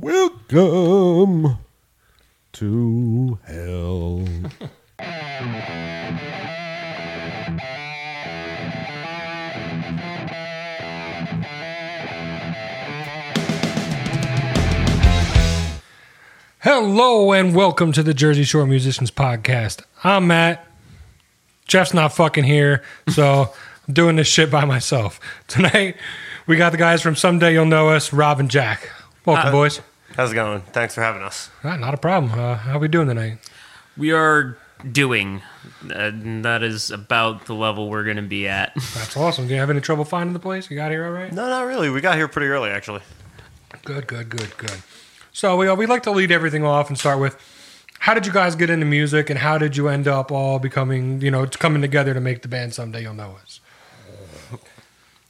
Welcome 0.00 1.58
to 2.54 3.38
hell. 3.46 4.26
Hello 16.60 17.32
and 17.32 17.54
welcome 17.54 17.92
to 17.92 18.02
the 18.02 18.12
Jersey 18.14 18.42
Shore 18.42 18.66
Musicians 18.66 19.12
Podcast. 19.12 19.82
I'm 20.02 20.26
Matt. 20.26 20.66
Jeff's 21.68 21.94
not 21.94 22.12
fucking 22.12 22.44
here, 22.44 22.82
so 23.10 23.52
I'm 23.86 23.94
doing 23.94 24.16
this 24.16 24.26
shit 24.26 24.50
by 24.50 24.64
myself. 24.64 25.20
Tonight, 25.46 25.96
we 26.48 26.56
got 26.56 26.72
the 26.72 26.78
guys 26.78 27.00
from 27.00 27.14
Someday 27.14 27.52
You'll 27.52 27.66
Know 27.66 27.90
Us, 27.90 28.12
Rob 28.12 28.40
and 28.40 28.50
Jack. 28.50 28.90
Welcome, 29.24 29.44
Hi. 29.46 29.50
boys. 29.50 29.80
How's 30.16 30.32
it 30.32 30.34
going? 30.34 30.60
Thanks 30.72 30.94
for 30.94 31.00
having 31.00 31.22
us. 31.22 31.50
Ah, 31.62 31.76
not 31.76 31.94
a 31.94 31.96
problem. 31.96 32.38
Uh, 32.38 32.56
how 32.56 32.78
we 32.78 32.88
doing 32.88 33.08
tonight? 33.08 33.38
we 33.96 34.12
are 34.12 34.58
doing. 34.92 35.40
And 35.90 36.44
that 36.44 36.62
is 36.62 36.90
about 36.90 37.46
the 37.46 37.54
level 37.54 37.88
we're 37.88 38.04
going 38.04 38.16
to 38.16 38.22
be 38.22 38.46
at. 38.48 38.74
That's 38.94 39.16
awesome. 39.16 39.46
Do 39.46 39.54
you 39.54 39.60
have 39.60 39.70
any 39.70 39.80
trouble 39.80 40.04
finding 40.04 40.34
the 40.34 40.40
place? 40.40 40.70
You 40.70 40.76
got 40.76 40.90
here 40.90 41.06
all 41.06 41.12
right? 41.12 41.32
No, 41.32 41.48
not 41.48 41.62
really. 41.66 41.88
We 41.90 42.00
got 42.00 42.16
here 42.16 42.28
pretty 42.28 42.48
early, 42.48 42.70
actually. 42.70 43.00
Good, 43.84 44.06
good, 44.06 44.28
good, 44.28 44.56
good. 44.56 44.82
So 45.32 45.56
we 45.56 45.68
uh, 45.68 45.74
we 45.74 45.86
like 45.86 46.02
to 46.04 46.10
lead 46.10 46.30
everything 46.30 46.64
off 46.64 46.88
and 46.88 46.98
start 46.98 47.18
with 47.18 47.36
how 47.98 48.14
did 48.14 48.24
you 48.26 48.32
guys 48.32 48.54
get 48.54 48.70
into 48.70 48.86
music 48.86 49.30
and 49.30 49.38
how 49.38 49.58
did 49.58 49.76
you 49.76 49.88
end 49.88 50.06
up 50.06 50.30
all 50.30 50.58
becoming 50.58 51.20
you 51.20 51.30
know 51.30 51.46
coming 51.46 51.82
together 51.82 52.14
to 52.14 52.20
make 52.20 52.42
the 52.42 52.48
band 52.48 52.72
someday 52.72 53.02
you'll 53.02 53.14
know 53.14 53.36
us. 53.42 53.60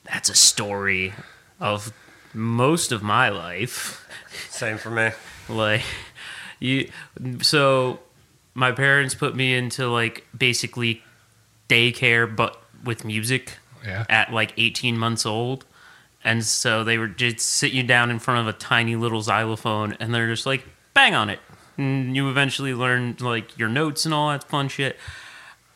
That's 0.04 0.28
a 0.28 0.34
story 0.34 1.14
of 1.58 1.92
most 2.34 2.92
of 2.92 3.02
my 3.02 3.28
life. 3.28 4.06
Same 4.50 4.78
for 4.78 4.90
me. 4.90 5.10
Like 5.48 5.82
you 6.60 6.90
so 7.42 8.00
my 8.54 8.72
parents 8.72 9.14
put 9.14 9.34
me 9.34 9.54
into 9.54 9.88
like 9.88 10.26
basically 10.36 11.02
daycare 11.68 12.34
but 12.34 12.60
with 12.84 13.04
music 13.04 13.58
Yeah. 13.84 14.04
at 14.08 14.32
like 14.32 14.52
18 14.56 14.98
months 14.98 15.24
old. 15.26 15.64
And 16.22 16.44
so 16.44 16.84
they 16.84 16.96
would 16.96 17.18
just 17.18 17.40
sit 17.40 17.72
you 17.72 17.82
down 17.82 18.10
in 18.10 18.18
front 18.18 18.40
of 18.40 18.54
a 18.54 18.56
tiny 18.58 18.96
little 18.96 19.20
xylophone 19.20 19.94
and 20.00 20.14
they're 20.14 20.28
just 20.28 20.46
like, 20.46 20.64
bang 20.94 21.14
on 21.14 21.28
it. 21.28 21.38
And 21.76 22.14
you 22.16 22.30
eventually 22.30 22.72
learn 22.72 23.16
like 23.20 23.58
your 23.58 23.68
notes 23.68 24.04
and 24.06 24.14
all 24.14 24.30
that 24.30 24.44
fun 24.44 24.68
shit. 24.68 24.96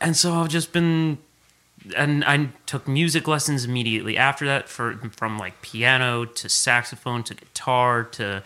And 0.00 0.16
so 0.16 0.34
I've 0.34 0.48
just 0.48 0.72
been, 0.72 1.18
and 1.96 2.24
I 2.24 2.50
took 2.66 2.86
music 2.88 3.26
lessons 3.28 3.64
immediately 3.64 4.16
after 4.16 4.46
that 4.46 4.68
for 4.68 4.96
from 5.16 5.38
like 5.38 5.62
piano 5.62 6.24
to 6.24 6.48
saxophone 6.48 7.22
to 7.24 7.34
guitar 7.34 8.04
to 8.04 8.42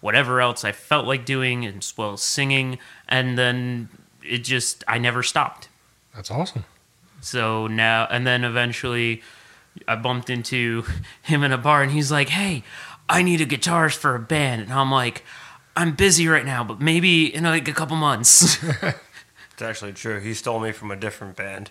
whatever 0.00 0.40
else 0.40 0.64
I 0.64 0.72
felt 0.72 1.06
like 1.06 1.24
doing, 1.24 1.66
as 1.66 1.96
well 1.96 2.12
as 2.12 2.22
singing. 2.22 2.78
And 3.08 3.38
then 3.38 3.88
it 4.22 4.38
just, 4.38 4.84
I 4.86 4.98
never 4.98 5.22
stopped. 5.22 5.68
That's 6.14 6.30
awesome. 6.30 6.64
So 7.20 7.66
now, 7.66 8.06
and 8.10 8.26
then 8.26 8.44
eventually, 8.44 9.22
I 9.88 9.96
bumped 9.96 10.28
into 10.28 10.84
him 11.22 11.42
in 11.42 11.52
a 11.52 11.58
bar, 11.58 11.82
and 11.82 11.90
he's 11.90 12.12
like, 12.12 12.28
"Hey, 12.28 12.64
I 13.08 13.22
need 13.22 13.40
a 13.40 13.46
guitarist 13.46 13.96
for 13.96 14.14
a 14.14 14.20
band," 14.20 14.62
and 14.62 14.72
I'm 14.72 14.90
like, 14.90 15.24
"I'm 15.74 15.94
busy 15.94 16.28
right 16.28 16.44
now, 16.44 16.62
but 16.62 16.80
maybe 16.80 17.34
in 17.34 17.44
like 17.44 17.66
a 17.66 17.72
couple 17.72 17.96
months." 17.96 18.62
It's 19.54 19.62
actually 19.62 19.92
true. 19.92 20.18
He 20.18 20.34
stole 20.34 20.58
me 20.58 20.72
from 20.72 20.90
a 20.90 20.96
different 20.96 21.36
band. 21.36 21.70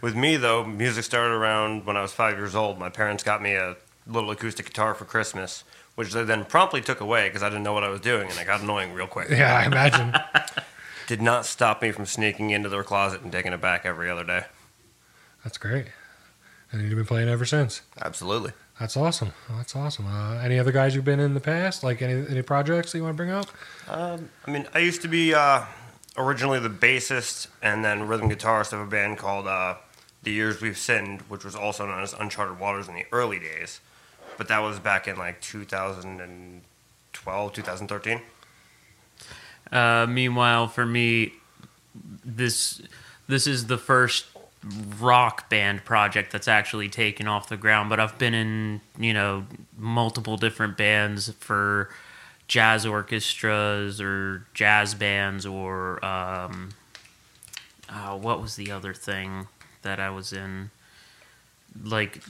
With 0.00 0.16
me, 0.16 0.36
though, 0.36 0.64
music 0.64 1.04
started 1.04 1.34
around 1.34 1.84
when 1.84 1.96
I 1.96 2.02
was 2.02 2.12
five 2.12 2.36
years 2.36 2.54
old. 2.54 2.78
My 2.78 2.88
parents 2.88 3.22
got 3.22 3.42
me 3.42 3.54
a 3.54 3.76
little 4.06 4.30
acoustic 4.30 4.66
guitar 4.66 4.94
for 4.94 5.04
Christmas, 5.04 5.64
which 5.94 6.12
they 6.12 6.24
then 6.24 6.44
promptly 6.44 6.80
took 6.80 7.00
away 7.00 7.28
because 7.28 7.42
I 7.42 7.48
didn't 7.48 7.64
know 7.64 7.74
what 7.74 7.84
I 7.84 7.88
was 7.88 8.00
doing, 8.00 8.28
and 8.30 8.38
I 8.38 8.44
got 8.44 8.62
annoying 8.62 8.92
real 8.94 9.06
quick. 9.06 9.28
Yeah, 9.30 9.56
I 9.56 9.66
imagine. 9.66 10.14
Did 11.06 11.20
not 11.20 11.44
stop 11.44 11.82
me 11.82 11.90
from 11.90 12.06
sneaking 12.06 12.50
into 12.50 12.68
their 12.68 12.84
closet 12.84 13.22
and 13.22 13.32
taking 13.32 13.52
it 13.52 13.60
back 13.60 13.84
every 13.84 14.08
other 14.08 14.24
day. 14.24 14.44
That's 15.44 15.58
great. 15.58 15.86
And 16.72 16.82
you've 16.82 16.96
been 16.96 17.04
playing 17.06 17.28
ever 17.28 17.44
since. 17.44 17.82
Absolutely. 18.00 18.52
That's 18.78 18.96
awesome. 18.96 19.32
That's 19.50 19.76
awesome. 19.76 20.06
Uh, 20.06 20.38
any 20.38 20.58
other 20.58 20.72
guys 20.72 20.94
you've 20.94 21.04
been 21.04 21.20
in 21.20 21.34
the 21.34 21.40
past? 21.40 21.82
Like 21.82 22.00
any 22.00 22.26
any 22.30 22.42
projects 22.42 22.92
that 22.92 22.98
you 22.98 23.04
want 23.04 23.14
to 23.14 23.16
bring 23.16 23.30
up? 23.30 23.48
Um, 23.88 24.30
I 24.46 24.50
mean, 24.50 24.66
I 24.72 24.78
used 24.78 25.02
to 25.02 25.08
be 25.08 25.34
uh, 25.34 25.64
originally 26.16 26.60
the 26.60 26.70
bassist 26.70 27.48
and 27.60 27.84
then 27.84 28.06
rhythm 28.06 28.30
guitarist 28.30 28.72
of 28.72 28.80
a 28.80 28.86
band 28.86 29.18
called 29.18 29.46
uh, 29.46 29.74
The 30.22 30.32
Years 30.32 30.60
We've 30.60 30.76
Sinned, 30.76 31.22
which 31.22 31.44
was 31.44 31.56
also 31.56 31.86
known 31.86 32.02
as 32.02 32.12
Uncharted 32.12 32.58
Waters 32.58 32.88
in 32.88 32.94
the 32.94 33.06
early 33.12 33.38
days. 33.38 33.80
But 34.36 34.48
that 34.48 34.60
was 34.60 34.78
back 34.78 35.08
in 35.08 35.16
like 35.16 35.40
2012, 35.40 37.52
2013. 37.52 38.20
uh, 39.72 40.06
meanwhile, 40.08 40.68
for 40.68 40.86
me, 40.86 41.34
this 42.24 42.82
this 43.28 43.46
is 43.46 43.66
the 43.66 43.78
first 43.78 44.26
rock 44.98 45.48
band 45.48 45.84
project 45.84 46.32
that's 46.32 46.48
actually 46.48 46.88
taken 46.88 47.26
off 47.26 47.48
the 47.48 47.56
ground. 47.56 47.88
But 47.88 48.00
I've 48.00 48.18
been 48.18 48.34
in 48.34 48.80
you 48.98 49.14
know 49.14 49.46
multiple 49.76 50.36
different 50.36 50.76
bands 50.76 51.32
for 51.40 51.90
jazz 52.48 52.84
orchestras 52.84 54.00
or 54.00 54.46
jazz 54.54 54.94
bands 54.94 55.46
or 55.46 56.04
um, 56.04 56.70
uh, 57.88 58.16
what 58.16 58.42
was 58.42 58.56
the 58.56 58.70
other 58.70 58.92
thing 58.92 59.46
that 59.82 60.00
I 60.00 60.10
was 60.10 60.32
in? 60.32 60.70
Like 61.84 62.20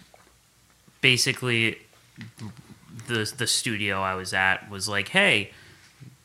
basically 1.01 1.79
the 3.07 3.33
the 3.37 3.47
studio 3.47 4.01
I 4.01 4.15
was 4.15 4.33
at 4.35 4.69
was 4.71 4.89
like, 4.89 5.09
"Hey, 5.09 5.51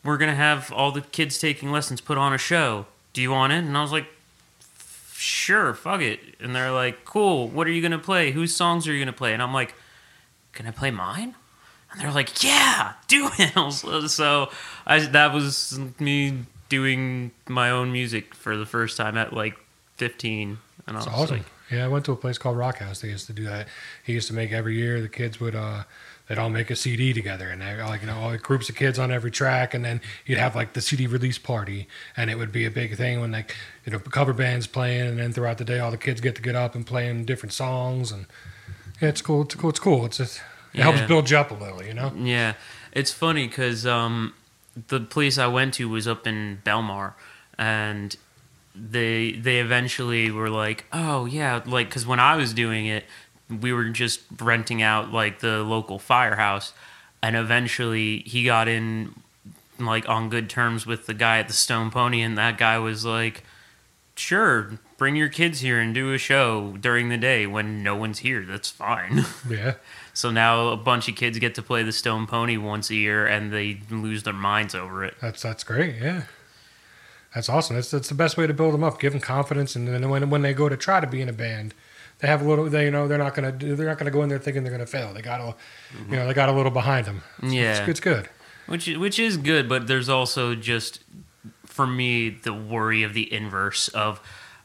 we're 0.03 0.17
gonna 0.17 0.35
have 0.35 0.71
all 0.71 0.91
the 0.91 1.01
kids 1.01 1.37
taking 1.39 1.71
lessons 1.71 2.01
put 2.01 2.17
on 2.17 2.33
a 2.33 2.37
show. 2.37 2.85
Do 3.13 3.21
you 3.21 3.31
want 3.31 3.53
it?" 3.53 3.63
And 3.63 3.77
I 3.77 3.81
was 3.81 3.91
like, 3.91 4.07
"Sure, 5.13 5.73
fuck 5.73 6.01
it." 6.01 6.19
And 6.39 6.55
they're 6.55 6.71
like, 6.71 7.05
"Cool. 7.05 7.47
What 7.47 7.67
are 7.67 7.71
you 7.71 7.81
gonna 7.81 7.99
play? 7.99 8.31
Whose 8.31 8.55
songs 8.55 8.87
are 8.87 8.93
you 8.93 8.99
gonna 8.99 9.13
play?" 9.13 9.33
And 9.33 9.41
I'm 9.41 9.53
like, 9.53 9.73
"Can 10.53 10.67
I 10.67 10.71
play 10.71 10.91
mine?" 10.91 11.35
And 11.91 12.01
they're 12.01 12.11
like, 12.11 12.43
"Yeah, 12.43 12.93
do 13.07 13.29
it." 13.39 13.53
So- 14.11 14.51
I 14.85 14.99
that 14.99 15.33
was 15.33 15.79
me 15.99 16.45
doing 16.67 17.31
my 17.47 17.69
own 17.69 17.91
music 17.91 18.33
for 18.35 18.57
the 18.57 18.65
first 18.65 18.97
time 18.97 19.17
at 19.17 19.31
like 19.33 19.55
15, 19.97 20.57
and 20.87 20.97
I 20.97 20.99
That's 20.99 21.11
was 21.11 21.23
awesome. 21.23 21.37
like, 21.37 21.45
yeah, 21.71 21.85
I 21.85 21.87
went 21.87 22.05
to 22.05 22.11
a 22.11 22.15
place 22.15 22.37
called 22.37 22.57
Rock 22.57 22.77
House. 22.77 23.01
They 23.01 23.09
used 23.09 23.27
to 23.27 23.33
do 23.33 23.43
that. 23.45 23.67
He 24.03 24.13
used 24.13 24.27
to 24.27 24.33
make 24.33 24.51
every 24.51 24.75
year. 24.75 25.01
The 25.01 25.09
kids 25.09 25.39
would 25.39 25.55
uh, 25.55 25.83
they'd 26.27 26.37
all 26.37 26.49
make 26.49 26.69
a 26.69 26.75
CD 26.75 27.11
together, 27.13 27.49
and 27.49 27.61
they 27.61 27.81
like 27.81 28.01
you 28.01 28.07
know 28.07 28.17
all 28.17 28.31
the 28.31 28.37
groups 28.37 28.69
of 28.69 28.75
kids 28.75 28.99
on 28.99 29.11
every 29.11 29.31
track, 29.31 29.73
and 29.73 29.83
then 29.83 30.01
you'd 30.25 30.37
have 30.37 30.55
like 30.55 30.73
the 30.73 30.81
CD 30.81 31.07
release 31.07 31.37
party, 31.39 31.87
and 32.15 32.29
it 32.29 32.37
would 32.37 32.51
be 32.51 32.65
a 32.65 32.71
big 32.71 32.95
thing 32.97 33.19
when 33.19 33.31
like 33.31 33.55
you 33.85 33.91
know 33.91 33.99
cover 33.99 34.33
bands 34.33 34.67
playing, 34.67 35.07
and 35.07 35.19
then 35.19 35.33
throughout 35.33 35.57
the 35.57 35.65
day 35.65 35.79
all 35.79 35.91
the 35.91 35.97
kids 35.97 36.21
get 36.21 36.35
to 36.35 36.41
get 36.41 36.55
up 36.55 36.75
and 36.75 36.85
playing 36.85 37.25
different 37.25 37.53
songs, 37.53 38.11
and 38.11 38.27
yeah, 39.01 39.09
it's 39.09 39.21
cool. 39.21 39.41
It's 39.41 39.55
cool. 39.55 39.69
It's 39.71 39.79
cool. 39.79 40.05
It's 40.05 40.17
just, 40.17 40.41
it 40.73 40.81
helps 40.81 41.01
build 41.01 41.29
you 41.29 41.37
up 41.37 41.51
a 41.51 41.55
little, 41.55 41.83
you 41.83 41.93
know. 41.93 42.13
Yeah, 42.15 42.53
it's 42.93 43.11
funny 43.11 43.47
because 43.47 43.85
um, 43.87 44.33
the 44.87 44.99
place 44.99 45.37
I 45.37 45.47
went 45.47 45.73
to 45.75 45.89
was 45.89 46.07
up 46.07 46.27
in 46.27 46.61
Belmar, 46.63 47.13
and 47.57 48.15
they 48.75 49.31
they 49.33 49.59
eventually 49.59 50.31
were 50.31 50.49
like, 50.49 50.85
oh 50.91 51.25
yeah, 51.25 51.61
like 51.65 51.87
because 51.89 52.05
when 52.05 52.19
I 52.19 52.35
was 52.35 52.53
doing 52.53 52.85
it, 52.85 53.05
we 53.49 53.71
were 53.73 53.85
just 53.85 54.21
renting 54.39 54.81
out 54.81 55.11
like 55.11 55.39
the 55.39 55.63
local 55.63 55.99
firehouse, 55.99 56.73
and 57.21 57.35
eventually 57.35 58.19
he 58.19 58.43
got 58.43 58.67
in 58.67 59.13
like 59.79 60.07
on 60.07 60.29
good 60.29 60.49
terms 60.49 60.85
with 60.85 61.05
the 61.05 61.13
guy 61.13 61.39
at 61.39 61.47
the 61.47 61.53
Stone 61.53 61.91
Pony, 61.91 62.21
and 62.21 62.37
that 62.37 62.57
guy 62.57 62.77
was 62.77 63.05
like, 63.05 63.43
sure. 64.15 64.79
Bring 64.97 65.17
your 65.17 65.27
kids 65.27 65.59
here 65.59 65.77
and 65.77 65.93
do 65.93 66.13
a 66.13 66.17
show 66.17 66.77
during 66.79 67.09
the 67.09 67.17
day 67.17 67.45
when 67.45 67.83
no 67.83 67.97
one's 67.97 68.19
here. 68.19 68.45
That's 68.45 68.69
fine. 68.69 69.25
Yeah, 69.49 69.73
So 70.13 70.31
now 70.31 70.69
a 70.69 70.77
bunch 70.77 71.09
of 71.09 71.17
kids 71.17 71.37
get 71.37 71.53
to 71.55 71.61
play 71.61 71.83
the 71.83 71.91
Stone 71.91 72.27
Pony 72.27 72.55
once 72.55 72.89
a 72.89 72.95
year, 72.95 73.27
and 73.27 73.51
they 73.51 73.81
lose 73.91 74.23
their 74.23 74.31
minds 74.33 74.73
over 74.73 75.03
it. 75.03 75.15
that's 75.19 75.41
that's 75.41 75.65
great. 75.65 75.95
Yeah, 76.01 76.21
that's 77.35 77.49
awesome. 77.49 77.75
That's 77.75 77.91
that's 77.91 78.09
the 78.09 78.15
best 78.15 78.37
way 78.37 78.47
to 78.47 78.53
build 78.53 78.73
them 78.73 78.83
up, 78.83 78.99
give 78.99 79.11
them 79.11 79.21
confidence, 79.21 79.75
and 79.75 79.87
then 79.87 80.09
when 80.09 80.29
when 80.29 80.41
they 80.41 80.53
go 80.53 80.69
to 80.69 80.77
try 80.77 80.99
to 80.99 81.07
be 81.07 81.21
in 81.21 81.29
a 81.29 81.33
band, 81.33 81.73
they 82.19 82.27
have 82.27 82.41
a 82.41 82.47
little. 82.47 82.65
They 82.69 82.85
you 82.85 82.91
know 82.91 83.07
they're 83.07 83.17
not 83.17 83.35
gonna 83.35 83.51
do. 83.51 83.75
They're 83.75 83.85
not 83.87 83.97
gonna 83.99 84.09
go 84.11 84.23
in 84.23 84.29
there 84.29 84.39
thinking 84.39 84.63
they're 84.63 84.71
gonna 84.71 84.85
fail. 84.87 85.13
They 85.13 85.21
got 85.21 85.41
a, 85.41 85.53
you 86.09 86.15
know, 86.15 86.25
they 86.27 86.33
got 86.33 86.49
a 86.49 86.53
little 86.53 86.71
behind 86.71 87.05
them. 87.05 87.21
It's, 87.43 87.53
Yeah. 87.53 87.79
it's, 87.81 87.89
it's 87.89 87.99
good. 87.99 88.29
Which 88.67 88.87
which 88.87 89.19
is 89.19 89.37
good, 89.37 89.67
but 89.69 89.85
there's 89.87 90.09
also 90.09 90.55
just 90.55 91.03
for 91.65 91.85
me 91.85 92.29
the 92.29 92.53
worry 92.53 93.03
of 93.03 93.13
the 93.13 93.31
inverse 93.31 93.89
of 93.89 94.21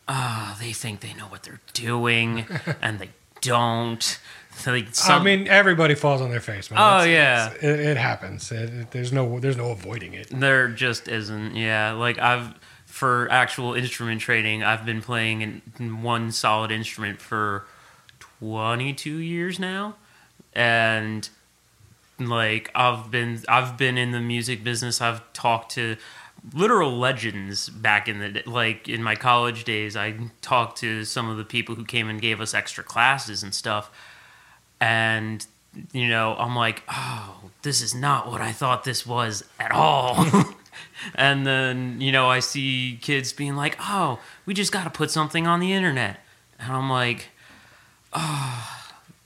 ah 0.09 0.57
they 0.61 0.73
think 0.73 1.01
they 1.01 1.13
know 1.15 1.25
what 1.27 1.43
they're 1.43 1.61
doing 1.75 2.47
and 2.81 2.99
they 3.01 3.11
don't. 3.41 4.19
Like 4.67 4.89
I 5.09 5.23
mean, 5.23 5.49
everybody 5.49 5.95
falls 5.95 6.21
on 6.21 6.31
their 6.31 6.41
face, 6.41 6.71
man. 6.71 6.79
Oh, 6.81 7.03
It's- 7.05 7.09
yeah. 7.09 7.47
it's- 7.53 7.63
it, 7.65 7.81
it 7.81 7.97
happens. 7.97 8.51
It, 8.53 8.69
it- 8.71 8.91
there's 8.91 9.13
no 9.13 9.39
there's 9.41 9.57
no 9.57 9.71
avoiding 9.71 10.13
it. 10.15 10.29
there 10.31 10.69
just 10.69 11.09
isn't. 11.09 11.55
Yeah, 11.57 11.93
like 11.93 12.19
I've 12.19 12.55
for 12.85 13.29
actual 13.31 13.75
instrument 13.75 14.21
training, 14.21 14.63
I've 14.65 14.85
been 14.85 15.01
playing 15.01 15.41
in- 15.43 15.63
in 15.79 16.03
one 16.03 16.33
solid 16.33 16.71
instrument 16.71 17.21
for 17.23 17.65
22 18.41 19.17
years 19.19 19.59
now, 19.59 19.95
and 20.53 21.29
like 22.19 22.71
I've 22.75 23.11
been 23.11 23.43
I've 23.49 23.77
been 23.79 23.97
in 23.97 24.11
the 24.11 24.21
music 24.21 24.63
business. 24.65 25.01
I've 25.01 25.33
talked 25.33 25.73
to 25.73 25.97
literal 26.55 26.99
legends 26.99 27.69
back 27.69 28.09
in 28.09 28.19
the 28.19 28.43
like 28.47 28.89
in 28.89 29.03
my 29.03 29.15
college 29.15 29.65
days. 29.65 29.97
I 29.97 30.15
talked 30.43 30.79
to 30.79 31.05
some 31.05 31.31
of 31.31 31.37
the 31.39 31.45
people 31.45 31.77
who 31.77 31.85
came 31.85 32.09
and 32.09 32.21
gave 32.21 32.41
us 32.41 32.53
extra 32.53 32.83
classes 32.85 33.43
and 33.43 33.55
stuff, 33.55 33.91
and 34.81 35.47
you 35.93 36.09
know 36.09 36.35
I'm 36.39 36.57
like, 36.57 36.83
oh, 36.89 37.51
this 37.63 37.83
is 37.83 37.95
not 37.95 38.31
what 38.31 38.41
I 38.41 38.53
thought 38.53 38.85
this 38.85 39.07
was 39.07 39.45
at 39.59 39.71
all. 39.71 40.27
and 41.15 41.47
then 41.47 42.01
you 42.01 42.13
know 42.13 42.29
I 42.29 42.41
see 42.41 42.99
kids 43.01 43.33
being 43.33 43.57
like, 43.57 43.77
oh, 43.81 44.19
we 44.47 44.55
just 44.55 44.73
got 44.73 44.85
to 44.85 44.91
put 44.91 45.11
something 45.11 45.47
on 45.47 45.61
the 45.61 45.73
internet, 45.73 46.21
and 46.59 46.73
I'm 46.73 46.91
like, 46.91 47.29
oh. 48.13 48.77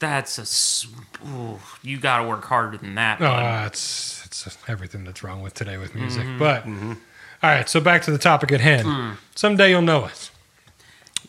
That's 0.01 0.39
a, 0.39 1.27
ooh, 1.27 1.61
you 1.83 1.99
got 1.99 2.19
to 2.21 2.29
work 2.29 2.45
harder 2.45 2.77
than 2.77 2.97
that. 2.97 3.21
No, 3.21 3.29
uh, 3.31 3.63
it's 3.69 4.27
it's 4.27 4.59
everything 4.69 5.05
that's 5.05 5.23
wrong 5.23 5.41
with 5.41 5.55
today 5.55 5.79
with 5.79 5.95
music. 5.95 6.27
But 6.39 6.67
all 6.67 6.97
right, 7.43 7.67
so 7.67 7.81
back 7.81 8.03
to 8.03 8.11
the 8.11 8.19
topic 8.19 8.53
at 8.53 8.61
hand. 8.61 9.17
Someday 9.35 9.71
you'll 9.71 9.81
know 9.81 10.03
us. 10.03 10.31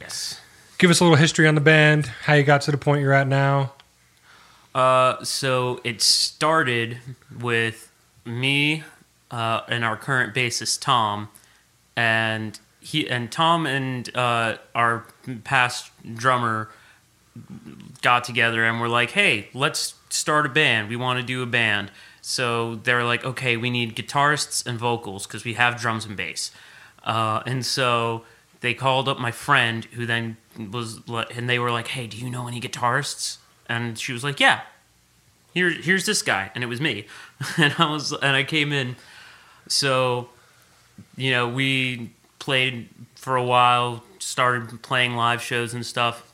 yes. 0.02 0.42
Give 0.78 0.90
us 0.90 1.00
a 1.00 1.04
little 1.06 1.16
history 1.16 1.48
on 1.48 1.56
the 1.56 1.62
band, 1.62 2.08
how 2.24 2.34
you 2.34 2.44
got 2.44 2.62
to 2.62 2.72
the 2.72 2.78
point 2.78 3.02
you're 3.02 3.14
at 3.14 3.28
now. 3.28 3.72
Uh, 4.76 5.24
so 5.24 5.80
it 5.86 6.02
started 6.02 6.98
with 7.40 7.90
me 8.26 8.84
uh, 9.32 9.62
and 9.70 9.86
our 9.86 9.96
current 9.96 10.36
bassist 10.36 10.82
Tom, 10.82 11.30
and 11.96 12.60
he 12.82 13.10
and 13.10 13.32
Tom 13.32 13.66
and 13.66 14.14
uh, 14.18 14.58
our 14.76 15.06
past 15.46 15.92
drummer 16.14 16.70
got 18.02 18.26
together 18.26 18.66
and 18.66 18.82
were 18.82 18.90
like, 18.90 19.12
"Hey, 19.12 19.48
let's 19.54 19.94
start 20.10 20.46
a 20.46 20.50
band. 20.50 20.90
We 20.90 20.98
want 20.98 21.22
to 21.22 21.26
do 21.26 21.42
a 21.42 21.46
band." 21.46 21.90
So 22.22 22.76
they're 22.76 23.06
like, 23.06 23.24
"Okay, 23.24 23.56
we 23.56 23.70
need 23.70 23.96
guitarists 23.96 24.66
and 24.66 24.78
vocals 24.78 25.26
because 25.26 25.46
we 25.46 25.54
have 25.54 25.80
drums 25.80 26.06
and 26.06 26.18
bass." 26.18 26.52
Uh, 27.02 27.42
and 27.46 27.66
so 27.66 28.26
they 28.60 28.74
called 28.74 29.08
up 29.08 29.20
my 29.20 29.32
friend, 29.32 29.86
who 29.94 30.06
then 30.06 30.36
was, 30.70 31.00
and 31.34 31.50
they 31.50 31.60
were 31.60 31.72
like, 31.72 31.88
"Hey, 31.88 32.08
do 32.08 32.18
you 32.18 32.30
know 32.30 32.50
any 32.50 32.60
guitarists?" 32.60 33.38
And 33.68 33.98
she 33.98 34.14
was 34.14 34.24
like, 34.24 34.40
"Yeah, 34.40 34.62
here, 35.54 35.70
here's 35.70 36.06
this 36.06 36.22
guy," 36.22 36.52
and 36.54 36.64
it 36.64 36.68
was 36.68 36.80
me. 36.80 37.08
and 37.58 37.74
I 37.78 37.92
was, 37.92 38.12
and 38.12 38.36
I 38.36 38.44
came 38.44 38.72
in. 38.72 38.96
So, 39.68 40.30
you 41.18 41.32
know, 41.32 41.48
we 41.48 42.12
played 42.40 42.90
for 43.16 43.36
a 43.36 43.44
while, 43.44 44.04
started 44.20 44.82
playing 44.84 45.16
live 45.16 45.42
shows 45.42 45.74
and 45.74 45.86
stuff, 45.86 46.32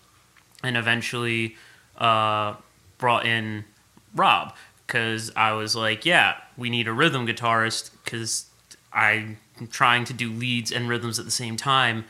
and 0.62 0.76
eventually 0.76 1.56
uh, 1.98 2.56
brought 2.98 3.26
in 3.26 3.64
Rob 4.14 4.54
because 4.86 5.32
I 5.36 5.54
was 5.54 5.76
like, 5.76 6.06
"Yeah, 6.06 6.36
we 6.58 6.70
need 6.70 6.88
a 6.88 6.94
rhythm 6.94 7.26
guitarist 7.26 7.92
because 8.04 8.48
I'm 8.92 9.38
trying 9.70 10.04
to 10.06 10.14
do 10.14 10.30
leads 10.30 10.72
and 10.72 10.90
rhythms 10.90 11.20
at 11.20 11.26
the 11.26 11.32
same 11.32 11.56
time." 11.56 12.06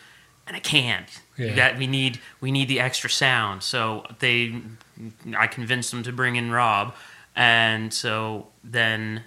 And 0.47 0.57
I 0.57 0.59
can't. 0.59 1.07
Yeah. 1.37 1.53
That 1.55 1.77
we 1.77 1.87
need 1.87 2.19
we 2.39 2.51
need 2.51 2.67
the 2.67 2.79
extra 2.79 3.09
sound. 3.09 3.63
So 3.63 4.05
they 4.19 4.61
I 5.37 5.47
convinced 5.47 5.91
them 5.91 6.03
to 6.03 6.11
bring 6.11 6.35
in 6.35 6.51
Rob, 6.51 6.93
and 7.35 7.93
so 7.93 8.47
then 8.63 9.23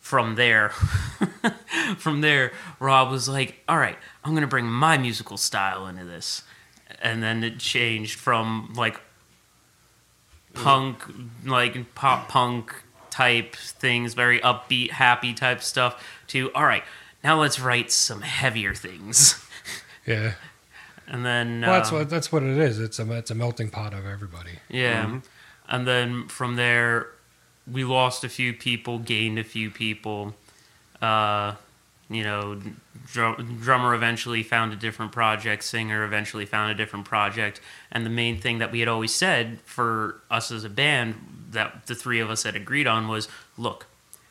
from 0.00 0.34
there, 0.36 0.68
from 1.98 2.20
there, 2.20 2.52
Rob 2.78 3.10
was 3.10 3.28
like, 3.28 3.62
"All 3.68 3.78
right, 3.78 3.98
I'm 4.24 4.34
gonna 4.34 4.46
bring 4.46 4.66
my 4.66 4.98
musical 4.98 5.36
style 5.36 5.86
into 5.86 6.04
this," 6.04 6.42
and 7.00 7.22
then 7.22 7.42
it 7.42 7.58
changed 7.58 8.18
from 8.18 8.72
like 8.76 9.00
punk, 10.54 11.02
like 11.44 11.94
pop 11.94 12.28
punk 12.28 12.82
type 13.10 13.56
things, 13.56 14.14
very 14.14 14.40
upbeat, 14.40 14.90
happy 14.90 15.32
type 15.34 15.62
stuff, 15.62 16.02
to 16.28 16.52
all 16.54 16.64
right, 16.64 16.84
now 17.24 17.40
let's 17.40 17.58
write 17.58 17.90
some 17.90 18.22
heavier 18.22 18.74
things, 18.74 19.42
Yeah, 20.06 20.34
and 21.08 21.24
then 21.24 21.60
well, 21.60 21.72
that's 21.72 21.92
uh, 21.92 21.96
what 21.96 22.10
that's 22.10 22.32
what 22.32 22.42
it 22.42 22.58
is. 22.58 22.78
It's 22.78 22.98
a 22.98 23.10
it's 23.12 23.30
a 23.30 23.34
melting 23.34 23.70
pot 23.70 23.94
of 23.94 24.06
everybody. 24.06 24.58
Yeah. 24.68 25.20
And 25.68 25.86
then 25.86 26.28
from 26.28 26.56
there, 26.56 27.08
we 27.70 27.84
lost 27.84 28.24
a 28.24 28.28
few 28.28 28.52
people, 28.52 28.98
gained 28.98 29.38
a 29.38 29.44
few 29.44 29.70
people. 29.70 30.34
Uh, 31.02 31.54
you 32.08 32.22
know, 32.22 32.60
drum, 33.06 33.58
drummer 33.60 33.94
eventually 33.94 34.42
found 34.42 34.72
a 34.72 34.76
different 34.76 35.10
project, 35.12 35.64
singer 35.64 36.04
eventually 36.04 36.46
found 36.46 36.70
a 36.70 36.74
different 36.74 37.04
project. 37.04 37.60
And 37.90 38.06
the 38.06 38.10
main 38.10 38.38
thing 38.38 38.58
that 38.58 38.70
we 38.70 38.80
had 38.80 38.88
always 38.88 39.12
said 39.12 39.58
for 39.64 40.20
us 40.30 40.50
as 40.52 40.62
a 40.62 40.70
band 40.70 41.16
that 41.50 41.86
the 41.86 41.94
three 41.94 42.20
of 42.20 42.30
us 42.30 42.44
had 42.44 42.54
agreed 42.54 42.86
on 42.86 43.08
was 43.08 43.28
look, 43.58 43.86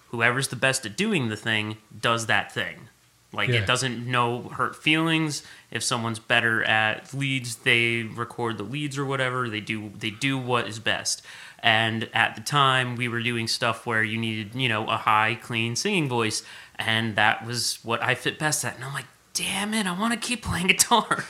whoever's 0.09 0.47
the 0.47 0.55
best 0.55 0.85
at 0.85 0.95
doing 0.95 1.27
the 1.27 1.35
thing 1.35 1.77
does 1.99 2.27
that 2.27 2.51
thing. 2.51 2.87
Like 3.35 3.49
Yeah. 3.49 3.59
it 3.61 3.67
doesn't 3.67 4.05
know 4.07 4.43
hurt 4.43 4.75
feelings. 4.75 5.43
If 5.71 5.83
someone's 5.83 6.19
better 6.19 6.63
at 6.63 7.13
leads, 7.13 7.57
they 7.57 8.03
record 8.03 8.57
the 8.57 8.63
leads 8.63 8.97
or 8.97 9.05
whatever. 9.05 9.49
They 9.49 9.59
do 9.61 9.91
they 9.97 10.09
do 10.11 10.37
what 10.37 10.67
is 10.67 10.79
best. 10.79 11.21
And 11.59 12.09
at 12.13 12.35
the 12.35 12.41
time, 12.41 12.95
we 12.95 13.07
were 13.07 13.21
doing 13.21 13.47
stuff 13.47 13.85
where 13.85 14.03
you 14.03 14.17
needed 14.17 14.55
you 14.55 14.69
know 14.69 14.85
a 14.87 14.97
high, 14.97 15.37
clean 15.41 15.75
singing 15.75 16.07
voice, 16.07 16.43
and 16.77 17.15
that 17.15 17.45
was 17.45 17.79
what 17.83 18.01
I 18.03 18.15
fit 18.15 18.37
best 18.39 18.63
at. 18.63 18.75
And 18.75 18.83
I'm 18.83 18.93
like, 18.93 19.07
damn 19.33 19.73
it, 19.73 19.85
I 19.87 19.99
want 19.99 20.13
to 20.13 20.19
keep 20.27 20.43
playing 20.43 20.67
guitar. 20.73 21.25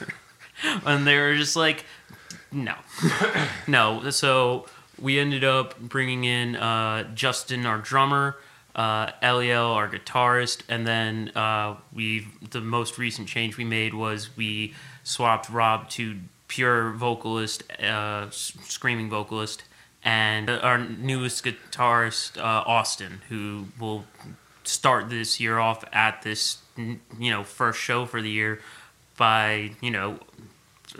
and 0.85 1.07
they 1.07 1.17
were 1.17 1.35
just 1.35 1.55
like, 1.55 1.85
no, 2.51 2.75
no. 3.67 4.09
So 4.09 4.67
we 5.01 5.19
ended 5.19 5.43
up 5.43 5.79
bringing 5.79 6.23
in 6.25 6.55
uh, 6.55 7.03
Justin, 7.13 7.65
our 7.65 7.77
drummer, 7.77 8.35
uh, 8.75 9.11
Eliel, 9.23 9.73
our 9.73 9.89
guitarist, 9.89 10.61
and 10.67 10.85
then 10.85 11.31
uh, 11.35 11.77
we. 11.93 12.27
The 12.51 12.61
most 12.61 12.97
recent 12.97 13.27
change 13.27 13.57
we 13.57 13.63
made 13.63 13.93
was 13.93 14.35
we 14.35 14.73
swapped 15.03 15.49
Rob 15.49 15.89
to 15.91 16.19
pure 16.47 16.91
vocalist, 16.91 17.63
uh, 17.81 18.29
screaming 18.29 19.09
vocalist, 19.09 19.63
and 20.03 20.49
our 20.49 20.77
newest 20.77 21.43
guitarist, 21.45 22.37
uh, 22.37 22.41
Austin, 22.41 23.21
who 23.29 23.67
will 23.79 24.05
start 24.63 25.09
this 25.09 25.39
year 25.39 25.57
off 25.57 25.83
at 25.93 26.21
this, 26.23 26.57
you 26.77 27.31
know, 27.31 27.43
first 27.43 27.79
show 27.79 28.05
for 28.05 28.21
the 28.21 28.29
year 28.29 28.59
by, 29.17 29.71
you 29.81 29.91
know, 29.91 30.19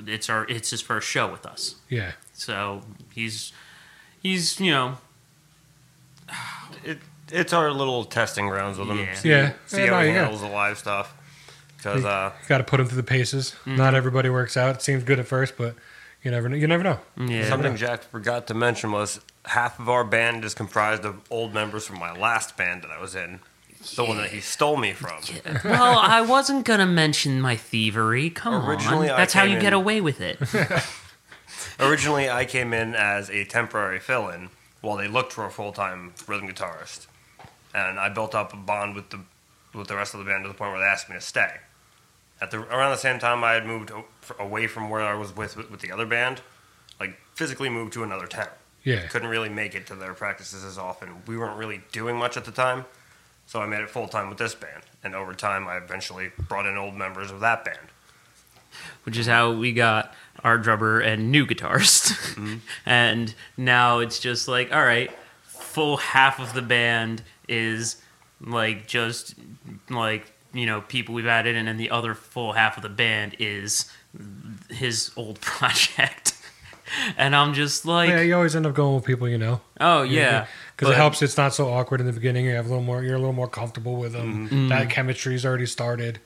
it's 0.08 0.30
our 0.30 0.46
it's 0.50 0.70
his 0.70 0.82
first 0.82 1.08
show 1.08 1.30
with 1.30 1.46
us. 1.46 1.76
Yeah, 1.90 2.14
So 2.34 2.82
he's 3.14 3.54
he's 4.22 4.60
you 4.60 4.72
know 4.72 4.98
It, 6.84 7.00
it's 7.32 7.54
our 7.54 7.72
little 7.72 8.04
testing 8.06 8.48
grounds 8.50 8.78
with 8.78 8.90
him. 8.90 9.00
Yeah. 9.00 9.14
See, 9.16 9.30
Yeah. 9.30 9.54
see 9.66 9.78
Yeah, 9.84 9.88
how 9.88 9.92
no, 9.98 10.02
he 10.02 10.08
you 10.10 10.14
got- 10.16 10.22
handles 10.24 10.42
the 10.42 10.48
live 10.50 10.78
stuff. 10.78 11.14
Because 11.78 12.04
uh, 12.04 12.32
got 12.48 12.58
to 12.58 12.64
put 12.64 12.78
them 12.78 12.88
through 12.88 12.96
the 12.98 13.04
paces. 13.04 13.52
Mm-hmm. 13.62 13.76
Not 13.76 13.94
everybody 13.94 14.28
works 14.30 14.58
out. 14.58 14.76
It 14.78 14.82
seems 14.82 15.04
good 15.04 15.20
at 15.20 15.28
first, 15.28 15.56
but 15.56 15.76
you 16.24 16.32
never 16.32 16.50
know. 16.50 16.56
You 16.56 16.66
never 16.68 16.82
know. 16.84 17.00
yeah 17.18 17.48
something 17.48 17.76
Jack 17.76 18.04
forgot 18.06 18.48
to 18.48 18.56
mention 18.56 18.92
was 18.92 19.20
half 19.46 19.80
of 19.80 19.88
our 19.88 20.04
band 20.04 20.44
is 20.46 20.56
comprised 20.56 21.06
of 21.06 21.22
old 21.30 21.54
members 21.54 21.86
from 21.86 22.00
my 22.00 22.12
last 22.12 22.58
band 22.58 22.82
that 22.82 22.90
I 22.90 23.00
was 23.00 23.14
in. 23.16 23.40
The 23.96 24.04
one 24.04 24.18
that 24.18 24.32
he 24.32 24.40
stole 24.40 24.78
me 24.78 24.94
from. 24.94 25.22
well, 25.64 26.00
I 26.00 26.22
wasn't 26.22 26.66
gonna 26.66 26.88
mention 26.88 27.40
my 27.40 27.56
thievery. 27.56 28.32
Come 28.32 28.68
Originally, 28.68 29.12
on, 29.12 29.18
that's 29.18 29.34
how 29.34 29.44
you 29.44 29.58
in- 29.58 29.62
get 29.62 29.74
away 29.74 30.02
with 30.02 30.22
it. 30.22 30.40
Originally, 31.80 32.28
I 32.30 32.46
came 32.46 32.74
in 32.74 32.96
as 32.96 33.30
a 33.30 33.44
temporary 33.46 34.00
fill-in 34.00 34.50
while 34.82 34.98
they 34.98 35.08
looked 35.08 35.34
for 35.34 35.46
a 35.46 35.52
full-time 35.52 36.14
rhythm 36.28 36.48
guitarist, 36.48 37.06
and 37.76 38.00
I 38.00 38.10
built 38.10 38.34
up 38.34 38.54
a 38.54 38.58
bond 38.58 38.96
with 38.96 39.10
the 39.10 39.20
with 39.74 39.88
the 39.90 39.96
rest 39.96 40.14
of 40.14 40.20
the 40.22 40.26
band 40.26 40.44
to 40.46 40.48
the 40.48 40.54
point 40.56 40.72
where 40.72 40.80
they 40.80 40.86
asked 40.86 41.10
me 41.10 41.16
to 41.16 41.22
stay. 41.22 41.58
At 42.42 42.52
the 42.52 42.60
around 42.60 42.92
the 42.92 42.98
same 42.98 43.20
time, 43.20 43.44
I 43.44 43.54
had 43.54 43.66
moved 43.66 43.92
away 44.40 44.68
from 44.68 44.90
where 44.90 45.02
I 45.02 45.14
was 45.14 45.36
with 45.36 45.56
with 45.70 45.82
the 45.82 45.92
other 45.92 46.06
band, 46.06 46.42
like 47.00 47.18
physically 47.36 47.70
moved 47.70 47.94
to 47.94 48.04
another 48.04 48.28
town. 48.28 48.48
Yeah, 48.84 49.08
Couldn't 49.08 49.30
really 49.30 49.50
make 49.50 49.74
it 49.74 49.88
to 49.88 49.96
their 49.96 50.14
practices 50.14 50.64
as 50.64 50.78
often. 50.78 51.10
We 51.28 51.38
weren't 51.38 51.58
really 51.58 51.82
doing 51.92 52.18
much 52.18 52.38
at 52.38 52.46
the 52.46 52.52
time, 52.52 52.86
so 53.48 53.60
I 53.60 53.66
made 53.66 53.82
it 53.82 53.90
full 53.90 54.08
time 54.08 54.30
with 54.30 54.38
this 54.38 54.54
band. 54.54 54.84
And 55.04 55.16
over 55.16 55.34
time, 55.34 55.68
I 55.68 55.78
eventually 55.78 56.32
brought 56.48 56.68
in 56.68 56.78
old 56.78 56.94
members 56.94 57.32
of 57.32 57.40
that 57.40 57.66
band. 57.66 57.80
which 59.04 59.18
is 59.18 59.26
how 59.28 59.52
we 59.54 59.74
got 59.74 60.14
our 60.44 60.58
drummer 60.60 61.00
and 61.00 61.32
new 61.32 61.48
guitarist. 61.48 62.12
Mm-hmm. 62.36 62.56
and 62.86 63.34
now 63.58 64.00
it's 64.00 64.20
just 64.20 64.48
like, 64.48 64.72
all 64.72 64.84
right, 64.84 65.12
full 65.46 65.98
half 65.98 66.40
of 66.40 66.54
the 66.54 66.62
band 66.62 67.24
is 67.48 68.02
like 68.42 68.88
just 68.88 69.36
like, 69.90 70.32
you 70.54 70.66
know, 70.66 70.82
people 70.82 71.16
we've 71.16 71.28
added 71.28 71.56
in, 71.56 71.68
and 71.68 71.80
the 71.80 71.90
other 71.90 72.14
full 72.14 72.54
half 72.54 72.78
of 72.78 72.84
the 72.84 72.90
band 72.90 73.36
is 73.40 73.92
his 74.70 75.12
old 75.16 75.40
project. 75.42 76.34
and 77.18 77.36
I'm 77.36 77.54
just 77.54 77.86
like, 77.86 78.10
yeah. 78.10 78.22
You 78.22 78.36
always 78.36 78.56
end 78.56 78.66
up 78.66 78.76
going 78.76 78.96
with 78.96 79.06
people 79.06 79.28
you 79.28 79.38
know. 79.38 79.62
oh, 79.80 80.04
yeah. 80.04 80.48
because 80.76 80.94
it 80.94 80.98
helps. 80.98 81.22
It's 81.22 81.38
not 81.38 81.54
so 81.54 81.70
awkward 81.70 82.00
in 82.00 82.06
the 82.06 82.14
beginning. 82.14 82.46
You 82.46 82.56
have 82.56 82.66
a 82.66 82.70
little 82.70 82.84
more. 82.84 83.04
You're 83.04 83.16
a 83.16 83.20
little 83.20 83.34
more 83.34 83.48
comfortable 83.48 83.96
with 83.96 84.14
them. 84.14 84.48
Mm-hmm. 84.48 84.68
That 84.70 84.90
chemistry's 84.90 85.46
already 85.46 85.66
started. 85.66 86.20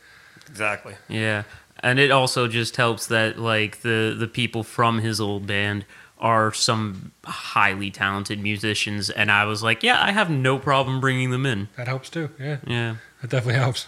Exactly. 0.50 0.96
Yeah, 1.08 1.44
and 1.82 2.00
it 2.00 2.12
also 2.12 2.48
just 2.48 2.76
helps 2.76 3.08
that 3.08 3.40
like 3.40 3.82
the 3.82 4.16
the 4.18 4.28
people 4.28 4.64
from 4.64 5.00
his 5.00 5.22
old 5.22 5.48
band 5.48 5.86
are 6.20 6.52
some 6.54 7.12
highly 7.26 7.90
talented 7.92 8.40
musicians, 8.40 9.10
and 9.10 9.32
I 9.32 9.46
was 9.46 9.64
like, 9.64 9.84
yeah, 9.84 10.04
I 10.04 10.12
have 10.12 10.30
no 10.30 10.58
problem 10.60 11.00
bringing 11.00 11.32
them 11.32 11.46
in. 11.46 11.70
That 11.78 11.88
helps 11.88 12.10
too. 12.10 12.30
Yeah, 12.40 12.58
Yeah. 12.68 12.96
that 13.22 13.30
definitely 13.30 13.60
helps. 13.60 13.88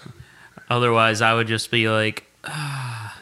Otherwise, 0.69 1.21
I 1.21 1.33
would 1.33 1.47
just 1.47 1.69
be 1.71 1.89
like, 1.89 2.25
ah, 2.45 3.17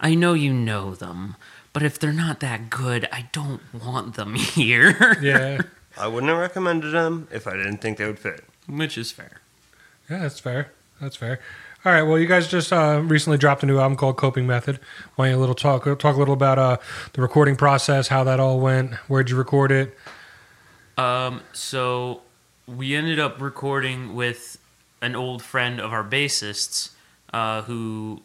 I 0.00 0.14
know 0.14 0.32
you 0.34 0.52
know 0.52 0.94
them, 0.94 1.36
but 1.72 1.82
if 1.82 1.98
they're 1.98 2.12
not 2.12 2.40
that 2.40 2.70
good, 2.70 3.06
I 3.12 3.28
don't 3.32 3.60
want 3.74 4.14
them 4.14 4.34
here. 4.36 5.16
Yeah, 5.20 5.60
I 5.98 6.06
wouldn't 6.06 6.30
have 6.30 6.38
recommended 6.40 6.92
them 6.92 7.28
if 7.30 7.46
I 7.46 7.52
didn't 7.56 7.78
think 7.78 7.98
they 7.98 8.06
would 8.06 8.18
fit. 8.18 8.44
Which 8.66 8.96
is 8.98 9.12
fair. 9.12 9.40
yeah, 10.10 10.18
that's 10.20 10.40
fair. 10.40 10.72
That's 11.00 11.16
fair. 11.16 11.40
All 11.86 11.92
right. 11.92 12.02
Well, 12.02 12.18
you 12.18 12.26
guys 12.26 12.48
just 12.48 12.72
uh, 12.72 13.00
recently 13.04 13.38
dropped 13.38 13.62
a 13.62 13.66
new 13.66 13.78
album 13.78 13.96
called 13.96 14.16
Coping 14.16 14.44
Method. 14.44 14.80
Why 15.14 15.26
don't 15.26 15.34
you 15.34 15.38
a 15.38 15.40
little 15.40 15.54
talk 15.54 15.84
talk 16.00 16.16
a 16.16 16.18
little 16.18 16.34
about 16.34 16.58
uh, 16.58 16.78
the 17.12 17.22
recording 17.22 17.54
process, 17.54 18.08
how 18.08 18.24
that 18.24 18.40
all 18.40 18.58
went, 18.58 18.94
where'd 19.06 19.30
you 19.30 19.36
record 19.36 19.70
it? 19.70 19.96
Um, 20.98 21.42
so 21.52 22.22
we 22.66 22.96
ended 22.96 23.20
up 23.20 23.40
recording 23.40 24.16
with 24.16 24.58
an 25.00 25.14
old 25.14 25.44
friend 25.44 25.78
of 25.78 25.92
our 25.92 26.02
bassists, 26.02 26.90
uh, 27.32 27.62
who, 27.62 28.20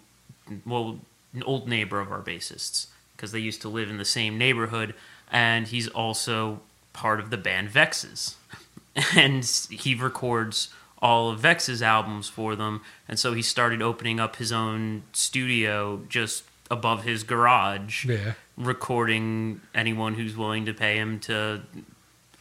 well, 0.65 0.97
an 1.35 1.43
old 1.43 1.67
neighbor 1.67 1.99
of 1.99 2.11
our 2.11 2.21
bassists, 2.23 2.87
because 3.15 3.31
they 3.31 3.37
used 3.37 3.61
to 3.61 3.69
live 3.69 3.91
in 3.91 3.97
the 3.97 4.05
same 4.05 4.39
neighborhood, 4.39 4.95
and 5.31 5.67
he's 5.67 5.87
also 5.87 6.61
part 6.93 7.19
of 7.19 7.29
the 7.29 7.37
band 7.37 7.69
Vexes, 7.69 8.37
and 9.15 9.45
he 9.69 9.93
records 9.93 10.69
all 11.01 11.29
of 11.31 11.39
Vex's 11.39 11.81
albums 11.81 12.29
for 12.29 12.55
them, 12.55 12.81
and 13.07 13.17
so 13.17 13.33
he 13.33 13.41
started 13.41 13.81
opening 13.81 14.19
up 14.19 14.35
his 14.37 14.51
own 14.51 15.03
studio 15.13 16.01
just 16.09 16.43
above 16.69 17.03
his 17.03 17.23
garage 17.23 18.05
Yeah. 18.05 18.33
recording 18.55 19.61
anyone 19.75 20.13
who's 20.13 20.37
willing 20.37 20.65
to 20.67 20.73
pay 20.73 20.97
him 20.97 21.19
to 21.21 21.61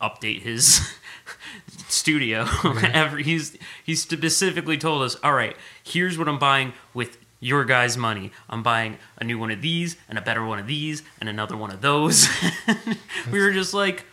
update 0.00 0.43
his 0.43 0.95
studio. 1.88 2.47
Every, 2.93 3.23
he's 3.23 3.57
he 3.85 3.95
specifically 3.95 4.79
told 4.79 5.02
us, 5.02 5.17
"All 5.23 5.33
right, 5.33 5.57
here's 5.83 6.17
what 6.19 6.29
I'm 6.29 6.38
buying 6.38 6.73
with 6.95 7.19
your 7.40 7.64
guys' 7.64 7.97
money. 7.97 8.33
I'm 8.49 8.62
buying 8.62 8.99
a 9.19 9.25
new 9.25 9.38
one 9.38 9.50
of 9.50 9.62
these 9.62 9.97
and 10.09 10.19
a 10.19 10.23
better 10.23 10.45
one 10.45 10.59
of 10.59 10.67
these 10.67 11.02
and 11.21 11.29
another 11.29 11.57
one 11.57 11.71
of 11.71 11.81
those." 11.81 12.29
we 13.33 13.40
were 13.40 13.50
just 13.52 13.75
like, 13.75 14.05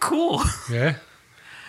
"Cool." 0.00 0.42
Yeah. 0.70 0.96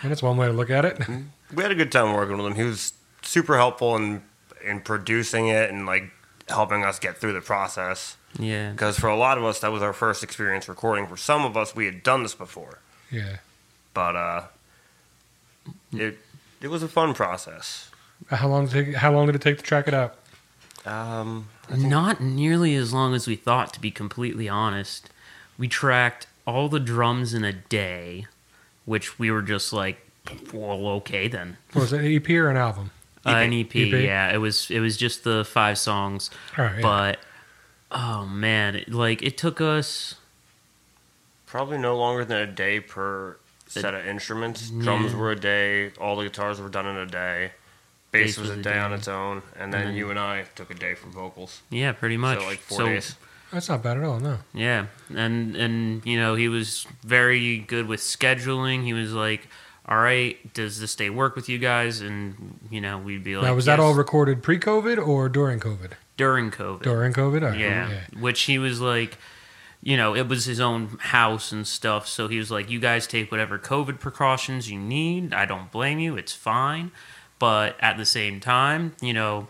And 0.03 0.09
that's 0.11 0.23
one 0.23 0.35
way 0.37 0.47
to 0.47 0.53
look 0.53 0.69
at 0.69 0.83
it. 0.85 0.97
Mm-hmm. 0.97 1.21
We 1.53 1.63
had 1.63 1.71
a 1.71 1.75
good 1.75 1.91
time 1.91 2.13
working 2.13 2.37
with 2.37 2.45
him. 2.45 2.55
He 2.55 2.63
was 2.63 2.93
super 3.21 3.57
helpful 3.57 3.95
in 3.95 4.21
in 4.63 4.79
producing 4.81 5.47
it 5.47 5.69
and 5.71 5.85
like 5.85 6.11
helping 6.47 6.83
us 6.85 6.99
get 6.99 7.17
through 7.17 7.33
the 7.33 7.41
process. 7.41 8.15
Yeah. 8.37 8.71
Because 8.71 8.97
for 8.99 9.07
a 9.07 9.15
lot 9.17 9.37
of 9.37 9.43
us, 9.43 9.59
that 9.59 9.71
was 9.71 9.81
our 9.81 9.93
first 9.93 10.23
experience 10.23 10.69
recording. 10.69 11.07
For 11.07 11.17
some 11.17 11.43
of 11.45 11.57
us, 11.57 11.75
we 11.75 11.85
had 11.85 12.03
done 12.03 12.23
this 12.23 12.35
before, 12.35 12.79
Yeah. 13.09 13.37
but 13.93 14.15
uh, 14.15 14.43
it 15.93 16.19
it 16.61 16.67
was 16.69 16.83
a 16.83 16.87
fun 16.87 17.13
process. 17.13 17.89
How 18.29 18.47
long 18.47 18.67
did 18.67 18.75
it 18.75 18.85
take, 18.85 18.95
how 18.97 19.11
long 19.11 19.25
did 19.25 19.35
it 19.35 19.41
take 19.41 19.57
to 19.57 19.63
track 19.63 19.87
it 19.87 19.93
out? 19.95 20.15
Um, 20.85 21.47
Not 21.75 22.21
nearly 22.21 22.75
as 22.75 22.93
long 22.93 23.13
as 23.15 23.27
we 23.27 23.35
thought, 23.35 23.73
to 23.73 23.79
be 23.79 23.89
completely 23.91 24.47
honest. 24.47 25.09
We 25.57 25.67
tracked 25.67 26.27
all 26.45 26.69
the 26.69 26.79
drums 26.79 27.33
in 27.33 27.43
a 27.43 27.53
day, 27.53 28.25
which 28.85 29.17
we 29.19 29.31
were 29.31 29.41
just 29.41 29.73
like, 29.73 30.05
well, 30.53 30.87
okay 30.97 31.27
then. 31.27 31.57
What 31.73 31.81
was 31.83 31.93
it 31.93 32.01
an 32.01 32.15
EP 32.15 32.29
or 32.31 32.49
an 32.49 32.57
album? 32.57 32.91
Uh, 33.25 33.29
an 33.31 33.53
EP, 33.53 33.67
EP? 33.75 33.91
yeah. 34.03 34.33
It 34.33 34.37
was 34.37 34.69
it 34.71 34.79
was 34.79 34.97
just 34.97 35.23
the 35.23 35.45
five 35.45 35.77
songs, 35.77 36.29
All 36.57 36.65
right. 36.65 36.75
yeah. 36.77 36.81
but 36.81 37.19
oh 37.91 38.25
man, 38.25 38.75
it, 38.75 38.91
like 38.91 39.21
it 39.21 39.37
took 39.37 39.61
us. 39.61 40.15
probably 41.45 41.77
no 41.77 41.97
longer 41.97 42.25
than 42.25 42.37
a 42.37 42.47
day 42.47 42.79
per 42.79 43.37
set 43.67 43.93
of 43.93 44.05
instruments. 44.05 44.69
Drums 44.69 45.13
were 45.13 45.31
a 45.31 45.35
day. 45.39 45.91
All 45.99 46.15
the 46.15 46.23
guitars 46.23 46.59
were 46.59 46.69
done 46.69 46.87
in 46.87 46.95
a 46.97 47.05
day. 47.05 47.51
Bass, 48.11 48.31
Bass 48.35 48.37
was, 48.39 48.49
was 48.49 48.57
a 48.57 48.59
a 48.59 48.63
day 48.63 48.77
on 48.79 48.91
its 48.91 49.07
own, 49.07 49.41
and 49.57 49.73
then 49.73 49.85
then- 49.85 49.95
you 49.95 50.09
and 50.09 50.19
I 50.19 50.43
took 50.55 50.69
a 50.71 50.73
day 50.75 50.95
for 50.95 51.07
vocals. 51.09 51.61
Yeah, 51.69 51.91
pretty 51.93 52.17
much. 52.17 52.39
So 52.39 52.45
like 52.45 52.59
four 52.59 52.77
So, 52.79 52.85
days. 52.87 53.15
That's 53.53 53.67
not 53.69 53.83
bad 53.83 53.97
at 53.97 54.03
all. 54.03 54.19
No. 54.19 54.39
Yeah, 54.53 54.87
and 55.15 55.55
and 55.55 56.05
you 56.05 56.17
know 56.17 56.35
he 56.35 56.47
was 56.47 56.87
very 57.03 57.57
good 57.59 57.85
with 57.87 57.99
scheduling. 57.99 58.83
He 58.85 58.93
was 58.93 59.11
like, 59.13 59.47
"All 59.91 59.97
right, 59.97 60.53
does 60.53 60.79
this 60.79 60.95
day 60.95 61.09
work 61.09 61.35
with 61.35 61.49
you 61.49 61.57
guys?" 61.57 62.01
And 62.01 62.59
you 62.71 62.81
know 62.81 62.97
we'd 62.97 63.23
be 63.23 63.35
like, 63.35 63.45
now 63.45 63.53
was 63.53 63.65
that 63.65 63.79
"Yes," 63.79 63.83
all 63.85 63.93
recorded 63.93 64.41
pre-COVID 64.41 65.05
or 65.05 65.29
during 65.29 65.59
COVID? 65.59 65.91
during 66.21 66.51
COVID? 66.51 66.83
During 66.83 67.13
COVID. 67.13 67.41
Right. 67.41 67.59
yeah. 67.59 68.01
Which 68.19 68.41
he 68.43 68.59
was 68.59 68.79
like, 68.79 69.17
you 69.81 69.97
know, 69.97 70.15
it 70.15 70.27
was 70.27 70.45
his 70.45 70.59
own 70.59 70.97
house 70.99 71.51
and 71.51 71.65
stuff. 71.65 72.07
So 72.07 72.27
he 72.27 72.37
was 72.37 72.51
like, 72.51 72.69
you 72.69 72.79
guys 72.79 73.07
take 73.07 73.31
whatever 73.31 73.57
COVID 73.57 73.99
precautions 73.99 74.69
you 74.69 74.77
need. 74.77 75.33
I 75.33 75.45
don't 75.45 75.71
blame 75.71 75.97
you. 75.97 76.17
It's 76.17 76.33
fine. 76.33 76.91
But 77.39 77.75
at 77.79 77.97
the 77.97 78.05
same 78.05 78.39
time, 78.39 78.95
you 79.01 79.13
know, 79.13 79.47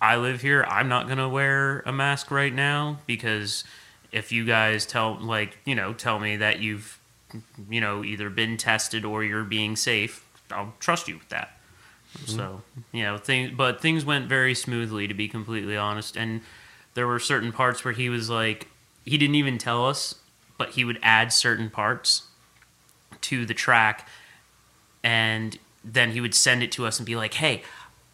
I 0.00 0.16
live 0.16 0.40
here. 0.40 0.64
I'm 0.68 0.88
not 0.88 1.04
going 1.04 1.18
to 1.18 1.28
wear 1.28 1.80
a 1.80 1.92
mask 1.92 2.30
right 2.30 2.54
now 2.54 3.00
because 3.06 3.64
if 4.10 4.32
you 4.32 4.46
guys 4.46 4.86
tell, 4.86 5.18
like, 5.20 5.58
you 5.66 5.74
know, 5.74 5.92
tell 5.92 6.18
me 6.18 6.36
that 6.36 6.60
you've, 6.60 6.98
you 7.68 7.80
know, 7.80 8.04
either 8.04 8.30
been 8.30 8.56
tested 8.56 9.04
or 9.04 9.24
you're 9.24 9.44
being 9.44 9.76
safe, 9.76 10.24
I'll 10.50 10.74
trust 10.80 11.08
you 11.08 11.18
with 11.18 11.28
that. 11.30 11.58
Mm-hmm. 12.18 12.36
So, 12.36 12.62
you 12.92 13.02
know, 13.02 13.18
things, 13.18 13.52
but 13.56 13.80
things 13.80 14.04
went 14.04 14.28
very 14.28 14.54
smoothly, 14.54 15.06
to 15.06 15.14
be 15.14 15.28
completely 15.28 15.76
honest. 15.76 16.16
And 16.16 16.40
there 16.94 17.06
were 17.06 17.18
certain 17.18 17.52
parts 17.52 17.84
where 17.84 17.94
he 17.94 18.08
was 18.08 18.30
like, 18.30 18.68
he 19.04 19.18
didn't 19.18 19.36
even 19.36 19.58
tell 19.58 19.86
us, 19.86 20.14
but 20.58 20.70
he 20.70 20.84
would 20.84 20.98
add 21.02 21.32
certain 21.32 21.70
parts 21.70 22.24
to 23.22 23.44
the 23.44 23.54
track. 23.54 24.08
And 25.02 25.58
then 25.84 26.12
he 26.12 26.20
would 26.20 26.34
send 26.34 26.62
it 26.62 26.72
to 26.72 26.86
us 26.86 26.98
and 26.98 27.06
be 27.06 27.16
like, 27.16 27.34
hey, 27.34 27.62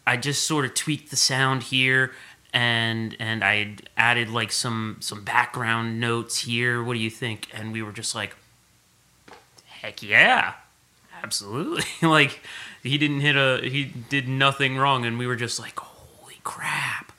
I 0.05 0.17
just 0.17 0.45
sort 0.45 0.65
of 0.65 0.73
tweaked 0.73 1.09
the 1.09 1.15
sound 1.15 1.63
here. 1.63 2.11
And 2.53 3.15
and 3.19 3.43
I 3.43 3.77
added 3.97 4.29
like 4.29 4.51
some 4.51 4.97
some 4.99 5.23
background 5.23 5.99
notes 5.99 6.41
here. 6.41 6.83
What 6.83 6.93
do 6.93 6.99
you 6.99 7.09
think? 7.09 7.47
And 7.51 7.73
we 7.73 7.81
were 7.81 7.91
just 7.91 8.13
like, 8.13 8.35
heck 9.83 10.01
yeah, 10.01 10.53
absolutely. 11.21 11.83
like 12.07 12.41
he 12.81 12.97
didn't 12.97 13.19
hit 13.19 13.35
a 13.35 13.59
he 13.61 13.85
did 13.85 14.27
nothing 14.27 14.77
wrong, 14.77 15.05
and 15.05 15.19
we 15.19 15.27
were 15.27 15.35
just 15.35 15.59
like, 15.59 15.77
holy 15.79 16.39
crap, 16.43 17.11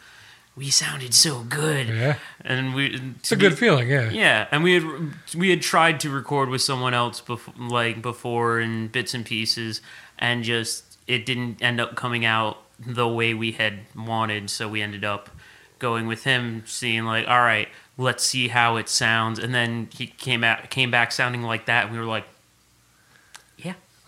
we 0.56 0.70
sounded 0.70 1.14
so 1.14 1.42
good. 1.42 1.88
Yeah. 1.88 2.16
And 2.40 2.74
we 2.74 3.00
It's 3.18 3.32
a 3.32 3.36
good 3.36 3.56
feeling. 3.58 3.88
Yeah. 3.88 4.10
yeah, 4.10 4.48
and 4.50 4.64
we 4.64 4.74
had 4.74 5.14
we 5.36 5.50
had 5.50 5.62
tried 5.62 6.00
to 6.00 6.10
record 6.10 6.48
with 6.48 6.62
someone 6.62 6.94
else 6.94 7.20
before, 7.20 7.54
like 7.56 8.02
before 8.02 8.58
in 8.60 8.88
bits 8.88 9.14
and 9.14 9.24
pieces, 9.24 9.80
and 10.18 10.42
just 10.42 10.98
it 11.06 11.26
didn't 11.26 11.62
end 11.62 11.80
up 11.80 11.94
coming 11.94 12.24
out 12.24 12.58
the 12.84 13.06
way 13.06 13.34
we 13.34 13.52
had 13.52 13.80
wanted. 13.94 14.50
So 14.50 14.68
we 14.68 14.82
ended 14.82 15.04
up 15.04 15.30
going 15.78 16.06
with 16.06 16.24
him, 16.24 16.62
seeing 16.66 17.04
like, 17.04 17.28
all 17.28 17.40
right, 17.40 17.68
let's 17.98 18.24
see 18.24 18.48
how 18.48 18.76
it 18.76 18.88
sounds, 18.88 19.38
and 19.38 19.54
then 19.54 19.88
he 19.94 20.06
came 20.06 20.42
out 20.42 20.70
came 20.70 20.90
back 20.90 21.12
sounding 21.12 21.42
like 21.42 21.66
that, 21.66 21.84
and 21.84 21.92
we 21.92 21.98
were 21.98 22.04
like, 22.06 22.24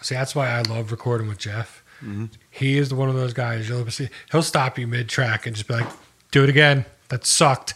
See, 0.07 0.15
that's 0.15 0.37
why 0.37 0.49
I 0.49 0.63
love 0.63 0.93
recording 0.93 1.27
with 1.27 1.39
Jeff. 1.39 1.83
Mm-hmm. 1.99 2.27
He 2.49 2.79
is 2.79 2.95
one 2.95 3.09
of 3.09 3.17
those 3.17 3.33
guys. 3.33 3.69
You'll 3.69 3.91
see, 3.91 4.09
he'll 4.31 4.43
stop 4.43 4.79
you 4.79 4.87
mid 4.87 5.09
track 5.09 5.47
and 5.47 5.57
just 5.57 5.67
be 5.67 5.75
like, 5.75 5.89
"Do 6.31 6.45
it 6.45 6.49
again. 6.49 6.85
That 7.09 7.27
sucked." 7.27 7.75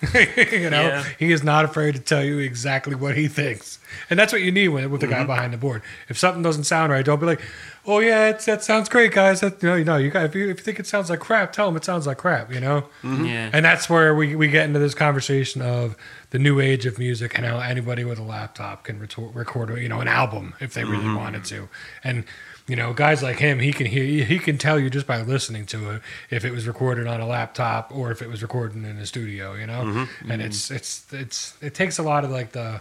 you 0.14 0.70
know, 0.70 0.80
Yeah. 0.80 1.04
he 1.18 1.30
is 1.30 1.42
not 1.42 1.64
afraid 1.66 1.94
to 1.94 2.00
tell 2.00 2.24
you 2.24 2.38
exactly 2.38 2.94
what 2.94 3.16
he 3.16 3.28
thinks, 3.28 3.78
and 4.08 4.18
that's 4.18 4.32
what 4.32 4.40
you 4.40 4.50
need 4.50 4.68
with, 4.68 4.86
with 4.86 5.02
the 5.02 5.06
guy 5.06 5.18
mm-hmm. 5.18 5.26
behind 5.26 5.52
the 5.52 5.58
board. 5.58 5.82
If 6.08 6.18
something 6.18 6.42
doesn't 6.42 6.64
sound 6.64 6.90
right, 6.90 7.04
don't 7.04 7.20
be 7.20 7.26
like, 7.26 7.42
"Oh 7.84 7.98
yeah, 7.98 8.28
it's, 8.28 8.46
that 8.46 8.64
sounds 8.64 8.88
great, 8.88 9.12
guys." 9.12 9.40
That, 9.40 9.62
you 9.62 9.68
know, 9.68 9.74
you 9.74 9.84
know, 9.84 9.96
you 9.98 10.10
got 10.10 10.24
if 10.24 10.34
you 10.34 10.48
if 10.48 10.58
you 10.58 10.64
think 10.64 10.80
it 10.80 10.86
sounds 10.86 11.10
like 11.10 11.20
crap, 11.20 11.52
tell 11.52 11.68
him 11.68 11.76
it 11.76 11.84
sounds 11.84 12.06
like 12.06 12.16
crap. 12.16 12.50
You 12.50 12.60
know, 12.60 12.80
mm-hmm. 13.02 13.26
yeah, 13.26 13.50
and 13.52 13.62
that's 13.62 13.90
where 13.90 14.14
we, 14.14 14.34
we 14.34 14.48
get 14.48 14.64
into 14.64 14.78
this 14.78 14.94
conversation 14.94 15.60
of 15.60 15.96
the 16.30 16.38
new 16.38 16.60
age 16.60 16.86
of 16.86 16.98
music 16.98 17.36
and 17.36 17.44
how 17.44 17.58
anybody 17.58 18.04
with 18.04 18.18
a 18.18 18.22
laptop 18.22 18.84
can 18.84 18.98
retor- 18.98 19.34
record 19.34 19.76
you 19.78 19.88
know 19.88 20.00
an 20.00 20.08
album 20.08 20.54
if 20.60 20.74
they 20.74 20.84
really 20.84 21.04
mm-hmm. 21.04 21.16
wanted 21.16 21.44
to 21.44 21.68
and 22.04 22.24
you 22.70 22.76
know 22.76 22.92
guys 22.92 23.22
like 23.22 23.38
him 23.38 23.58
he 23.58 23.72
can 23.72 23.86
hear 23.86 24.24
he 24.24 24.38
can 24.38 24.56
tell 24.56 24.78
you 24.78 24.88
just 24.88 25.06
by 25.06 25.20
listening 25.22 25.66
to 25.66 25.90
it 25.90 26.02
if 26.30 26.44
it 26.44 26.52
was 26.52 26.66
recorded 26.66 27.06
on 27.06 27.20
a 27.20 27.26
laptop 27.26 27.90
or 27.94 28.10
if 28.10 28.22
it 28.22 28.28
was 28.28 28.42
recorded 28.42 28.76
in 28.76 28.96
a 28.96 29.06
studio 29.06 29.54
you 29.54 29.66
know? 29.66 29.82
Mm-hmm. 29.82 30.30
And 30.30 30.40
mm-hmm. 30.40 30.48
it's 30.48 30.70
it's 30.70 31.12
it's 31.12 31.56
it 31.60 31.74
takes 31.74 31.98
a 31.98 32.02
lot 32.02 32.24
of 32.24 32.30
like 32.30 32.52
the 32.52 32.80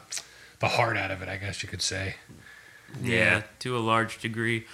the 0.59 0.67
heart 0.67 0.97
out 0.97 1.11
of 1.11 1.21
it 1.21 1.29
i 1.29 1.37
guess 1.37 1.63
you 1.63 1.69
could 1.69 1.81
say. 1.81 2.15
Yeah, 3.01 3.43
to 3.59 3.77
a 3.77 3.79
large 3.79 4.19
degree. 4.19 4.65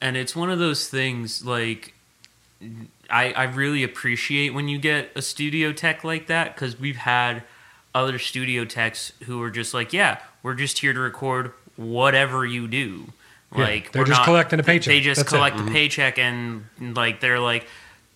And 0.00 0.16
it's 0.16 0.34
one 0.34 0.50
of 0.50 0.58
those 0.58 0.88
things 0.88 1.44
like 1.44 1.94
I 3.10 3.32
I 3.32 3.44
really 3.44 3.82
appreciate 3.82 4.54
when 4.54 4.68
you 4.68 4.78
get 4.78 5.10
a 5.14 5.22
studio 5.22 5.72
tech 5.72 6.04
like 6.04 6.26
that 6.28 6.56
cuz 6.56 6.78
we've 6.78 6.96
had 6.96 7.42
other 7.94 8.18
studio 8.18 8.64
techs 8.64 9.12
who 9.24 9.42
are 9.42 9.50
just 9.50 9.74
like, 9.74 9.92
"Yeah, 9.92 10.18
we're 10.42 10.54
just 10.54 10.78
here 10.78 10.92
to 10.92 11.00
record 11.00 11.52
whatever 11.76 12.44
you 12.44 12.68
do." 12.68 13.12
Yeah, 13.56 13.64
Like 13.64 13.92
they're 13.92 14.04
just 14.04 14.18
not- 14.20 14.24
collecting 14.24 14.60
a 14.60 14.62
paycheck. 14.62 14.92
They 14.92 15.00
just 15.00 15.20
That's 15.20 15.32
it. 15.32 15.36
collect 15.36 15.56
the 15.56 15.62
mm-hmm. 15.62 15.72
paycheck 15.72 16.18
and 16.18 16.64
like 16.94 17.20
they're 17.20 17.40
like 17.40 17.66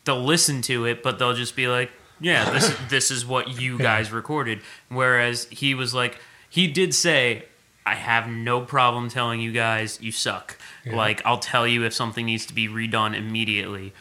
they'll 0.05 0.23
listen 0.23 0.63
to 0.63 0.85
it, 0.87 1.03
but 1.03 1.19
they'll 1.19 1.35
just 1.35 1.57
be 1.57 1.69
like, 1.69 1.91
"Yeah, 2.21 2.51
this 2.51 2.69
is 2.69 2.77
this 2.91 3.11
is 3.11 3.25
what 3.25 3.61
you 3.61 3.79
guys 3.79 4.13
recorded." 4.13 4.61
Whereas 4.89 5.47
he 5.51 5.75
was 5.75 5.95
like, 5.95 6.19
he 6.51 6.67
did 6.67 6.95
say, 6.95 7.47
"I 7.87 7.95
have 7.95 8.29
no 8.29 8.61
problem 8.61 9.09
telling 9.09 9.41
you 9.41 9.53
guys 9.53 9.99
you 10.03 10.13
suck. 10.13 10.59
Yeah. 10.85 10.97
Like 10.97 11.23
I'll 11.25 11.39
tell 11.39 11.67
you 11.67 11.85
if 11.85 11.95
something 11.95 12.27
needs 12.27 12.45
to 12.47 12.55
be 12.55 12.69
redone 12.69 13.17
immediately." 13.17 13.95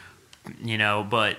You 0.62 0.76
know, 0.76 1.06
but 1.08 1.38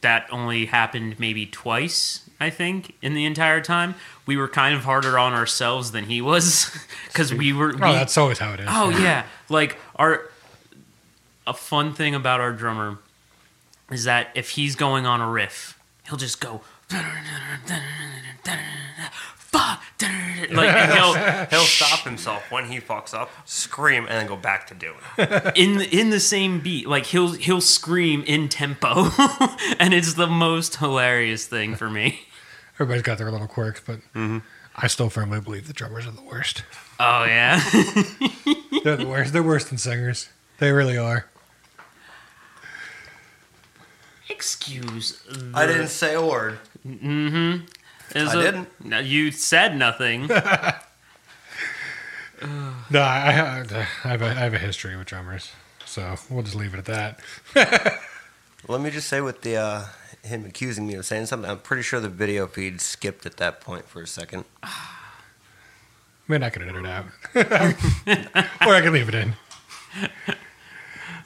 that 0.00 0.26
only 0.32 0.66
happened 0.66 1.18
maybe 1.20 1.46
twice, 1.46 2.25
I 2.38 2.50
think, 2.50 2.94
in 3.00 3.14
the 3.14 3.24
entire 3.24 3.60
time. 3.60 3.94
We 4.26 4.36
were 4.36 4.48
kind 4.48 4.74
of 4.74 4.84
harder 4.84 5.18
on 5.18 5.32
ourselves 5.32 5.92
than 5.92 6.04
he 6.04 6.20
was 6.20 6.70
because 7.06 7.32
we 7.32 7.52
were. 7.52 7.74
Oh, 7.74 7.92
that's 7.92 8.18
always 8.18 8.38
how 8.38 8.52
it 8.52 8.60
is. 8.60 8.66
Oh 8.68 8.90
yeah, 8.90 9.24
like 9.48 9.78
our 9.96 10.30
a 11.46 11.54
fun 11.54 11.94
thing 11.94 12.14
about 12.14 12.40
our 12.40 12.52
drummer 12.52 12.98
is 13.90 14.04
that 14.04 14.28
if 14.34 14.50
he's 14.50 14.74
going 14.74 15.06
on 15.06 15.20
a 15.20 15.30
riff, 15.30 15.78
he'll 16.08 16.18
just 16.18 16.40
go 16.40 16.60
fuck 19.58 19.82
like 20.52 20.68
and 20.68 20.92
he'll 20.92 21.14
He'll 21.50 21.66
stop 21.66 22.00
himself 22.00 22.50
when 22.50 22.66
he 22.66 22.80
fucks 22.80 23.14
up, 23.14 23.30
scream, 23.44 24.04
and 24.04 24.12
then 24.12 24.26
go 24.26 24.36
back 24.36 24.66
to 24.68 24.74
doing 24.74 24.96
it. 25.18 25.52
in 25.56 25.78
the, 25.78 25.98
in 26.00 26.10
the 26.10 26.20
same 26.20 26.60
beat 26.60 26.86
like 26.86 27.06
he'll 27.06 27.32
he'll 27.32 27.60
scream 27.60 28.22
in 28.26 28.48
tempo 28.48 29.08
and 29.78 29.94
it's 29.94 30.14
the 30.14 30.26
most 30.26 30.76
hilarious 30.76 31.46
thing 31.46 31.74
for 31.74 31.88
me. 31.90 32.20
Everybody's 32.74 33.02
got 33.02 33.18
their 33.18 33.30
little 33.30 33.46
quirks, 33.46 33.80
but 33.84 34.00
Mm-hmm. 34.14 34.38
I 34.78 34.88
still 34.88 35.08
firmly 35.08 35.40
believe 35.40 35.66
the 35.68 35.72
drummers 35.72 36.06
are 36.06 36.10
the 36.10 36.22
worst. 36.22 36.62
Oh 37.00 37.24
yeah. 37.24 37.58
They're 38.84 38.96
the 38.96 39.06
worst. 39.08 39.32
They're 39.32 39.42
worse 39.42 39.64
than 39.64 39.78
singers. 39.78 40.28
They 40.58 40.70
really 40.70 40.98
are. 40.98 41.26
Excuse. 44.28 45.22
I 45.54 45.66
didn't 45.66 45.88
say 45.88 46.14
a 46.14 46.24
word. 46.24 46.58
Is 48.14 48.28
I 48.34 48.40
a- 48.40 48.42
didn't. 48.44 48.68
No, 48.84 48.98
you 49.00 49.30
said 49.32 49.76
nothing. 49.76 50.28
No, 52.90 53.00
I, 53.00 53.28
I, 53.28 53.30
have 53.32 53.72
a, 53.72 54.26
I 54.26 54.34
have 54.34 54.52
a 54.52 54.58
history 54.58 54.94
with 54.94 55.06
drummers, 55.06 55.52
so 55.86 56.16
we'll 56.30 56.42
just 56.42 56.54
leave 56.54 56.74
it 56.74 56.86
at 56.86 57.18
that. 57.54 57.98
Let 58.68 58.80
me 58.82 58.90
just 58.90 59.08
say 59.08 59.22
with 59.22 59.40
the 59.40 59.56
uh, 59.56 59.84
him 60.22 60.44
accusing 60.44 60.86
me 60.86 60.94
of 60.94 61.06
saying 61.06 61.26
something, 61.26 61.50
I'm 61.50 61.58
pretty 61.60 61.82
sure 61.82 61.98
the 61.98 62.10
video 62.10 62.46
feed 62.46 62.80
skipped 62.82 63.24
at 63.24 63.38
that 63.38 63.60
point 63.62 63.88
for 63.88 64.02
a 64.02 64.06
second. 64.06 64.44
I 64.62 64.68
mean, 66.28 66.42
I 66.42 66.50
can 66.50 66.62
edit 66.62 66.76
it 66.76 66.86
out, 66.86 67.06
or 68.68 68.74
I 68.74 68.80
can 68.82 68.92
leave 68.92 69.08
it 69.08 69.14
in. 69.14 69.34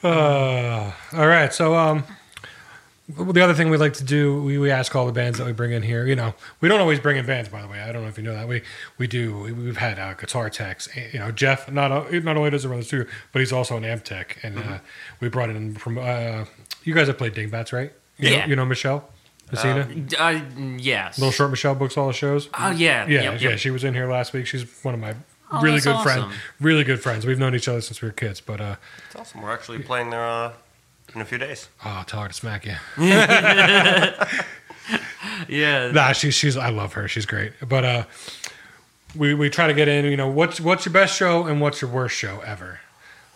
Uh, 0.03 0.91
all 1.13 1.27
right, 1.27 1.53
so 1.53 1.75
um, 1.75 2.03
well, 2.05 2.17
the 3.17 3.41
other 3.41 3.53
thing 3.53 3.69
we 3.69 3.77
like 3.77 3.93
to 3.93 4.03
do, 4.03 4.41
we, 4.43 4.57
we 4.57 4.71
ask 4.71 4.95
all 4.95 5.05
the 5.05 5.11
bands 5.11 5.37
that 5.37 5.45
we 5.45 5.53
bring 5.53 5.71
in 5.71 5.81
here. 5.83 6.05
You 6.05 6.15
know, 6.15 6.33
we 6.59 6.69
don't 6.69 6.79
always 6.81 6.99
bring 6.99 7.17
in 7.17 7.25
bands, 7.25 7.49
by 7.49 7.61
the 7.61 7.67
way. 7.67 7.81
I 7.81 7.91
don't 7.91 8.01
know 8.03 8.07
if 8.09 8.17
you 8.17 8.23
know 8.23 8.33
that. 8.33 8.47
We 8.47 8.61
we 8.97 9.07
do. 9.07 9.37
We, 9.39 9.51
we've 9.53 9.77
had 9.77 9.99
uh, 9.99 10.13
guitar 10.13 10.49
techs. 10.49 10.87
eh, 10.95 11.09
You 11.13 11.19
know, 11.19 11.31
Jeff 11.31 11.71
not 11.71 11.91
o- 11.91 12.07
not 12.19 12.37
only 12.37 12.49
does 12.49 12.63
he 12.63 12.69
run 12.69 12.79
the 12.79 12.85
studio, 12.85 13.07
but 13.31 13.39
he's 13.39 13.51
also 13.53 13.77
an 13.77 13.85
amp 13.85 14.03
tech, 14.03 14.37
and 14.43 14.57
uh, 14.59 14.79
we 15.19 15.29
brought 15.29 15.49
in 15.49 15.75
from. 15.75 15.97
Uh, 15.97 16.45
you 16.83 16.93
guys 16.93 17.07
have 17.07 17.17
played 17.17 17.33
Dingbatz, 17.33 17.71
right? 17.73 17.93
You 18.17 18.29
know, 18.31 18.35
Yeah. 18.37 18.45
you 18.47 18.55
know 18.55 18.65
Michelle 18.65 19.09
Messina. 19.51 19.87
uh, 20.19 20.41
yes. 20.77 21.17
Little 21.19 21.31
short 21.31 21.49
Michelle 21.51 21.75
books 21.75 21.97
all 21.97 22.07
the 22.07 22.13
shows. 22.13 22.49
Oh 22.53 22.71
yeah. 22.71 23.05
Yeah, 23.07 23.21
Yep, 23.31 23.41
yeah, 23.41 23.49
yep. 23.49 23.59
she 23.59 23.69
was 23.71 23.83
in 23.83 23.93
here 23.93 24.09
last 24.09 24.33
week. 24.33 24.45
She's 24.47 24.63
one 24.83 24.93
of 24.93 24.99
my 24.99 25.15
Oh, 25.53 25.59
really 25.61 25.81
good 25.81 25.89
awesome. 25.95 26.03
friends. 26.29 26.35
Really 26.61 26.85
good 26.85 27.01
friends. 27.03 27.25
We've 27.25 27.37
known 27.37 27.53
each 27.55 27.67
other 27.67 27.81
since 27.81 28.01
we 28.01 28.07
were 28.07 28.13
kids. 28.13 28.39
But 28.39 28.61
uh, 28.61 28.75
It's 29.07 29.17
awesome. 29.17 29.41
We're 29.41 29.51
actually 29.51 29.79
playing 29.79 30.09
there 30.09 30.25
uh, 30.25 30.53
in 31.15 31.21
a 31.21 31.25
few 31.25 31.37
days. 31.37 31.67
oh, 31.85 32.03
tell 32.07 32.21
her 32.21 32.27
to 32.27 32.33
smack 32.33 32.65
you. 32.65 32.75
Yeah. 35.47 35.91
Nah, 35.91 36.11
she's 36.11 36.33
she's. 36.33 36.57
I 36.57 36.69
love 36.69 36.93
her. 36.93 37.07
She's 37.07 37.25
great. 37.25 37.53
But 37.67 37.85
uh, 37.85 38.03
we 39.15 39.33
we 39.33 39.49
try 39.49 39.67
to 39.67 39.73
get 39.73 39.87
in. 39.87 40.05
You 40.05 40.17
know, 40.17 40.27
what's 40.27 40.59
what's 40.59 40.85
your 40.85 40.93
best 40.93 41.15
show 41.15 41.45
and 41.45 41.61
what's 41.61 41.81
your 41.81 41.89
worst 41.89 42.15
show 42.15 42.41
ever? 42.41 42.79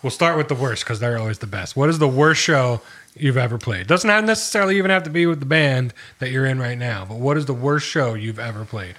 We'll 0.03 0.11
start 0.11 0.37
with 0.37 0.47
the 0.47 0.55
worst 0.55 0.83
because 0.83 0.99
they're 0.99 1.17
always 1.17 1.39
the 1.39 1.47
best. 1.47 1.75
What 1.75 1.89
is 1.89 1.97
the 1.99 2.07
worst 2.07 2.41
show 2.41 2.81
you've 3.15 3.37
ever 3.37 3.57
played? 3.57 3.87
Doesn't 3.87 4.09
have 4.09 4.23
necessarily 4.25 4.77
even 4.77 4.91
have 4.91 5.03
to 5.03 5.09
be 5.09 5.25
with 5.25 5.39
the 5.39 5.45
band 5.45 5.93
that 6.19 6.31
you're 6.31 6.45
in 6.45 6.59
right 6.59 6.77
now. 6.77 7.05
But 7.05 7.17
what 7.17 7.37
is 7.37 7.45
the 7.45 7.53
worst 7.53 7.87
show 7.87 8.13
you've 8.13 8.39
ever 8.39 8.65
played? 8.65 8.95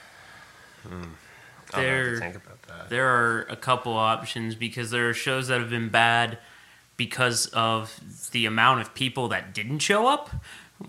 I 0.85 0.89
don't 0.91 1.09
There- 1.83 2.15
to 2.15 2.21
think 2.21 2.37
about 2.37 2.62
that. 2.62 2.91
There 2.91 3.07
are 3.09 3.43
a 3.43 3.57
couple 3.57 3.93
options 3.93 4.55
because 4.55 4.91
there 4.91 5.09
are 5.09 5.15
shows 5.15 5.49
that 5.49 5.61
have 5.61 5.71
been 5.71 5.89
bad 5.91 6.39
because 6.97 7.47
of 7.49 7.99
the 8.33 8.47
amount 8.47 8.81
of 8.81 8.95
people 8.95 9.29
that 9.29 9.55
didn't 9.55 9.81
show 9.81 10.07
up, 10.07 10.31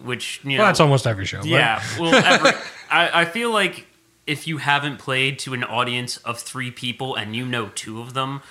which 0.04 0.42
you 0.44 0.52
know. 0.58 0.64
Well, 0.64 0.68
that's 0.68 0.80
almost 0.80 1.06
every 1.08 1.26
show. 1.26 1.40
but- 1.40 1.48
yeah. 1.48 1.84
Well, 2.00 2.14
every, 2.16 2.52
I, 2.90 3.22
I 3.22 3.26
feel 3.26 3.52
like 3.52 3.88
if 4.26 4.48
you 4.48 4.58
haven't 4.58 4.98
played 5.00 5.40
to 5.40 5.54
an 5.54 5.64
audience 5.64 6.18
of 6.18 6.40
three 6.40 6.72
people 6.72 7.16
and 7.16 7.36
you 7.36 7.46
know 7.46 7.70
two 7.76 8.02
of 8.02 8.14
them, 8.14 8.42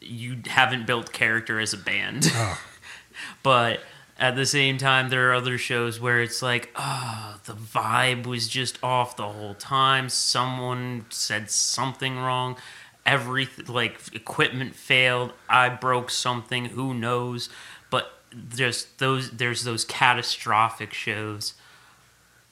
you 0.00 0.38
haven't 0.46 0.86
built 0.86 1.12
character 1.12 1.60
as 1.60 1.72
a 1.72 1.78
band. 1.78 2.30
Oh. 2.32 2.60
but 3.42 3.80
at 4.18 4.34
the 4.34 4.46
same 4.46 4.78
time, 4.78 5.10
there 5.10 5.30
are 5.30 5.34
other 5.34 5.58
shows 5.58 6.00
where 6.00 6.22
it's 6.22 6.40
like, 6.40 6.70
oh, 6.74 7.36
the 7.44 7.52
vibe 7.52 8.24
was 8.26 8.48
just 8.48 8.82
off 8.82 9.16
the 9.16 9.28
whole 9.28 9.54
time. 9.54 10.08
Someone 10.08 11.04
said 11.10 11.50
something 11.50 12.16
wrong. 12.16 12.56
Everything, 13.06 13.66
like 13.66 14.00
equipment 14.12 14.74
failed. 14.74 15.32
I 15.48 15.68
broke 15.68 16.10
something. 16.10 16.66
Who 16.66 16.92
knows? 16.92 17.48
But 17.88 18.12
just 18.48 18.98
those, 18.98 19.30
there's 19.30 19.62
those 19.62 19.84
catastrophic 19.84 20.92
shows. 20.92 21.54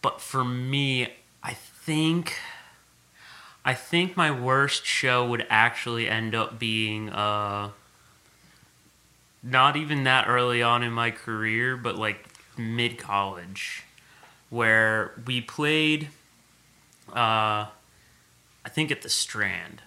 But 0.01 0.21
for 0.21 0.45
me, 0.45 1.13
I 1.43 1.55
think, 1.55 2.39
I 3.65 3.75
think 3.75 4.17
my 4.17 4.31
worst 4.31 4.87
show 4.87 5.27
would 5.27 5.45
actually 5.51 6.09
end 6.09 6.35
up 6.35 6.59
being, 6.59 7.11
uh, 7.11 7.71
not 9.43 9.77
even 9.77 10.05
that 10.05 10.29
early 10.29 10.63
on 10.63 10.83
in 10.83 10.93
my 10.93 11.11
career, 11.11 11.77
but 11.77 11.97
like 11.97 12.29
mid 12.57 12.97
college, 12.97 13.83
where 14.51 15.13
we 15.27 15.41
played, 15.41 16.09
uh, 17.11 17.67
I 18.65 18.69
think 18.69 18.91
at 18.91 19.03
the 19.03 19.11
Strand. 19.11 19.83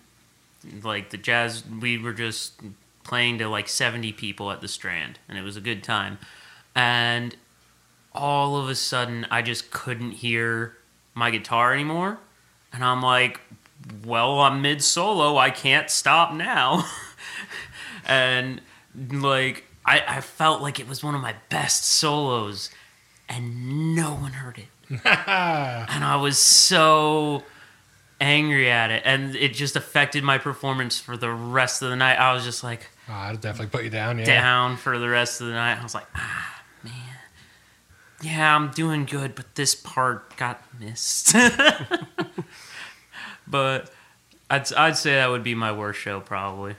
Like 0.84 1.10
the 1.10 1.18
jazz, 1.18 1.64
we 1.66 1.98
were 1.98 2.14
just 2.14 2.62
playing 3.04 3.38
to 3.40 3.48
like 3.48 3.68
70 3.68 4.14
people 4.14 4.52
at 4.52 4.62
the 4.62 4.68
Strand, 4.68 5.20
and 5.30 5.38
it 5.38 5.42
was 5.42 5.58
a 5.58 5.62
good 5.62 5.84
time. 5.84 6.20
And 6.76 7.36
all 8.14 8.58
of 8.58 8.70
a 8.70 8.76
sudden, 8.76 9.26
I 9.32 9.42
just 9.42 9.72
couldn't 9.72 10.12
hear 10.12 10.78
my 11.14 11.32
guitar 11.32 11.74
anymore. 11.74 12.20
And 12.74 12.84
I'm 12.84 13.02
like, 13.02 13.40
well, 14.06 14.40
I'm 14.40 14.62
mid 14.62 14.84
solo. 14.84 15.38
I 15.38 15.50
can't 15.50 15.90
stop 15.90 16.34
now. 16.34 16.86
and 18.06 18.62
like 19.12 19.66
I, 19.86 20.04
I 20.08 20.22
felt 20.22 20.62
like 20.62 20.80
it 20.80 20.88
was 20.88 21.04
one 21.04 21.14
of 21.14 21.22
my 21.22 21.36
best 21.50 21.86
solos 21.86 22.70
and 23.30 23.96
no 23.96 24.12
one 24.12 24.32
heard 24.32 24.58
it 24.58 24.68
and 24.90 26.04
i 26.04 26.16
was 26.16 26.38
so 26.38 27.44
angry 28.20 28.70
at 28.72 28.90
it 28.92 29.04
and 29.06 29.36
it 29.36 29.54
just 29.54 29.76
affected 29.76 30.24
my 30.24 30.38
performance 30.38 31.00
for 31.00 31.16
the 31.18 31.30
rest 31.30 31.82
of 31.84 31.90
the 31.90 31.96
night 31.96 32.16
i 32.16 32.34
was 32.34 32.44
just 32.44 32.64
like 32.64 32.88
Oh, 33.10 33.14
I'd 33.14 33.40
definitely 33.40 33.68
put 33.72 33.86
you 33.86 33.90
down. 33.90 34.20
Yeah. 34.20 34.26
down 34.26 34.76
for 34.76 35.00
the 35.00 35.08
rest 35.08 35.40
of 35.40 35.48
the 35.48 35.54
night 35.54 35.80
i 35.80 35.84
was 35.84 35.94
like 35.94 36.08
ah 36.16 36.62
man 36.84 36.94
yeah 38.24 38.56
i'm 38.56 38.72
doing 38.72 39.06
good 39.06 39.36
but 39.36 39.54
this 39.56 39.76
part 39.76 40.36
got 40.36 40.62
missed 40.80 41.36
but 43.48 43.92
I'd, 44.50 44.72
I'd 44.74 44.98
say 44.98 45.16
that 45.16 45.30
would 45.30 45.44
be 45.44 45.56
my 45.56 45.72
worst 45.72 46.00
show 46.00 46.20
probably 46.20 46.76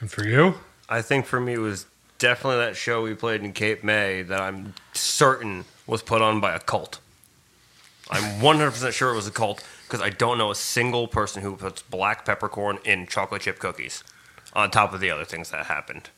And 0.00 0.10
for 0.10 0.26
you? 0.26 0.54
I 0.88 1.02
think 1.02 1.26
for 1.26 1.40
me 1.40 1.54
it 1.54 1.58
was 1.58 1.86
definitely 2.18 2.58
that 2.64 2.76
show 2.76 3.02
we 3.02 3.14
played 3.14 3.42
in 3.42 3.52
Cape 3.52 3.82
May 3.82 4.22
that 4.22 4.40
I'm 4.40 4.74
certain 4.92 5.64
was 5.86 6.02
put 6.02 6.22
on 6.22 6.40
by 6.40 6.54
a 6.54 6.60
cult. 6.60 7.00
I'm 8.12 8.40
100% 8.40 8.92
sure 8.92 9.10
it 9.10 9.16
was 9.16 9.26
a 9.26 9.30
cult 9.32 9.64
because 9.88 10.00
I 10.00 10.10
don't 10.10 10.38
know 10.38 10.50
a 10.50 10.54
single 10.54 11.08
person 11.08 11.42
who 11.42 11.56
puts 11.56 11.82
black 11.82 12.24
peppercorn 12.24 12.78
in 12.84 13.06
chocolate 13.06 13.42
chip 13.42 13.58
cookies 13.58 14.04
on 14.52 14.70
top 14.70 14.92
of 14.92 15.00
the 15.00 15.10
other 15.10 15.24
things 15.24 15.50
that 15.50 15.66
happened. 15.66 16.10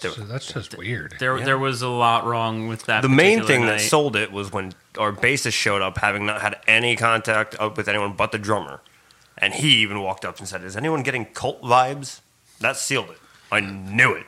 That's, 0.00 0.16
that's 0.16 0.52
just 0.52 0.78
weird. 0.78 1.16
There, 1.18 1.36
Yeah. 1.38 1.44
there 1.44 1.58
was 1.58 1.82
a 1.82 1.88
lot 1.88 2.24
wrong 2.24 2.68
with 2.68 2.84
that. 2.84 3.02
The 3.02 3.08
main 3.08 3.42
thing 3.44 3.62
night. 3.62 3.78
that 3.78 3.80
sold 3.80 4.14
it 4.14 4.30
was 4.30 4.52
when 4.52 4.74
our 4.96 5.12
bassist 5.12 5.54
showed 5.54 5.82
up, 5.82 5.98
having 5.98 6.24
not 6.26 6.40
had 6.40 6.60
any 6.68 6.94
contact 6.94 7.56
up 7.58 7.76
with 7.76 7.88
anyone 7.88 8.12
but 8.12 8.30
the 8.30 8.38
drummer, 8.38 8.80
and 9.36 9.54
he 9.54 9.76
even 9.82 10.00
walked 10.00 10.24
up 10.24 10.38
and 10.38 10.46
said, 10.46 10.62
"Is 10.62 10.76
anyone 10.76 11.02
getting 11.02 11.24
cult 11.24 11.60
vibes?" 11.62 12.20
That 12.60 12.76
sealed 12.76 13.10
it. 13.10 13.18
I 13.50 13.58
knew 13.58 14.12
it. 14.12 14.26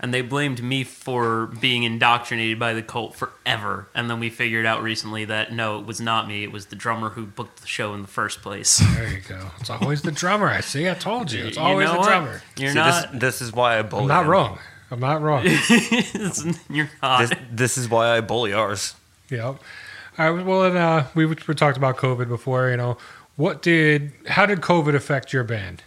And 0.00 0.14
they 0.14 0.20
blamed 0.22 0.62
me 0.62 0.84
for 0.84 1.46
being 1.46 1.82
indoctrinated 1.82 2.58
by 2.58 2.72
the 2.72 2.82
cult 2.82 3.16
forever. 3.16 3.88
And 3.94 4.08
then 4.08 4.20
we 4.20 4.30
figured 4.30 4.64
out 4.66 4.82
recently 4.82 5.24
that 5.26 5.52
no, 5.52 5.78
it 5.80 5.86
was 5.86 6.00
not 6.00 6.28
me. 6.28 6.44
It 6.44 6.52
was 6.52 6.66
the 6.66 6.76
drummer 6.76 7.10
who 7.10 7.26
booked 7.26 7.60
the 7.60 7.66
show 7.66 7.94
in 7.94 8.02
the 8.02 8.08
first 8.08 8.40
place. 8.42 8.78
There 8.94 9.08
you 9.12 9.20
go. 9.20 9.50
It's 9.60 9.70
always 9.70 10.02
the 10.02 10.12
drummer. 10.12 10.48
I 10.48 10.60
see. 10.60 10.88
I 10.88 10.94
told 10.94 11.32
you. 11.32 11.46
It's 11.46 11.56
You 11.56 11.62
always 11.62 11.86
know 11.88 11.94
the 11.94 11.98
what? 12.00 12.06
drummer. 12.08 12.42
You're 12.56 12.70
See, 12.70 12.74
not. 12.78 13.12
This, 13.12 13.20
this 13.20 13.42
is 13.42 13.52
why 13.52 13.78
I 13.78 13.82
bully. 13.82 14.02
I'm 14.02 14.08
not 14.08 14.24
him. 14.24 14.30
wrong. 14.30 14.58
I'm 14.90 15.00
not 15.00 15.20
wrong. 15.20 15.44
you're 16.70 16.88
not. 17.02 17.20
This, 17.28 17.38
this 17.50 17.78
is 17.78 17.88
why 17.90 18.16
I 18.16 18.20
bully 18.20 18.52
ours. 18.52 18.94
Yep. 19.30 19.42
All 20.18 20.32
right. 20.32 20.46
Well, 20.46 20.64
and, 20.64 20.76
uh, 20.78 21.04
we 21.14 21.26
we 21.26 21.34
talked 21.36 21.76
about 21.76 21.96
COVID 21.98 22.28
before. 22.28 22.70
You 22.70 22.76
know, 22.76 22.98
What 23.36 23.60
did? 23.62 24.12
How 24.28 24.46
did 24.46 24.60
COVID 24.60 24.94
affect 24.94 25.32
your 25.32 25.44
band? 25.44 25.82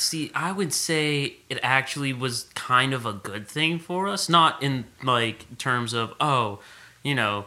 See, 0.00 0.30
I 0.34 0.50
would 0.50 0.72
say 0.72 1.36
it 1.50 1.58
actually 1.62 2.12
was 2.14 2.44
kind 2.54 2.94
of 2.94 3.04
a 3.04 3.12
good 3.12 3.46
thing 3.46 3.78
for 3.78 4.08
us. 4.08 4.28
Not 4.28 4.62
in 4.62 4.86
like 5.02 5.58
terms 5.58 5.92
of 5.92 6.14
oh, 6.20 6.60
you 7.02 7.14
know, 7.14 7.46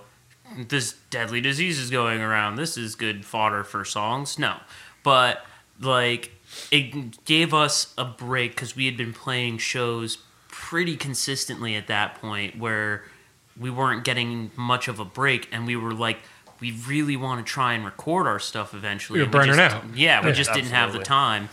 this 0.67 0.93
deadly 1.09 1.41
disease 1.41 1.79
is 1.79 1.89
going 1.89 2.21
around. 2.21 2.55
This 2.55 2.77
is 2.77 2.93
good 2.95 3.25
fodder 3.25 3.63
for 3.63 3.83
songs. 3.83 4.37
No, 4.37 4.57
but 5.03 5.43
like 5.81 6.31
it 6.71 7.25
gave 7.25 7.53
us 7.55 7.91
a 7.97 8.05
break 8.05 8.51
because 8.51 8.75
we 8.75 8.85
had 8.85 8.97
been 8.97 9.13
playing 9.13 9.57
shows 9.57 10.19
pretty 10.49 10.95
consistently 10.95 11.75
at 11.75 11.87
that 11.87 12.21
point 12.21 12.59
where 12.59 13.03
we 13.59 13.71
weren't 13.71 14.03
getting 14.03 14.51
much 14.55 14.87
of 14.87 14.99
a 14.99 15.05
break, 15.05 15.49
and 15.51 15.65
we 15.67 15.75
were 15.75 15.93
like. 15.93 16.19
We 16.59 16.71
really 16.87 17.17
want 17.17 17.45
to 17.45 17.51
try 17.51 17.73
and 17.73 17.83
record 17.83 18.25
our 18.25 18.39
stuff 18.39 18.73
eventually. 18.73 19.19
You're 19.19 19.25
and 19.25 19.33
we 19.33 19.39
burning 19.39 19.55
just- 19.57 19.75
out. 19.75 19.83
Yeah, 19.97 20.21
we 20.21 20.27
Yeah, 20.27 20.33
just 20.33 20.53
didn't 20.53 20.69
have 20.69 20.93
the 20.93 20.99
time. 20.99 21.49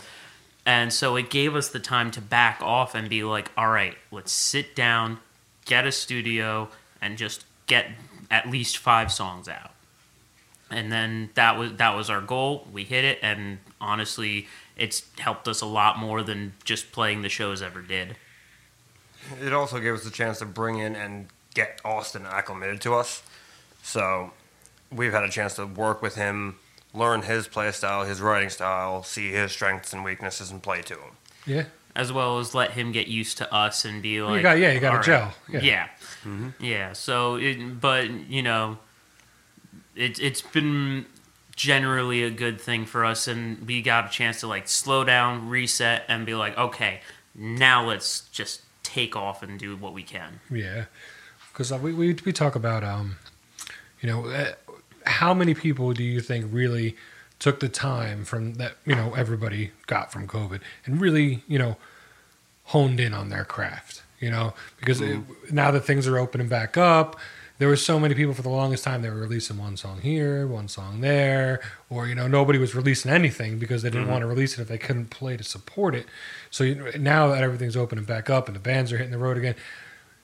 And 0.65 0.93
so 0.93 1.15
it 1.15 1.29
gave 1.29 1.55
us 1.55 1.69
the 1.69 1.79
time 1.79 2.11
to 2.11 2.21
back 2.21 2.61
off 2.61 2.93
and 2.93 3.09
be 3.09 3.23
like, 3.23 3.51
all 3.57 3.69
right, 3.69 3.95
let's 4.11 4.31
sit 4.31 4.75
down, 4.75 5.19
get 5.65 5.87
a 5.87 5.91
studio, 5.91 6.69
and 7.01 7.17
just 7.17 7.45
get 7.65 7.87
at 8.29 8.49
least 8.49 8.77
five 8.77 9.11
songs 9.11 9.47
out. 9.47 9.71
And 10.69 10.91
then 10.91 11.31
that 11.33 11.57
was 11.57 11.73
that 11.73 11.95
was 11.95 12.09
our 12.09 12.21
goal. 12.21 12.67
We 12.71 12.85
hit 12.85 13.03
it, 13.03 13.19
and 13.21 13.57
honestly, 13.81 14.47
it's 14.77 15.03
helped 15.19 15.47
us 15.47 15.61
a 15.61 15.65
lot 15.65 15.99
more 15.99 16.23
than 16.23 16.53
just 16.63 16.91
playing 16.93 17.23
the 17.23 17.29
shows 17.29 17.61
ever 17.61 17.81
did. 17.81 18.15
It 19.43 19.51
also 19.53 19.79
gave 19.79 19.95
us 19.95 20.05
a 20.05 20.11
chance 20.11 20.39
to 20.39 20.45
bring 20.45 20.79
in 20.79 20.95
and 20.95 21.27
get 21.53 21.81
Austin 21.83 22.25
acclimated 22.25 22.81
to 22.81 22.95
us. 22.95 23.21
So 23.83 24.31
we've 24.91 25.11
had 25.11 25.23
a 25.23 25.29
chance 25.29 25.55
to 25.55 25.65
work 25.65 26.01
with 26.01 26.15
him, 26.15 26.57
learn 26.93 27.21
his 27.23 27.47
play 27.47 27.71
style, 27.71 28.03
his 28.05 28.21
writing 28.21 28.49
style, 28.49 29.03
see 29.03 29.31
his 29.31 29.51
strengths 29.51 29.93
and 29.93 30.03
weaknesses, 30.03 30.51
and 30.51 30.61
play 30.61 30.81
to 30.83 30.95
him. 30.95 31.11
Yeah. 31.45 31.63
As 31.95 32.11
well 32.11 32.39
as 32.39 32.53
let 32.55 32.71
him 32.71 32.91
get 32.91 33.07
used 33.07 33.37
to 33.39 33.53
us 33.53 33.83
and 33.83 34.01
be 34.01 34.21
like, 34.21 34.43
got- 34.43 34.57
yeah, 34.59 34.71
you 34.71 34.79
gotta 34.79 34.97
"All 34.97 35.03
gel." 35.03 35.33
Yeah. 35.49 35.87
Yeah, 36.25 36.51
yeah. 36.59 36.93
So, 36.93 37.35
it, 37.35 37.81
but 37.81 38.09
you 38.09 38.41
know, 38.41 38.77
it, 39.95 40.19
it's 40.19 40.41
been 40.41 41.05
generally 41.55 42.23
a 42.23 42.29
good 42.31 42.61
thing 42.61 42.85
for 42.85 43.03
us, 43.03 43.27
and 43.27 43.67
we 43.67 43.81
got 43.81 44.05
a 44.05 44.09
chance 44.09 44.39
to 44.39 44.47
like 44.47 44.67
slow 44.69 45.03
down, 45.03 45.49
reset, 45.49 46.03
and 46.07 46.25
be 46.25 46.33
like, 46.33 46.57
okay, 46.57 47.01
now 47.35 47.85
let's 47.85 48.21
just 48.31 48.61
take 48.83 49.15
off 49.15 49.43
and 49.43 49.59
do 49.59 49.75
what 49.75 49.93
we 49.93 50.03
can. 50.03 50.39
Yeah, 50.49 50.85
because 51.51 51.73
we, 51.73 51.93
we 51.93 52.15
we 52.25 52.31
talk 52.31 52.55
about 52.55 52.85
um, 52.85 53.17
you 54.01 54.07
know, 54.09 54.27
uh, 54.27 54.53
how 55.05 55.33
many 55.33 55.53
people 55.53 55.93
do 55.93 56.03
you 56.03 56.21
think 56.21 56.45
really 56.49 56.95
took 57.39 57.59
the 57.59 57.69
time 57.69 58.23
from 58.23 58.53
that 58.55 58.73
you 58.85 58.95
know 58.95 59.13
everybody 59.15 59.71
got 59.87 60.11
from 60.11 60.27
COVID 60.27 60.61
and 60.85 61.01
really 61.01 61.43
you 61.47 61.57
know 61.57 61.77
honed 62.65 62.99
in 62.99 63.13
on 63.13 63.29
their 63.29 63.45
craft. 63.45 64.03
You 64.19 64.29
know, 64.29 64.53
because 64.79 65.01
it, 65.01 65.17
mm-hmm. 65.17 65.55
now 65.55 65.71
that 65.71 65.81
things 65.81 66.07
are 66.07 66.17
opening 66.17 66.47
back 66.47 66.77
up. 66.77 67.19
There 67.57 67.67
were 67.67 67.75
so 67.75 67.99
many 67.99 68.15
people 68.15 68.33
for 68.33 68.41
the 68.41 68.49
longest 68.49 68.83
time. 68.83 69.03
They 69.03 69.09
were 69.09 69.19
releasing 69.19 69.59
one 69.59 69.77
song 69.77 70.01
here, 70.01 70.47
one 70.47 70.67
song 70.67 71.01
there, 71.01 71.61
or 71.91 72.07
you 72.07 72.15
know 72.15 72.27
nobody 72.27 72.57
was 72.57 72.73
releasing 72.73 73.11
anything 73.11 73.59
because 73.59 73.83
they 73.83 73.89
didn't 73.89 74.05
mm-hmm. 74.05 74.13
want 74.13 74.21
to 74.21 74.27
release 74.27 74.57
it 74.57 74.61
if 74.61 74.67
they 74.67 74.79
couldn't 74.79 75.11
play 75.11 75.37
to 75.37 75.43
support 75.43 75.93
it. 75.93 76.07
So 76.49 76.63
you, 76.63 76.91
now 76.97 77.27
that 77.27 77.43
everything's 77.43 77.77
opening 77.77 78.05
back 78.05 78.31
up 78.31 78.47
and 78.47 78.55
the 78.55 78.59
bands 78.59 78.91
are 78.91 78.97
hitting 78.97 79.11
the 79.11 79.19
road 79.19 79.37
again, 79.37 79.55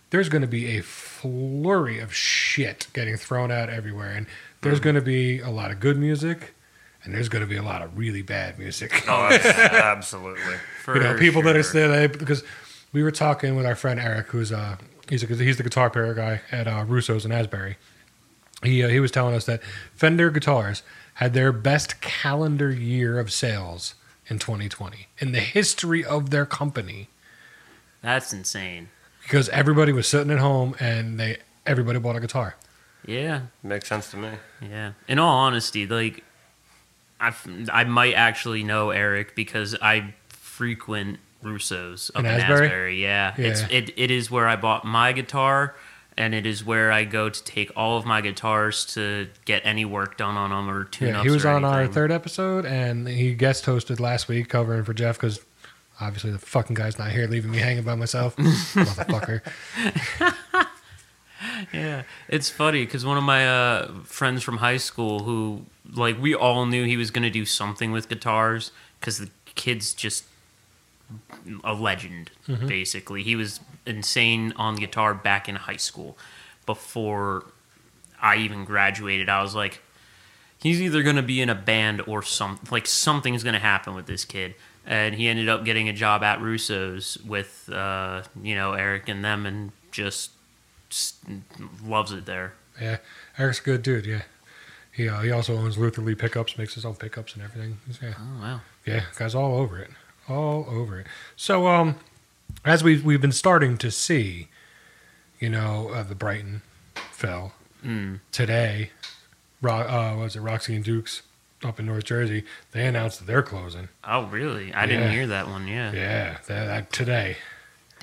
there's 0.09 0.29
going 0.29 0.41
to 0.41 0.47
be 0.47 0.77
a 0.77 0.81
flurry 0.81 1.99
of 1.99 2.11
shit 2.11 2.87
getting 2.93 3.17
thrown 3.17 3.51
out 3.51 3.69
everywhere, 3.69 4.13
and 4.13 4.25
there's 4.61 4.79
going 4.79 4.95
to 4.95 5.01
be 5.01 5.39
a 5.39 5.49
lot 5.49 5.71
of 5.71 5.79
good 5.79 5.97
music, 5.97 6.53
and 7.03 7.13
there's 7.13 7.29
going 7.29 7.43
to 7.43 7.47
be 7.49 7.57
a 7.57 7.63
lot 7.63 7.81
of 7.81 7.97
really 7.97 8.21
bad 8.21 8.57
music. 8.59 9.03
Oh, 9.07 9.29
abs- 9.31 9.45
absolutely. 9.45 10.55
For 10.83 10.95
you 10.97 11.03
know, 11.03 11.17
people 11.17 11.41
that 11.43 11.55
are 11.55 11.63
sure. 11.63 11.69
still 11.69 11.89
they, 11.91 12.07
because 12.07 12.43
we 12.93 13.03
were 13.03 13.11
talking 13.11 13.55
with 13.55 13.65
our 13.65 13.75
friend 13.75 13.99
Eric, 13.99 14.27
who's 14.27 14.51
uh 14.51 14.77
he's 15.09 15.23
a, 15.23 15.27
he's 15.27 15.57
the 15.57 15.63
guitar 15.63 15.89
player 15.89 16.13
guy 16.13 16.41
at 16.51 16.67
uh, 16.67 16.83
Russo's 16.87 17.25
in 17.25 17.31
Asbury. 17.31 17.77
He 18.63 18.83
uh, 18.83 18.89
he 18.89 18.99
was 18.99 19.11
telling 19.11 19.35
us 19.35 19.45
that 19.45 19.61
Fender 19.93 20.29
guitars 20.31 20.83
had 21.15 21.33
their 21.33 21.51
best 21.51 22.01
calendar 22.01 22.71
year 22.71 23.19
of 23.19 23.31
sales 23.31 23.95
in 24.27 24.37
2020 24.39 25.07
in 25.19 25.31
the 25.31 25.39
history 25.39 26.03
of 26.03 26.29
their 26.31 26.45
company 26.45 27.07
That's 28.01 28.33
insane. 28.33 28.89
because 29.23 29.47
everybody 29.49 29.91
was 29.93 30.07
sitting 30.07 30.31
at 30.31 30.39
home 30.39 30.75
and 30.79 31.19
they 31.19 31.37
everybody 31.65 31.99
bought 31.99 32.15
a 32.15 32.19
guitar. 32.19 32.55
Yeah, 33.05 33.41
Makes 33.63 33.87
sense 33.89 34.11
to 34.11 34.17
me. 34.17 34.29
Yeah. 34.61 34.93
In 35.07 35.19
all 35.19 35.37
honesty, 35.37 35.87
like 35.87 36.23
I 37.19 37.33
I 37.71 37.83
might 37.85 38.13
actually 38.13 38.63
know 38.63 38.89
Eric 38.91 39.35
because 39.35 39.75
I 39.81 40.13
frequent 40.29 41.19
Russo's 41.41 42.11
up 42.15 42.21
In 42.21 42.25
in, 42.25 42.41
Asbury? 42.41 42.65
Asbury. 42.67 43.01
Yeah. 43.03 43.33
It's 43.37 43.61
it, 43.69 43.91
it 43.95 44.11
is 44.11 44.29
where 44.31 44.47
I 44.47 44.55
bought 44.55 44.83
my 44.85 45.13
guitar 45.13 45.75
and 46.17 46.33
it 46.33 46.45
is 46.47 46.65
where 46.65 46.91
I 46.91 47.05
go 47.05 47.29
to 47.29 47.43
take 47.43 47.71
all 47.75 47.97
of 47.97 48.05
my 48.05 48.21
guitars 48.21 48.85
to 48.95 49.27
get 49.45 49.61
any 49.63 49.85
work 49.85 50.17
done 50.17 50.35
on 50.35 50.49
them 50.49 50.67
or 50.69 50.83
tune 50.83 51.09
Yeah, 51.09 51.19
ups 51.19 51.25
he 51.25 51.29
was 51.29 51.45
or 51.45 51.49
on 51.49 51.63
our 51.63 51.85
third 51.87 52.11
episode 52.11 52.65
and 52.65 53.07
he 53.07 53.35
guest 53.35 53.65
hosted 53.65 53.99
last 53.99 54.27
week 54.27 54.49
covering 54.49 54.83
for 54.83 54.93
Jeff 54.95 55.15
because 55.17 55.39
obviously 56.01 56.31
the 56.31 56.39
fucking 56.39 56.73
guy's 56.75 56.97
not 56.99 57.11
here, 57.11 57.27
leaving 57.27 57.51
me 57.51 57.59
hanging 57.59 57.83
by 57.83 57.95
myself, 57.95 58.35
motherfucker. 58.37 59.41
Yeah, 61.73 62.03
it's 62.27 62.49
funny 62.49 62.85
because 62.85 63.05
one 63.05 63.17
of 63.17 63.23
my 63.23 63.47
uh, 63.47 63.91
friends 64.03 64.43
from 64.43 64.57
high 64.57 64.77
school, 64.77 65.19
who 65.23 65.65
like 65.93 66.21
we 66.21 66.35
all 66.35 66.65
knew 66.65 66.85
he 66.85 66.97
was 66.97 67.11
going 67.11 67.23
to 67.23 67.29
do 67.29 67.45
something 67.45 67.91
with 67.91 68.09
guitars, 68.09 68.71
because 68.99 69.17
the 69.19 69.29
kid's 69.55 69.93
just 69.93 70.25
a 71.63 71.73
legend. 71.73 72.31
Basically, 72.67 73.23
he 73.23 73.35
was 73.35 73.59
insane 73.85 74.53
on 74.57 74.75
guitar 74.75 75.13
back 75.13 75.47
in 75.47 75.55
high 75.55 75.77
school. 75.77 76.17
Before 76.65 77.45
I 78.21 78.37
even 78.37 78.65
graduated, 78.65 79.29
I 79.29 79.41
was 79.41 79.55
like, 79.55 79.81
he's 80.59 80.81
either 80.81 81.03
going 81.03 81.15
to 81.15 81.23
be 81.23 81.41
in 81.41 81.49
a 81.49 81.55
band 81.55 82.01
or 82.07 82.21
some 82.21 82.59
like 82.71 82.85
something's 82.85 83.43
going 83.43 83.53
to 83.53 83.59
happen 83.59 83.95
with 83.95 84.05
this 84.05 84.25
kid. 84.25 84.55
And 84.85 85.15
he 85.15 85.27
ended 85.27 85.49
up 85.49 85.65
getting 85.65 85.89
a 85.89 85.93
job 85.93 86.23
at 86.23 86.41
Russo's 86.41 87.17
with 87.25 87.69
uh, 87.71 88.23
you 88.41 88.55
know 88.55 88.73
Eric 88.73 89.09
and 89.09 89.23
them, 89.23 89.45
and 89.45 89.71
just 89.91 90.31
loves 91.83 92.11
it 92.11 92.25
there. 92.25 92.53
Yeah, 92.81 92.97
Eric's 93.37 93.59
a 93.59 93.63
good 93.63 93.81
dude. 93.83 94.05
Yeah, 94.05 94.21
he 94.91 95.09
uh, 95.09 95.21
he 95.21 95.31
also 95.31 95.55
owns 95.57 95.77
Luther 95.77 96.01
Lee 96.01 96.15
pickups, 96.15 96.57
makes 96.57 96.75
his 96.75 96.85
own 96.85 96.95
pickups 96.95 97.33
and 97.33 97.43
everything. 97.43 97.79
Yeah, 98.01 98.13
Oh 98.19 98.41
wow. 98.41 98.61
yeah, 98.85 99.01
guy's 99.17 99.35
all 99.35 99.55
over 99.57 99.79
it, 99.79 99.89
all 100.29 100.65
over 100.69 100.99
it. 100.99 101.07
So 101.35 101.67
um, 101.67 101.95
as 102.65 102.83
we've 102.83 103.03
we've 103.03 103.21
been 103.21 103.31
starting 103.31 103.77
to 103.79 103.89
see, 103.91 104.47
you 105.39 105.49
know, 105.49 105.89
uh, 105.93 106.03
the 106.03 106.15
Brighton 106.15 106.61
fell 107.11 107.53
Mm. 107.85 108.19
today. 108.31 108.89
Ro- 109.61 109.71
uh, 109.87 110.15
was 110.17 110.35
it 110.35 110.41
Roxy 110.41 110.75
and 110.75 110.83
Dukes 110.83 111.21
up 111.63 111.79
in 111.79 111.85
North 111.85 112.03
Jersey? 112.05 112.43
They 112.71 112.85
announced 112.87 113.19
that 113.19 113.25
they're 113.25 113.43
closing. 113.43 113.89
Oh 114.03 114.25
really? 114.25 114.73
I 114.73 114.85
didn't 114.87 115.11
hear 115.11 115.27
that 115.27 115.47
one. 115.47 115.67
Yeah. 115.67 115.91
Yeah, 115.93 116.37
that, 116.47 116.65
that 116.65 116.91
today. 116.91 117.37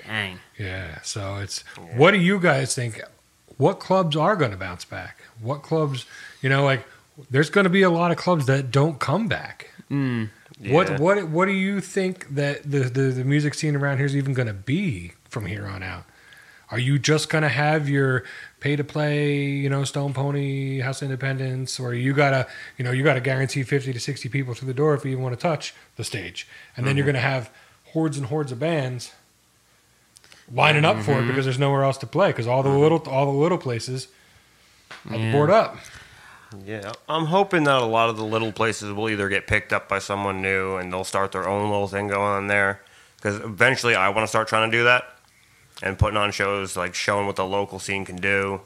Dang. 0.06 0.38
Yeah, 0.58 1.00
so 1.02 1.36
it's 1.36 1.60
what 1.96 2.10
do 2.12 2.18
you 2.18 2.38
guys 2.40 2.74
think? 2.74 3.00
What 3.56 3.78
clubs 3.80 4.16
are 4.16 4.36
going 4.36 4.50
to 4.50 4.56
bounce 4.56 4.84
back? 4.84 5.18
What 5.40 5.62
clubs, 5.62 6.06
you 6.42 6.48
know, 6.48 6.64
like 6.64 6.84
there's 7.30 7.50
going 7.50 7.64
to 7.64 7.70
be 7.70 7.82
a 7.82 7.90
lot 7.90 8.10
of 8.10 8.16
clubs 8.16 8.46
that 8.46 8.70
don't 8.70 8.98
come 8.98 9.28
back. 9.28 9.70
Mm. 9.90 10.30
What 10.58 10.88
Yeah. 10.90 10.98
what 10.98 11.28
what 11.28 11.46
do 11.46 11.52
you 11.52 11.80
think 11.80 12.34
that 12.34 12.62
the, 12.68 12.80
the 12.80 13.02
the 13.10 13.24
music 13.24 13.54
scene 13.54 13.76
around 13.76 13.98
here 13.98 14.06
is 14.06 14.16
even 14.16 14.34
going 14.34 14.48
to 14.48 14.54
be 14.54 15.12
from 15.28 15.46
here 15.46 15.66
on 15.66 15.82
out? 15.82 16.04
Are 16.70 16.78
you 16.78 16.98
just 16.98 17.28
going 17.28 17.42
to 17.42 17.48
have 17.48 17.88
your 17.88 18.24
pay 18.58 18.74
to 18.74 18.82
play, 18.82 19.36
you 19.42 19.68
know, 19.68 19.84
Stone 19.84 20.14
Pony, 20.14 20.80
House 20.80 21.02
of 21.02 21.06
Independents, 21.06 21.78
or 21.78 21.94
you 21.94 22.14
gotta, 22.14 22.48
you 22.78 22.84
know, 22.84 22.90
you 22.90 23.04
gotta 23.04 23.20
guarantee 23.20 23.62
fifty 23.62 23.92
to 23.92 24.00
sixty 24.00 24.28
people 24.28 24.54
through 24.54 24.66
the 24.68 24.74
door 24.74 24.94
if 24.94 25.04
you 25.04 25.12
even 25.12 25.22
want 25.22 25.38
to 25.38 25.40
touch 25.40 25.74
the 25.96 26.02
stage, 26.04 26.48
and 26.76 26.86
then 26.86 26.96
you're 26.96 27.04
going 27.06 27.14
to 27.14 27.20
have 27.20 27.50
hordes 27.92 28.16
and 28.16 28.26
hordes 28.26 28.50
of 28.50 28.58
bands 28.58 29.12
lining 30.52 30.84
up 30.84 30.98
for 31.02 31.12
it 31.12 31.14
mm-hmm. 31.14 31.28
because 31.28 31.44
there's 31.44 31.58
nowhere 31.58 31.84
else 31.84 31.98
to 31.98 32.06
play 32.06 32.28
because 32.28 32.46
all 32.46 32.62
the 32.62 32.68
little 32.68 32.98
all 33.08 33.26
the 33.26 33.38
little 33.38 33.58
places 33.58 34.08
are 35.10 35.16
Yeah. 35.16 35.32
board 35.32 35.50
up. 35.50 35.76
Yeah, 36.64 36.92
I'm 37.08 37.26
hoping 37.26 37.64
that 37.64 37.82
a 37.82 37.86
lot 37.86 38.10
of 38.10 38.16
the 38.16 38.24
little 38.24 38.52
places 38.52 38.92
will 38.92 39.10
either 39.10 39.28
get 39.28 39.46
picked 39.46 39.72
up 39.72 39.88
by 39.88 39.98
someone 39.98 40.40
new 40.40 40.76
and 40.76 40.92
they'll 40.92 41.04
start 41.04 41.32
their 41.32 41.48
own 41.48 41.70
little 41.70 41.88
thing 41.88 42.08
going 42.08 42.20
on 42.20 42.46
there. 42.46 42.80
Because 43.16 43.40
eventually, 43.40 43.94
I 43.94 44.08
want 44.10 44.22
to 44.22 44.28
start 44.28 44.48
trying 44.48 44.70
to 44.70 44.76
do 44.76 44.84
that 44.84 45.04
and 45.82 45.98
putting 45.98 46.16
on 46.16 46.30
shows 46.30 46.76
like 46.76 46.94
showing 46.94 47.26
what 47.26 47.36
the 47.36 47.44
local 47.44 47.78
scene 47.78 48.04
can 48.04 48.16
do. 48.16 48.60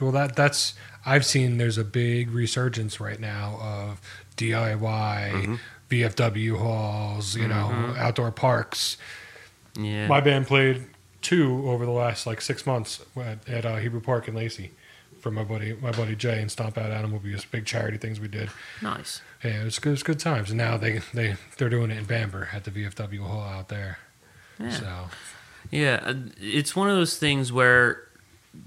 Well, 0.00 0.12
that 0.12 0.36
that's 0.36 0.74
I've 1.04 1.26
seen. 1.26 1.58
There's 1.58 1.78
a 1.78 1.84
big 1.84 2.30
resurgence 2.30 3.00
right 3.00 3.18
now 3.18 3.58
of 3.60 4.00
DIY, 4.36 4.78
mm-hmm. 4.78 5.54
VFW 5.90 6.58
halls, 6.58 7.36
you 7.36 7.48
know, 7.48 7.70
mm-hmm. 7.72 7.98
outdoor 7.98 8.30
parks. 8.30 8.96
Yeah. 9.76 10.06
My 10.06 10.20
band 10.20 10.46
played 10.46 10.86
two 11.22 11.68
over 11.68 11.84
the 11.84 11.90
last 11.92 12.26
like 12.26 12.40
six 12.40 12.66
months 12.66 13.04
at, 13.16 13.48
at 13.48 13.64
uh, 13.66 13.76
Hebrew 13.76 14.00
Park 14.00 14.28
in 14.28 14.34
Lacey. 14.34 14.70
for 15.20 15.30
my 15.30 15.42
buddy 15.44 15.74
my 15.82 15.90
buddy 15.90 16.14
Jay 16.14 16.40
and 16.40 16.50
Stomp 16.50 16.78
Out 16.78 16.90
Animal 16.92 17.16
Abuse, 17.18 17.44
big 17.44 17.66
charity 17.66 17.98
things 17.98 18.20
we 18.20 18.28
did. 18.28 18.50
Nice. 18.82 19.20
Yeah, 19.44 19.62
it 19.62 19.64
was 19.64 19.78
good. 19.78 19.90
It 19.90 19.92
was 19.92 20.02
good 20.04 20.18
times. 20.20 20.50
And 20.50 20.58
now 20.58 20.76
they 20.76 21.00
they 21.12 21.36
they're 21.56 21.68
doing 21.68 21.90
it 21.90 21.98
in 21.98 22.04
Bamber 22.04 22.48
at 22.52 22.64
the 22.64 22.70
VFW 22.70 23.20
hall 23.26 23.40
out 23.42 23.68
there. 23.68 23.98
Yeah. 24.60 24.70
So 24.70 25.08
Yeah, 25.70 26.00
uh, 26.04 26.14
it's 26.40 26.74
one 26.76 26.88
of 26.88 26.96
those 26.96 27.18
things 27.18 27.52
where, 27.52 28.08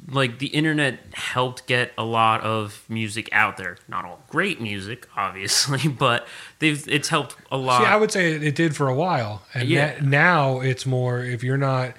like, 0.09 0.39
the 0.39 0.47
internet 0.47 0.99
helped 1.13 1.67
get 1.67 1.91
a 1.97 2.03
lot 2.03 2.41
of 2.41 2.83
music 2.87 3.27
out 3.31 3.57
there. 3.57 3.77
Not 3.87 4.05
all 4.05 4.21
great 4.29 4.61
music, 4.61 5.07
obviously, 5.17 5.89
but 6.05 6.27
they've 6.59 6.85
it's 6.87 7.09
helped 7.09 7.35
a 7.51 7.57
lot. 7.57 7.81
see, 7.81 7.87
I 7.87 7.95
would 7.95 8.11
say 8.11 8.33
it, 8.33 8.43
it 8.43 8.55
did 8.55 8.75
for 8.75 8.87
a 8.87 8.95
while, 8.95 9.41
and 9.53 9.67
Yeah. 9.67 9.95
na- 10.01 10.07
now 10.09 10.59
it's 10.59 10.85
more 10.85 11.19
if 11.23 11.43
you're 11.43 11.57
not 11.57 11.93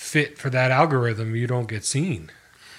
fit 0.00 0.38
for 0.38 0.48
that 0.50 0.70
algorithm, 0.70 1.36
you 1.36 1.46
don't 1.46 1.68
get 1.68 1.84
seen 1.84 2.30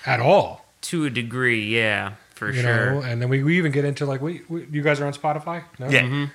at 0.05 0.19
all. 0.19 0.65
to 0.81 1.05
a 1.05 1.09
degree, 1.09 1.63
yeah, 1.77 2.13
for 2.33 2.51
you 2.51 2.61
sure. 2.61 2.91
know, 2.93 3.01
and 3.01 3.21
then 3.21 3.29
we, 3.29 3.43
we 3.43 3.57
even 3.57 3.71
get 3.71 3.85
into 3.85 4.05
like, 4.05 4.19
we, 4.21 4.41
we, 4.49 4.65
you 4.71 4.81
guys 4.81 4.99
are 4.99 5.05
on 5.05 5.13
Spotify? 5.13 5.63
No? 5.79 5.87
Yeah. 5.87 6.01
Mm-hmm. 6.01 6.25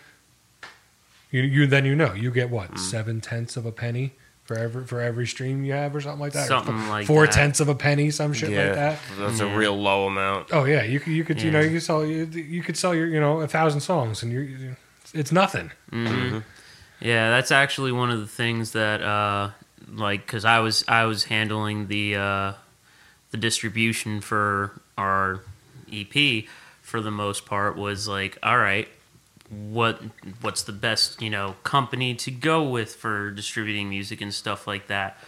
You, 1.32 1.42
you 1.42 1.66
then 1.66 1.84
you 1.84 1.96
know 1.96 2.12
you 2.14 2.30
get 2.30 2.50
what 2.50 2.70
Mm. 2.70 2.78
seven 2.78 3.20
tenths 3.20 3.56
of 3.56 3.66
a 3.66 3.72
penny 3.72 4.12
for 4.44 4.56
every 4.56 4.86
for 4.86 5.00
every 5.00 5.26
stream 5.26 5.64
you 5.64 5.72
have 5.72 5.94
or 5.96 6.00
something 6.00 6.20
like 6.20 6.32
that. 6.34 6.46
Something 6.46 6.78
four- 6.78 6.88
like 6.88 7.06
four 7.08 7.26
that. 7.26 7.32
tenths 7.34 7.58
of 7.60 7.68
a 7.68 7.74
penny, 7.74 8.10
some 8.12 8.32
shit 8.32 8.50
yeah, 8.50 8.66
like 8.66 8.74
that. 8.76 8.98
that's 9.18 9.40
Yeah. 9.40 9.52
a 9.52 9.56
real 9.58 9.76
low 9.76 10.06
amount. 10.06 10.50
Oh 10.52 10.64
yeah, 10.64 10.84
you 10.84 11.00
could 11.00 11.12
you 11.12 11.24
could 11.24 11.42
you 11.42 11.50
know 11.50 11.60
you 11.60 11.70
could 11.70 11.82
sell 11.82 12.06
you, 12.06 12.24
you 12.26 12.62
could 12.62 12.76
sell 12.76 12.94
your 12.94 13.08
you 13.08 13.18
know 13.20 13.40
a 13.40 13.48
thousand 13.48 13.80
songs 13.80 14.22
and 14.22 14.32
you 14.32 14.76
it's 15.12 15.32
nothing. 15.32 15.72
hmm 15.90 16.38
Yeah, 17.00 17.30
that's 17.30 17.50
actually 17.50 17.90
one 17.92 18.10
of 18.10 18.20
the 18.20 18.26
things 18.28 18.70
that, 18.72 19.02
uh, 19.02 19.50
like, 19.92 20.26
because 20.26 20.44
I 20.44 20.60
was 20.60 20.84
I 20.88 21.04
was 21.04 21.24
handling 21.24 21.88
the 21.88 22.16
uh, 22.16 22.52
the 23.30 23.36
distribution 23.36 24.20
for 24.20 24.80
our 24.96 25.40
EP 25.92 26.44
for 26.82 27.00
the 27.00 27.10
most 27.10 27.46
part 27.46 27.76
was 27.76 28.06
like, 28.06 28.38
all 28.42 28.58
right, 28.58 28.88
what 29.50 30.00
what's 30.40 30.62
the 30.62 30.72
best 30.72 31.20
you 31.22 31.30
know 31.30 31.56
company 31.62 32.14
to 32.14 32.30
go 32.30 32.62
with 32.68 32.94
for 32.94 33.30
distributing 33.30 33.88
music 33.88 34.20
and 34.20 34.32
stuff 34.32 34.66
like 34.66 34.86
that, 34.88 35.18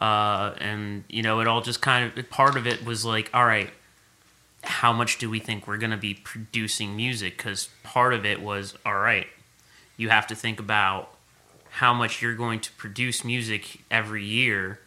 uh, 0.00 0.54
and 0.58 1.04
you 1.08 1.22
know 1.22 1.40
it 1.40 1.48
all 1.48 1.60
just 1.60 1.80
kind 1.80 2.16
of 2.16 2.30
part 2.30 2.56
of 2.56 2.66
it 2.66 2.84
was 2.84 3.04
like, 3.04 3.30
all 3.32 3.46
right, 3.46 3.70
how 4.64 4.92
much 4.92 5.18
do 5.18 5.28
we 5.28 5.38
think 5.38 5.66
we're 5.66 5.78
going 5.78 5.90
to 5.90 5.96
be 5.96 6.14
producing 6.14 6.96
music? 6.96 7.36
Because 7.36 7.68
part 7.82 8.14
of 8.14 8.24
it 8.24 8.40
was, 8.40 8.74
all 8.86 8.98
right, 8.98 9.26
you 9.96 10.08
have 10.08 10.26
to 10.28 10.34
think 10.34 10.60
about 10.60 11.14
how 11.76 11.94
much 11.94 12.20
you're 12.20 12.34
going 12.34 12.60
to 12.60 12.70
produce 12.72 13.24
music 13.24 13.80
every 13.90 14.24
year 14.24 14.78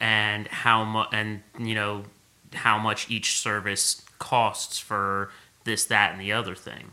and 0.00 0.46
how 0.48 0.84
much 0.84 1.08
and 1.12 1.42
you 1.58 1.74
know 1.74 2.04
how 2.54 2.78
much 2.78 3.10
each 3.10 3.38
service 3.38 4.02
costs 4.18 4.78
for 4.78 5.30
this 5.64 5.84
that 5.86 6.12
and 6.12 6.20
the 6.20 6.32
other 6.32 6.54
thing 6.54 6.92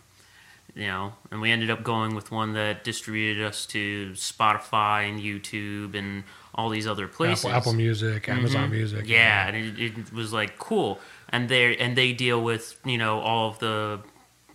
you 0.76 0.88
know 0.88 1.14
and 1.32 1.42
we 1.42 1.52
ended 1.52 1.70
up 1.70 1.84
going 1.84 2.16
with 2.16 2.32
one 2.32 2.54
that 2.54 2.84
distributed 2.84 3.44
us 3.46 3.66
to 3.66 4.12
spotify 4.14 5.08
and 5.10 5.20
youtube 5.20 5.96
and 5.96 6.24
all 6.56 6.70
these 6.70 6.88
other 6.88 7.08
places 7.08 7.46
Apple, 7.46 7.56
Apple 7.58 7.74
Music, 7.74 8.28
Amazon 8.28 8.68
Mhm. 8.70 8.72
Music. 8.72 9.08
Yeah, 9.08 9.48
and 9.48 9.56
it, 9.56 9.80
it 9.80 10.12
was 10.14 10.34
like 10.34 10.58
cool, 10.58 11.00
and 11.30 11.48
they 11.48 11.78
and 11.78 11.96
they 11.96 12.12
deal 12.12 12.44
with 12.44 12.78
you 12.84 12.98
know 12.98 13.20
all 13.20 13.50
of 13.50 13.60
the 13.60 14.00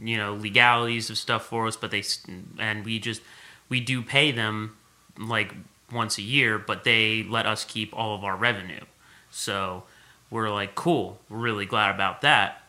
you 0.01 0.17
know 0.17 0.35
legalities 0.35 1.09
of 1.09 1.17
stuff 1.17 1.47
for 1.47 1.67
us, 1.67 1.77
but 1.77 1.91
they 1.93 2.03
and 2.59 2.85
we 2.85 2.99
just 2.99 3.23
we 3.69 3.81
do 3.81 4.03
pay 4.03 4.31
them 4.31 4.77
like 5.19 5.55
once 5.93 6.19
a 6.19 6.23
year, 6.23 6.59
but 6.59 6.85
they 6.85 7.23
let 7.23 7.47
us 7.47 7.65
keep 7.65 7.97
all 7.97 8.15
of 8.15 8.25
our 8.25 8.37
revenue. 8.37 8.85
So 9.31 9.85
we're 10.31 10.51
like, 10.51 10.75
cool, 10.75 11.19
we're 11.29 11.39
really 11.39 11.67
glad 11.67 11.95
about 11.95 12.21
that. 12.23 12.63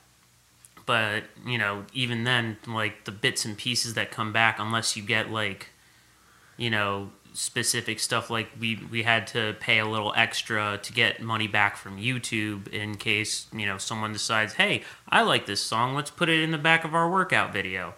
But 0.85 1.23
you 1.45 1.57
know, 1.57 1.85
even 1.93 2.23
then, 2.23 2.57
like 2.67 3.05
the 3.05 3.11
bits 3.11 3.45
and 3.45 3.57
pieces 3.57 3.95
that 3.95 4.11
come 4.11 4.31
back, 4.31 4.57
unless 4.59 4.95
you 4.95 5.03
get 5.03 5.31
like, 5.31 5.69
you 6.57 6.69
know, 6.69 7.09
specific 7.33 7.99
stuff, 7.99 8.29
like 8.29 8.49
we 8.59 8.79
we 8.91 9.01
had 9.01 9.25
to 9.27 9.55
pay 9.59 9.79
a 9.79 9.85
little 9.85 10.13
extra 10.15 10.79
to 10.83 10.93
get 10.93 11.21
money 11.21 11.47
back 11.47 11.75
from 11.75 11.97
YouTube 11.97 12.67
in 12.67 12.95
case 12.95 13.47
you 13.51 13.65
know 13.65 13.79
someone 13.79 14.13
decides, 14.13 14.53
hey, 14.53 14.83
I 15.09 15.23
like 15.23 15.47
this 15.47 15.61
song, 15.61 15.95
let's 15.95 16.11
put 16.11 16.29
it 16.29 16.41
in 16.41 16.51
the 16.51 16.59
back 16.59 16.85
of 16.85 16.93
our 16.93 17.09
workout 17.09 17.51
video. 17.51 17.95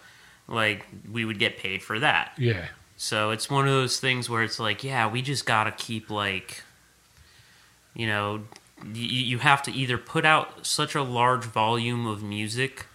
Like 0.47 0.85
we 1.11 1.25
would 1.25 1.39
get 1.39 1.57
paid 1.57 1.83
for 1.83 1.99
that. 1.99 2.31
yeah. 2.37 2.67
So 2.97 3.29
it's 3.29 3.49
one 3.49 3.67
of 3.67 3.73
those 3.73 3.99
things 3.99 4.27
where 4.27 4.41
it's 4.41 4.59
like, 4.59 4.83
yeah, 4.83 5.07
we 5.07 5.21
just 5.21 5.45
gotta 5.45 5.71
keep 5.71 6.09
like, 6.09 6.63
you 7.93 8.07
know, 8.07 8.41
you, 8.93 9.03
you 9.03 9.37
have 9.37 9.61
to 9.63 9.71
either 9.71 9.99
put 9.99 10.25
out 10.25 10.65
such 10.65 10.95
a 10.95 11.03
large 11.03 11.45
volume 11.45 12.07
of 12.07 12.23
music 12.23 12.87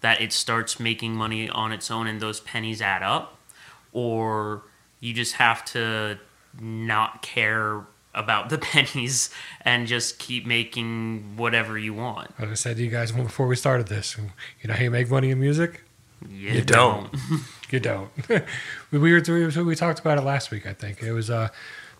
that 0.00 0.20
it 0.20 0.32
starts 0.32 0.80
making 0.80 1.14
money 1.14 1.48
on 1.48 1.72
its 1.72 1.90
own 1.90 2.06
and 2.06 2.20
those 2.20 2.40
pennies 2.40 2.80
add 2.80 3.02
up, 3.02 3.38
or 3.92 4.62
you 4.98 5.12
just 5.12 5.34
have 5.34 5.62
to 5.66 6.18
not 6.58 7.20
care 7.20 7.84
about 8.14 8.48
the 8.48 8.58
pennies 8.58 9.28
and 9.60 9.86
just 9.86 10.18
keep 10.18 10.46
making 10.46 11.36
whatever 11.36 11.76
you 11.76 11.92
want. 11.92 12.30
As 12.38 12.50
I 12.50 12.54
said 12.54 12.76
to 12.78 12.82
you 12.82 12.90
guys 12.90 13.12
before 13.12 13.46
we 13.46 13.56
started 13.56 13.88
this, 13.88 14.16
you 14.16 14.68
know 14.68 14.74
how 14.74 14.82
you 14.82 14.90
make 14.90 15.10
money 15.10 15.30
in 15.30 15.38
music? 15.38 15.82
You, 16.28 16.52
You 16.52 16.62
don't. 16.62 17.14
You 17.70 17.78
don't. 17.78 18.10
we, 18.28 18.40
we 18.98 19.12
were 19.12 19.22
we, 19.28 19.62
we 19.62 19.76
talked 19.76 20.00
about 20.00 20.18
it 20.18 20.22
last 20.22 20.50
week. 20.50 20.66
I 20.66 20.72
think 20.72 21.04
it 21.04 21.12
was 21.12 21.30
uh, 21.30 21.50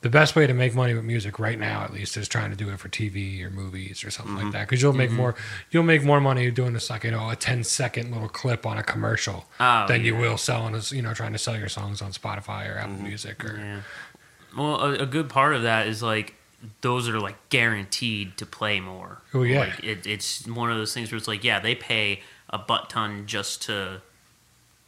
the 0.00 0.08
best 0.08 0.34
way 0.34 0.48
to 0.48 0.52
make 0.52 0.74
money 0.74 0.94
with 0.94 1.04
music 1.04 1.38
right 1.38 1.56
now, 1.56 1.84
at 1.84 1.92
least, 1.92 2.16
is 2.16 2.26
trying 2.26 2.50
to 2.50 2.56
do 2.56 2.70
it 2.70 2.80
for 2.80 2.88
TV 2.88 3.40
or 3.44 3.50
movies 3.50 4.02
or 4.02 4.10
something 4.10 4.34
like 4.34 4.46
mm-hmm. 4.46 4.50
that. 4.50 4.68
Because 4.68 4.82
you'll 4.82 4.94
make 4.94 5.10
mm-hmm. 5.10 5.18
more 5.18 5.34
you'll 5.70 5.84
make 5.84 6.02
more 6.02 6.20
money 6.20 6.50
doing 6.50 6.72
this 6.72 6.90
like 6.90 7.04
you 7.04 7.12
know 7.12 7.30
a 7.30 7.36
10 7.36 7.62
second 7.62 8.10
little 8.10 8.28
clip 8.28 8.66
on 8.66 8.78
a 8.78 8.82
commercial 8.82 9.44
Oh, 9.60 9.86
than 9.86 10.04
you 10.04 10.16
will 10.16 10.36
selling 10.36 10.74
us 10.74 10.90
you 10.90 11.02
know 11.02 11.14
trying 11.14 11.34
to 11.34 11.38
sell 11.38 11.56
your 11.56 11.68
songs 11.68 12.02
on 12.02 12.10
Spotify 12.10 12.68
or 12.68 12.78
Apple 12.78 12.94
mm-hmm. 12.94 13.04
Music 13.04 13.44
or 13.44 13.56
Yeah. 13.56 13.80
Well, 14.56 14.80
a, 14.80 14.92
a 14.94 15.06
good 15.06 15.28
part 15.28 15.54
of 15.54 15.62
that 15.62 15.86
is 15.86 16.02
like 16.02 16.34
those 16.80 17.08
are 17.08 17.20
like 17.20 17.36
guaranteed 17.48 18.36
to 18.38 18.46
play 18.46 18.80
more. 18.80 19.22
Oh, 19.32 19.42
yeah. 19.42 19.60
Like 19.60 19.84
it, 19.84 20.06
it's 20.06 20.46
one 20.46 20.70
of 20.70 20.76
those 20.76 20.92
things 20.92 21.10
where 21.10 21.16
it's 21.16 21.28
like, 21.28 21.44
yeah, 21.44 21.60
they 21.60 21.74
pay 21.74 22.20
a 22.48 22.58
butt 22.58 22.90
ton 22.90 23.26
just 23.26 23.62
to, 23.62 24.02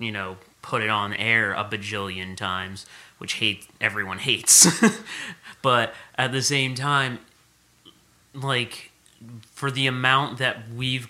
you 0.02 0.12
know, 0.12 0.36
put 0.62 0.82
it 0.82 0.90
on 0.90 1.12
air 1.14 1.52
a 1.52 1.64
bajillion 1.64 2.36
times, 2.36 2.86
which 3.18 3.34
hate 3.34 3.66
everyone 3.80 4.18
hates. 4.18 4.66
but 5.62 5.94
at 6.16 6.32
the 6.32 6.42
same 6.42 6.74
time, 6.74 7.18
like 8.34 8.90
for 9.52 9.70
the 9.70 9.86
amount 9.86 10.38
that 10.38 10.70
we've 10.70 11.08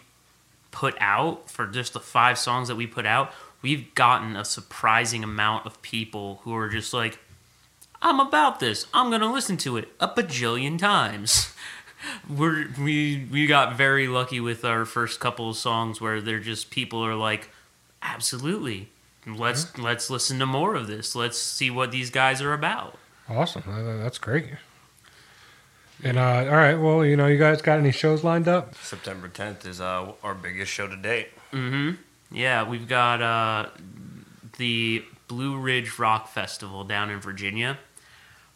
put 0.70 0.94
out 1.00 1.50
for 1.50 1.66
just 1.66 1.92
the 1.92 2.00
five 2.00 2.38
songs 2.38 2.68
that 2.68 2.76
we 2.76 2.86
put 2.86 3.06
out, 3.06 3.32
we've 3.60 3.94
gotten 3.94 4.36
a 4.36 4.44
surprising 4.44 5.22
amount 5.22 5.66
of 5.66 5.80
people 5.82 6.40
who 6.42 6.54
are 6.54 6.68
just 6.68 6.92
like, 6.92 7.18
I'm 8.00 8.18
about 8.18 8.58
this. 8.58 8.86
I'm 8.92 9.10
gonna 9.10 9.32
listen 9.32 9.56
to 9.58 9.76
it 9.76 9.88
a 10.00 10.08
bajillion 10.08 10.78
times. 10.78 11.54
We're 12.28 12.66
we 12.76 13.28
we 13.30 13.46
got 13.46 13.76
very 13.76 14.08
lucky 14.08 14.40
with 14.40 14.64
our 14.64 14.84
first 14.84 15.20
couple 15.20 15.48
of 15.48 15.56
songs 15.56 16.00
where 16.00 16.20
they're 16.20 16.40
just 16.40 16.70
people 16.70 17.04
are 17.06 17.14
like, 17.14 17.48
absolutely. 18.02 18.88
Let's 19.26 19.78
let's 19.78 20.10
listen 20.10 20.38
to 20.40 20.46
more 20.46 20.74
of 20.74 20.86
this. 20.88 21.14
Let's 21.14 21.38
see 21.38 21.70
what 21.70 21.92
these 21.92 22.10
guys 22.10 22.42
are 22.42 22.52
about. 22.52 22.98
awesome. 23.28 23.62
That's 24.02 24.18
great. 24.18 24.46
And 26.02 26.18
uh, 26.18 26.46
all 26.50 26.56
right, 26.56 26.74
well, 26.74 27.04
you 27.04 27.16
know, 27.16 27.28
you 27.28 27.38
guys 27.38 27.62
got 27.62 27.78
any 27.78 27.92
shows 27.92 28.24
lined 28.24 28.48
up? 28.48 28.74
September 28.74 29.28
10th 29.28 29.64
is 29.66 29.80
uh, 29.80 30.12
our 30.24 30.34
biggest 30.34 30.72
show 30.72 30.88
to 30.88 30.96
date. 30.96 31.28
Mm-hmm. 31.52 32.02
Yeah, 32.34 32.68
we've 32.68 32.88
got 32.88 33.22
uh, 33.22 33.68
the 34.58 35.04
Blue 35.28 35.56
Ridge 35.56 35.98
Rock 36.00 36.28
Festival 36.28 36.82
down 36.82 37.08
in 37.10 37.20
Virginia, 37.20 37.78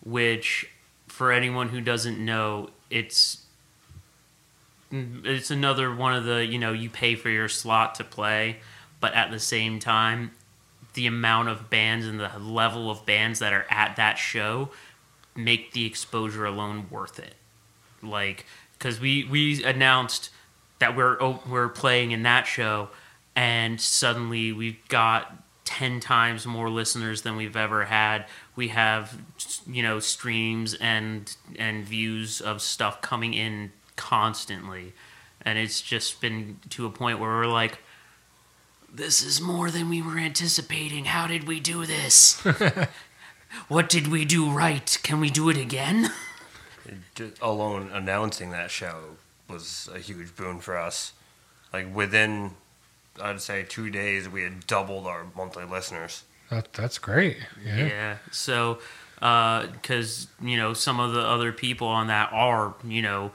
which, 0.05 0.69
for 1.07 1.31
anyone 1.31 1.69
who 1.69 1.81
doesn't 1.81 2.19
know, 2.19 2.71
it's 2.91 3.45
it's 4.91 5.51
another 5.51 5.95
one 5.95 6.15
of 6.15 6.25
the 6.25 6.45
you 6.47 6.59
know 6.59 6.73
you 6.73 6.89
pay 6.89 7.15
for 7.15 7.29
your 7.29 7.49
slot 7.49 7.95
to 7.97 8.05
play, 8.05 8.57
but 9.01 9.15
at 9.15 9.31
the 9.31 9.41
same 9.41 9.79
time, 9.79 10.33
the 10.95 11.07
amount 11.07 11.49
of 11.49 11.69
bands 11.71 12.07
and 12.07 12.19
the 12.19 12.31
level 12.39 12.91
of 12.91 13.05
bands 13.05 13.39
that 13.39 13.53
are 13.53 13.67
at 13.71 13.97
that 13.97 14.19
show 14.19 14.71
make 15.35 15.73
the 15.73 15.85
exposure 15.85 16.47
alone 16.47 16.87
worth 16.91 17.19
it. 17.19 17.35
Like, 18.03 18.47
because 18.79 19.01
we 19.01 19.25
we 19.25 19.63
announced 19.65 20.31
that 20.79 20.97
we're 20.97 21.17
oh, 21.21 21.43
we're 21.49 21.69
playing 21.69 22.13
in 22.13 22.23
that 22.23 22.47
show, 22.47 22.89
and 23.35 23.81
suddenly 23.81 24.53
we've 24.53 24.87
got 24.89 25.37
ten 25.65 26.01
times 26.01 26.47
more 26.47 26.71
listeners 26.71 27.23
than 27.23 27.37
we've 27.37 27.57
ever 27.57 27.85
had. 27.85 28.27
We 28.55 28.69
have 28.69 29.19
you 29.67 29.83
know 29.83 30.01
streams 30.01 30.75
and 30.75 31.35
and 31.59 31.85
views 31.85 32.41
of 32.41 32.63
stuff 32.63 33.01
coming 33.01 33.35
in 33.35 33.73
constantly, 33.97 34.93
and 35.43 35.59
it's 35.59 35.81
just 35.81 36.21
been 36.21 36.59
to 36.71 36.87
a 36.87 36.91
point 36.91 37.19
where 37.19 37.31
we're 37.31 37.47
like. 37.47 37.79
This 38.97 39.23
is 39.23 39.43
more 39.43 39.71
than 39.71 39.91
we 39.91 40.01
were 40.01 40.17
anticipating. 40.17 41.05
How 41.05 41.27
did 41.27 41.47
we 41.47 41.61
do 41.61 41.85
this? 41.85 42.41
what 43.69 43.91
did 43.91 44.09
we 44.09 44.25
do 44.25 44.51
right? 44.51 44.99
Can 45.03 45.21
we 45.21 45.29
do 45.29 45.51
it 45.51 45.59
again? 45.59 46.11
Just 47.15 47.39
alone 47.43 47.91
announcing 47.93 48.53
that 48.53 48.71
show 48.71 49.19
was 49.51 49.91
a 49.95 49.99
huge 49.99 50.35
boon 50.35 50.61
for 50.61 50.79
us. 50.79 51.13
Like 51.75 51.95
within, 51.95 52.53
I'd 53.21 53.43
say 53.43 53.65
two 53.65 53.91
days, 53.91 54.31
we 54.31 54.43
had 54.43 54.67
doubled 54.67 55.07
our 55.07 55.27
monthly 55.37 55.67
listeners. 55.67 56.25
That, 56.49 56.73
that's 56.73 56.97
great. 56.97 57.37
Yeah. 57.63 57.77
Yeah. 57.77 58.17
So, 58.31 58.79
because 59.17 60.29
you 60.41 60.57
know 60.57 60.73
some 60.73 61.01
of 61.01 61.13
the 61.13 61.21
other 61.21 61.53
people 61.53 61.89
on 61.89 62.07
that 62.07 62.33
are 62.33 62.75
you 62.83 63.03
know 63.03 63.33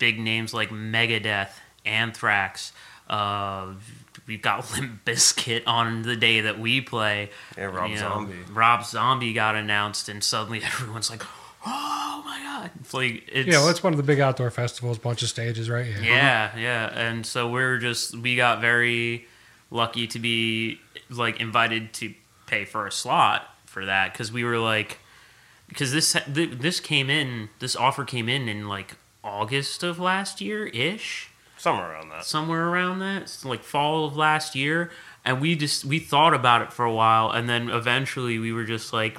big 0.00 0.18
names 0.18 0.52
like 0.52 0.70
Megadeth, 0.70 1.52
Anthrax. 1.84 2.72
Uh, 3.08 3.74
we've 4.26 4.42
got 4.42 4.70
Limp 4.76 5.04
Bizkit 5.04 5.62
on 5.66 6.02
the 6.02 6.16
day 6.16 6.40
that 6.42 6.58
we 6.58 6.80
play. 6.80 7.30
Yeah, 7.56 7.64
Rob 7.64 7.90
You 7.90 7.96
know, 7.96 8.00
Zombie. 8.00 8.34
Rob 8.52 8.84
Zombie 8.84 9.32
got 9.32 9.54
announced, 9.54 10.08
and 10.08 10.22
suddenly 10.22 10.62
everyone's 10.64 11.10
like, 11.10 11.22
"Oh 11.66 12.22
my 12.24 12.38
god!" 12.42 12.70
It's 12.80 12.94
like 12.94 13.24
it's 13.28 13.46
Yeah, 13.48 13.58
well, 13.60 13.68
it's 13.68 13.82
one 13.82 13.92
of 13.92 13.96
the 13.96 14.02
big 14.02 14.20
outdoor 14.20 14.50
festivals, 14.50 14.98
bunch 14.98 15.22
of 15.22 15.28
stages, 15.28 15.68
right? 15.70 15.86
yeah, 16.02 16.56
yeah. 16.56 16.86
And 16.98 17.24
so 17.26 17.48
we're 17.50 17.78
just 17.78 18.16
we 18.16 18.36
got 18.36 18.60
very 18.60 19.26
lucky 19.70 20.06
to 20.06 20.18
be 20.18 20.80
like 21.10 21.40
invited 21.40 21.92
to 21.92 22.14
pay 22.46 22.64
for 22.64 22.86
a 22.86 22.92
slot 22.92 23.48
for 23.66 23.84
that 23.84 24.12
because 24.12 24.30
we 24.30 24.44
were 24.44 24.58
like 24.58 24.98
because 25.68 25.92
this 25.92 26.16
this 26.28 26.78
came 26.80 27.10
in 27.10 27.48
this 27.58 27.74
offer 27.74 28.04
came 28.04 28.28
in 28.28 28.48
in 28.48 28.68
like 28.68 28.96
August 29.24 29.82
of 29.82 29.98
last 29.98 30.40
year 30.40 30.66
ish 30.68 31.30
Somewhere 31.58 31.90
around 31.92 32.08
that. 32.10 32.24
somewhere 32.24 32.68
around 32.68 32.98
that 33.00 33.22
It's 33.22 33.44
like 33.44 33.62
fall 33.62 34.06
of 34.06 34.16
last 34.16 34.54
year 34.54 34.90
and 35.24 35.40
we 35.40 35.56
just 35.56 35.84
we 35.84 35.98
thought 35.98 36.34
about 36.34 36.62
it 36.62 36.72
for 36.72 36.84
a 36.84 36.92
while 36.92 37.30
and 37.30 37.48
then 37.48 37.68
eventually 37.70 38.38
we 38.38 38.52
were 38.52 38.64
just 38.64 38.92
like 38.92 39.18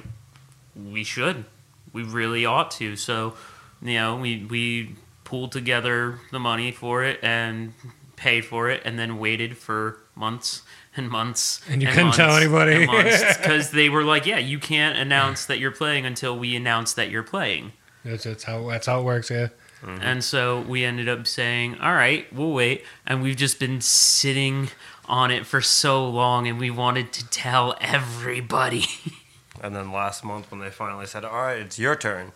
we 0.76 1.02
should 1.04 1.44
we 1.92 2.02
really 2.02 2.46
ought 2.46 2.70
to 2.72 2.94
so 2.96 3.34
you 3.82 3.94
know 3.94 4.16
we 4.16 4.44
we 4.48 4.94
pulled 5.24 5.52
together 5.52 6.18
the 6.30 6.38
money 6.38 6.70
for 6.70 7.02
it 7.04 7.18
and 7.22 7.72
paid 8.16 8.44
for 8.44 8.70
it 8.70 8.82
and 8.84 8.98
then 8.98 9.18
waited 9.18 9.56
for 9.56 9.98
months 10.14 10.62
and 10.96 11.08
months 11.10 11.60
And 11.68 11.82
you 11.82 11.88
couldn't 11.88 12.12
tell 12.12 12.34
anybody. 12.36 12.80
because 12.86 13.70
they 13.72 13.88
were 13.88 14.02
like 14.04 14.26
yeah 14.26 14.38
you 14.38 14.58
can't 14.58 14.96
announce 14.96 15.44
that 15.46 15.58
you're 15.58 15.70
playing 15.72 16.06
until 16.06 16.38
we 16.38 16.56
announce 16.56 16.94
that 16.94 17.10
you're 17.10 17.22
playing 17.22 17.72
That's, 18.04 18.24
that's 18.24 18.44
how 18.44 18.68
that's 18.68 18.86
how 18.86 19.00
it 19.00 19.04
works. 19.04 19.30
Yeah. 19.30 19.48
And 19.82 20.24
so 20.24 20.60
we 20.60 20.84
ended 20.84 21.08
up 21.08 21.26
saying, 21.26 21.78
all 21.78 21.94
right, 21.94 22.30
we'll 22.32 22.52
wait. 22.52 22.84
And 23.06 23.22
we've 23.22 23.36
just 23.36 23.60
been 23.60 23.80
sitting 23.80 24.70
on 25.06 25.30
it 25.30 25.46
for 25.46 25.60
so 25.60 26.08
long 26.08 26.46
and 26.46 26.58
we 26.58 26.70
wanted 26.70 27.12
to 27.12 27.28
tell 27.28 27.76
everybody. 27.80 28.84
And 29.60 29.74
then 29.74 29.92
last 29.92 30.24
month, 30.24 30.50
when 30.50 30.60
they 30.60 30.70
finally 30.70 31.06
said, 31.06 31.24
"All 31.24 31.42
right, 31.42 31.58
it's 31.58 31.78
your 31.78 31.96
turn," 31.96 32.32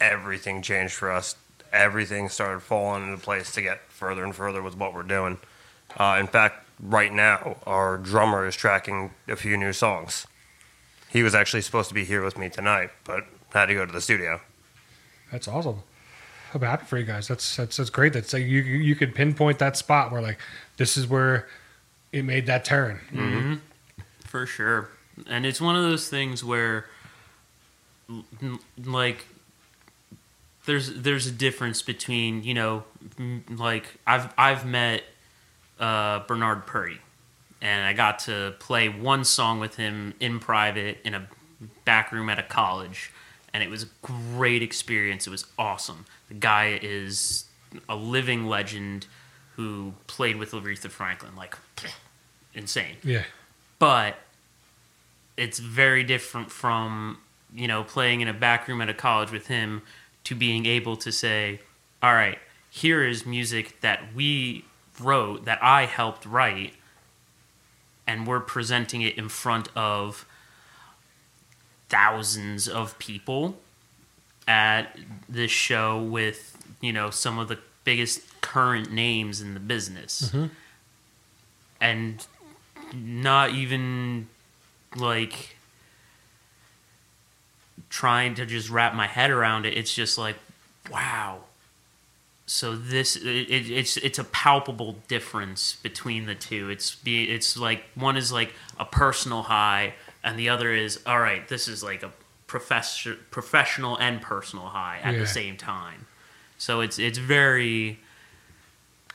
everything 0.00 0.62
changed 0.62 0.94
for 0.94 1.10
us. 1.10 1.36
Everything 1.72 2.28
started 2.28 2.60
falling 2.60 3.04
into 3.04 3.22
place 3.22 3.52
to 3.52 3.62
get 3.62 3.80
further 3.88 4.24
and 4.24 4.34
further 4.34 4.62
with 4.62 4.76
what 4.76 4.94
we're 4.94 5.02
doing. 5.02 5.38
Uh, 5.96 6.16
in 6.18 6.26
fact, 6.26 6.66
right 6.80 7.12
now, 7.12 7.56
our 7.66 7.98
drummer 7.98 8.46
is 8.46 8.56
tracking 8.56 9.12
a 9.28 9.36
few 9.36 9.56
new 9.56 9.72
songs. 9.72 10.26
He 11.08 11.22
was 11.22 11.34
actually 11.34 11.62
supposed 11.62 11.88
to 11.88 11.94
be 11.94 12.04
here 12.04 12.24
with 12.24 12.36
me 12.36 12.48
tonight, 12.48 12.90
but 13.04 13.24
had 13.52 13.66
to 13.66 13.74
go 13.74 13.86
to 13.86 13.92
the 13.92 14.00
studio. 14.00 14.40
That's 15.30 15.48
awesome. 15.48 15.82
I'm 16.62 16.68
happy 16.68 16.86
for 16.86 16.98
you 16.98 17.04
guys. 17.04 17.28
That's 17.28 17.56
that's 17.56 17.76
that's 17.76 17.90
great. 17.90 18.12
That's 18.12 18.32
like 18.32 18.44
you 18.44 18.60
you 18.60 18.94
could 18.94 19.14
pinpoint 19.14 19.58
that 19.58 19.76
spot 19.76 20.10
where 20.10 20.22
like 20.22 20.38
this 20.76 20.96
is 20.96 21.06
where 21.06 21.46
it 22.12 22.22
made 22.24 22.46
that 22.46 22.64
turn. 22.64 23.60
for 24.24 24.46
sure. 24.46 24.90
And 25.26 25.46
it's 25.46 25.60
one 25.60 25.76
of 25.76 25.82
those 25.82 26.08
things 26.08 26.44
where 26.44 26.86
like 28.84 29.26
there's 30.66 30.92
there's 30.94 31.26
a 31.26 31.32
difference 31.32 31.82
between, 31.82 32.42
you 32.42 32.54
know, 32.54 32.84
like 33.50 33.86
I've 34.06 34.32
I've 34.36 34.66
met 34.66 35.04
uh, 35.78 36.20
Bernard 36.26 36.66
Purdie 36.66 37.00
and 37.62 37.84
I 37.84 37.92
got 37.92 38.20
to 38.20 38.54
play 38.58 38.88
one 38.88 39.24
song 39.24 39.60
with 39.60 39.76
him 39.76 40.14
in 40.20 40.38
private 40.40 40.98
in 41.04 41.14
a 41.14 41.26
back 41.84 42.12
room 42.12 42.28
at 42.28 42.38
a 42.38 42.42
college 42.42 43.10
and 43.56 43.62
it 43.64 43.70
was 43.70 43.84
a 43.84 43.86
great 44.02 44.62
experience. 44.62 45.26
It 45.26 45.30
was 45.30 45.46
awesome. 45.58 46.04
The 46.28 46.34
guy 46.34 46.78
is 46.82 47.46
a 47.88 47.96
living 47.96 48.44
legend 48.46 49.06
who 49.54 49.94
played 50.06 50.36
with 50.36 50.50
Aretha 50.52 50.90
Franklin 50.90 51.34
like 51.34 51.56
insane 52.54 52.96
Yeah. 53.02 53.22
but 53.78 54.18
it's 55.38 55.58
very 55.58 56.04
different 56.04 56.50
from 56.50 57.18
you 57.54 57.66
know 57.66 57.82
playing 57.82 58.20
in 58.20 58.28
a 58.28 58.34
back 58.34 58.68
room 58.68 58.82
at 58.82 58.90
a 58.90 58.94
college 58.94 59.30
with 59.32 59.46
him 59.46 59.80
to 60.24 60.34
being 60.34 60.66
able 60.66 60.96
to 60.98 61.10
say 61.10 61.60
all 62.02 62.12
right 62.14 62.38
here 62.70 63.02
is 63.02 63.24
music 63.24 63.80
that 63.80 64.14
we 64.14 64.64
wrote 65.00 65.44
that 65.46 65.58
i 65.62 65.86
helped 65.86 66.24
write 66.26 66.74
and 68.06 68.26
we're 68.26 68.40
presenting 68.40 69.00
it 69.02 69.16
in 69.18 69.28
front 69.28 69.68
of 69.74 70.26
thousands 71.88 72.68
of 72.68 72.98
people 72.98 73.56
at 74.48 74.96
this 75.28 75.50
show 75.50 76.00
with 76.00 76.56
you 76.80 76.92
know 76.92 77.10
some 77.10 77.38
of 77.38 77.48
the 77.48 77.58
biggest 77.84 78.20
current 78.40 78.92
names 78.92 79.40
in 79.40 79.54
the 79.54 79.60
business. 79.60 80.30
Mm-hmm. 80.30 80.46
And 81.80 82.26
not 82.94 83.50
even 83.50 84.28
like 84.96 85.56
trying 87.88 88.34
to 88.34 88.46
just 88.46 88.70
wrap 88.70 88.94
my 88.94 89.06
head 89.06 89.30
around 89.30 89.66
it. 89.66 89.76
It's 89.76 89.94
just 89.94 90.18
like 90.18 90.36
wow. 90.90 91.40
So 92.46 92.76
this 92.76 93.16
it, 93.16 93.26
it, 93.26 93.70
it's 93.70 93.96
it's 93.96 94.18
a 94.18 94.24
palpable 94.24 94.96
difference 95.08 95.76
between 95.82 96.26
the 96.26 96.34
two. 96.34 96.70
It's 96.70 96.94
be 96.94 97.24
it's 97.24 97.56
like 97.56 97.84
one 97.94 98.16
is 98.16 98.32
like 98.32 98.54
a 98.78 98.84
personal 98.84 99.42
high 99.42 99.94
and 100.26 100.38
the 100.38 100.48
other 100.50 100.70
is 100.74 101.00
all 101.06 101.20
right 101.20 101.48
this 101.48 101.66
is 101.68 101.82
like 101.82 102.02
a 102.02 102.10
professor 102.46 103.14
professional 103.30 103.96
and 103.96 104.20
personal 104.20 104.66
high 104.66 104.98
at 105.02 105.14
Yeah. 105.14 105.20
the 105.20 105.26
same 105.26 105.56
time 105.56 106.06
so 106.58 106.80
it's 106.80 106.98
it's 106.98 107.18
very 107.18 107.98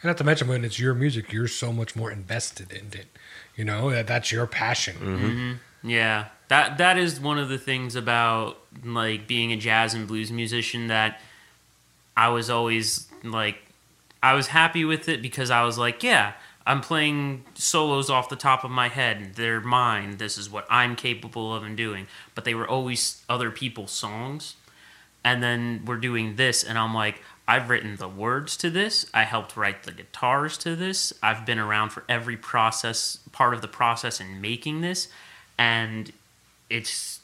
And 0.03 0.09
not 0.09 0.17
to 0.17 0.23
mention 0.23 0.47
when 0.47 0.65
it's 0.65 0.79
your 0.79 0.95
music, 0.95 1.31
you're 1.31 1.47
so 1.47 1.71
much 1.71 1.95
more 1.95 2.09
invested 2.11 2.71
in 2.71 2.87
it. 2.99 3.07
You 3.55 3.65
know 3.65 3.91
that 3.91 4.07
that's 4.07 4.31
your 4.31 4.47
passion. 4.47 4.95
Mm-hmm. 4.95 5.25
Mm-hmm. 5.25 5.89
Yeah, 5.89 6.25
that 6.47 6.77
that 6.79 6.97
is 6.97 7.19
one 7.19 7.37
of 7.37 7.49
the 7.49 7.57
things 7.59 7.95
about 7.95 8.57
like 8.83 9.27
being 9.27 9.51
a 9.51 9.57
jazz 9.57 9.93
and 9.93 10.07
blues 10.07 10.31
musician 10.31 10.87
that 10.87 11.19
I 12.17 12.29
was 12.29 12.49
always 12.49 13.07
like 13.23 13.57
I 14.23 14.33
was 14.33 14.47
happy 14.47 14.85
with 14.85 15.07
it 15.09 15.21
because 15.21 15.49
I 15.51 15.63
was 15.63 15.77
like, 15.77 16.01
yeah, 16.03 16.33
I'm 16.65 16.81
playing 16.81 17.45
solos 17.55 18.09
off 18.09 18.29
the 18.29 18.35
top 18.35 18.63
of 18.63 18.71
my 18.71 18.87
head. 18.87 19.33
They're 19.35 19.61
mine. 19.61 20.17
This 20.17 20.37
is 20.37 20.49
what 20.49 20.65
I'm 20.69 20.95
capable 20.95 21.55
of 21.55 21.63
and 21.63 21.75
doing. 21.75 22.07
But 22.35 22.45
they 22.45 22.53
were 22.53 22.67
always 22.67 23.23
other 23.27 23.51
people's 23.51 23.91
songs. 23.91 24.55
And 25.23 25.41
then 25.41 25.83
we're 25.85 25.97
doing 25.97 26.35
this 26.35 26.63
and 26.63 26.77
I'm 26.77 26.93
like, 26.93 27.21
I've 27.47 27.69
written 27.69 27.95
the 27.97 28.07
words 28.07 28.55
to 28.57 28.69
this. 28.69 29.05
I 29.13 29.23
helped 29.23 29.57
write 29.57 29.83
the 29.83 29.91
guitars 29.91 30.57
to 30.59 30.75
this. 30.75 31.11
I've 31.21 31.45
been 31.45 31.59
around 31.59 31.89
for 31.89 32.03
every 32.07 32.37
process, 32.37 33.19
part 33.31 33.53
of 33.53 33.61
the 33.61 33.67
process 33.67 34.21
in 34.21 34.39
making 34.39 34.81
this, 34.81 35.09
and 35.57 36.13
it's 36.69 37.19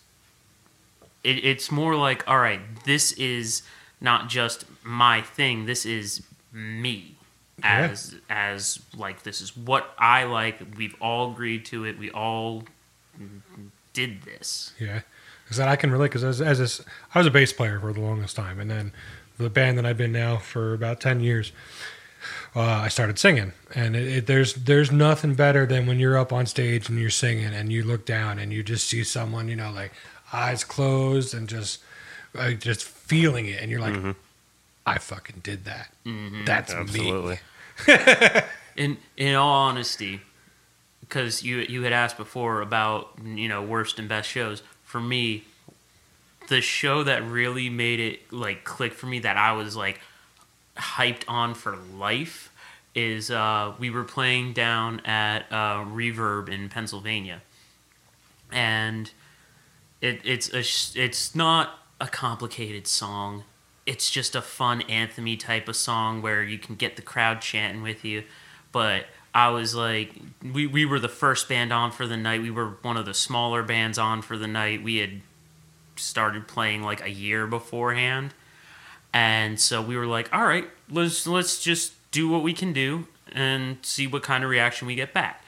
it, 1.24 1.46
it's 1.46 1.72
more 1.72 1.96
like, 1.96 2.28
all 2.28 2.40
right, 2.40 2.60
this 2.84 3.14
is 3.14 3.62
not 4.02 4.28
just 4.28 4.66
my 4.84 5.22
thing. 5.22 5.66
This 5.66 5.86
is 5.86 6.24
me 6.52 7.17
Yeah. 7.60 7.90
as 7.92 8.16
as 8.30 8.80
like 8.96 9.24
this 9.24 9.42
is 9.42 9.58
what 9.58 9.94
I 9.98 10.26
like. 10.26 10.60
We've 10.78 10.96
all 11.02 11.32
agreed 11.32 11.66
to 11.66 11.86
it. 11.86 11.98
We 11.98 12.12
all 12.12 12.64
did 13.94 14.22
this. 14.24 14.74
Yeah, 14.80 15.02
because 15.44 15.58
that 15.58 15.68
I 15.68 15.76
can 15.76 15.92
relate. 15.92 16.08
Because 16.08 16.24
as 16.24 16.42
as 16.42 16.60
a 16.60 16.64
s 16.64 16.82
I 17.16 17.18
was 17.18 17.28
a 17.28 17.32
bass 17.32 17.52
player 17.54 17.80
for 17.80 17.92
the 17.94 18.00
longest 18.02 18.36
time, 18.36 18.60
and 18.60 18.70
then 18.70 18.92
the 19.40 19.50
band 19.50 19.78
that 19.78 19.86
I've 19.86 19.98
been 19.98 20.12
now 20.12 20.38
for 20.38 20.76
about 20.76 21.02
ten 21.02 21.20
years, 21.20 21.52
uh, 22.56 22.62
I 22.62 22.90
started 22.90 23.18
singing, 23.18 23.54
and 23.74 23.96
it, 23.96 24.08
it, 24.08 24.28
there's 24.28 24.54
there's 24.54 24.92
nothing 24.92 25.34
better 25.34 25.66
than 25.66 25.88
when 25.88 26.00
you're 26.00 26.18
up 26.18 26.32
on 26.32 26.46
stage 26.46 26.90
and 26.90 27.00
you're 27.00 27.10
singing, 27.10 27.54
and 27.56 27.72
you 27.72 27.84
look 27.84 28.06
down 28.06 28.38
and 28.38 28.54
you 28.54 28.62
just 28.62 28.88
see 28.88 29.04
someone, 29.04 29.48
you 29.48 29.56
know, 29.56 29.72
like 29.72 29.94
eyes 30.32 30.64
closed 30.64 31.34
and 31.34 31.50
just 31.50 31.80
like 32.36 32.60
just 32.60 32.84
feeling 32.84 33.48
it, 33.48 33.60
and 33.62 33.72
you're 33.72 33.82
like, 33.82 34.16
I 34.86 35.00
fucking 35.00 35.42
did 35.44 35.66
that. 35.66 35.92
That's 36.46 36.72
me. 36.94 37.40
In 38.78 38.98
in 39.16 39.34
all 39.34 39.54
honesty, 39.54 40.22
because 41.00 41.42
you 41.42 41.58
you 41.58 41.82
had 41.82 41.94
asked 41.94 42.18
before 42.18 42.62
about 42.62 43.10
you 43.24 43.50
know 43.50 43.64
worst 43.64 43.98
and 43.98 44.08
best 44.08 44.30
shows. 44.30 44.62
For 44.84 45.02
me, 45.02 45.46
the 46.48 46.62
show 46.62 47.04
that 47.04 47.24
really 47.24 47.70
made 47.70 48.00
it 48.00 48.32
like 48.32 48.64
click 48.64 48.94
for 48.94 49.08
me 49.08 49.20
that 49.20 49.36
I 49.36 49.54
was 49.54 49.76
like 49.76 50.00
hyped 50.76 51.24
on 51.28 51.56
for 51.56 51.76
life 51.76 52.52
is 52.94 53.30
uh, 53.30 53.74
we 53.80 53.90
were 53.90 54.04
playing 54.04 54.54
down 54.54 55.00
at 55.02 55.46
uh, 55.52 55.86
Reverb 55.86 56.50
in 56.50 56.70
Pennsylvania, 56.70 57.42
and 58.52 59.12
it, 60.02 60.22
it's 60.24 60.54
a 60.54 60.60
it's 61.00 61.36
not 61.36 61.80
a 62.02 62.08
complicated 62.08 62.88
song. 62.88 63.44
It's 63.88 64.12
just 64.12 64.36
a 64.36 64.42
fun 64.42 64.82
anthemy 64.82 65.40
type 65.40 65.68
of 65.68 65.76
song 65.76 66.22
where 66.22 66.44
you 66.44 66.60
can 66.60 66.76
get 66.76 66.98
the 66.98 67.02
crowd 67.02 67.42
chanting 67.42 67.82
with 67.82 68.04
you. 68.04 68.24
But 68.74 69.06
I 69.34 69.50
was 69.50 69.74
like, 69.74 70.12
we, 70.44 70.68
we 70.68 70.86
were 70.86 71.00
the 71.00 71.08
first 71.08 71.48
band 71.48 71.72
on 71.72 71.92
for 71.92 72.06
the 72.06 72.18
night. 72.18 72.42
We 72.42 72.52
were 72.52 72.78
one 72.82 72.98
of 72.98 73.06
the 73.06 73.14
smaller 73.14 73.64
bands 73.64 73.98
on 73.98 74.22
for 74.22 74.38
the 74.38 74.48
night. 74.48 74.84
We 74.84 74.98
had 74.98 75.22
started 75.96 76.48
playing 76.48 76.84
like 76.84 77.02
a 77.02 77.10
year 77.10 77.48
beforehand. 77.48 78.34
And 79.14 79.60
so 79.60 79.82
we 79.82 79.96
were 79.96 80.06
like, 80.06 80.30
all 80.34 80.46
right, 80.46 80.66
let's 80.92 81.26
let's 81.26 81.64
just 81.64 81.94
do 82.12 82.28
what 82.28 82.44
we 82.44 82.54
can 82.54 82.74
do 82.74 83.08
and 83.32 83.78
see 83.82 84.06
what 84.06 84.22
kind 84.22 84.44
of 84.44 84.50
reaction 84.50 84.86
we 84.86 84.96
get 84.96 85.14
back. 85.14 85.44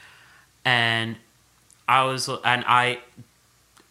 And 0.64 1.16
I 1.86 2.04
was 2.04 2.28
and 2.28 2.64
I 2.66 3.00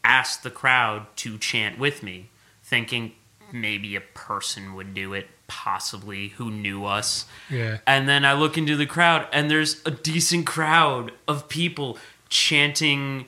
asked 0.03 0.41
the 0.41 0.49
crowd 0.49 1.05
to 1.17 1.37
chant 1.37 1.77
with 1.77 2.01
me, 2.01 2.29
thinking 2.63 3.13
maybe 3.53 3.95
a 3.95 4.01
person 4.01 4.73
would 4.75 4.93
do 4.93 5.13
it, 5.13 5.27
possibly 5.47 6.29
who 6.29 6.51
knew 6.51 6.85
us. 6.85 7.25
Yeah. 7.49 7.79
And 7.87 8.07
then 8.07 8.25
I 8.25 8.33
look 8.33 8.57
into 8.57 8.75
the 8.75 8.85
crowd, 8.85 9.27
and 9.31 9.49
there's 9.49 9.81
a 9.85 9.91
decent 9.91 10.45
crowd 10.45 11.11
of 11.27 11.49
people 11.49 11.97
chanting 12.29 13.25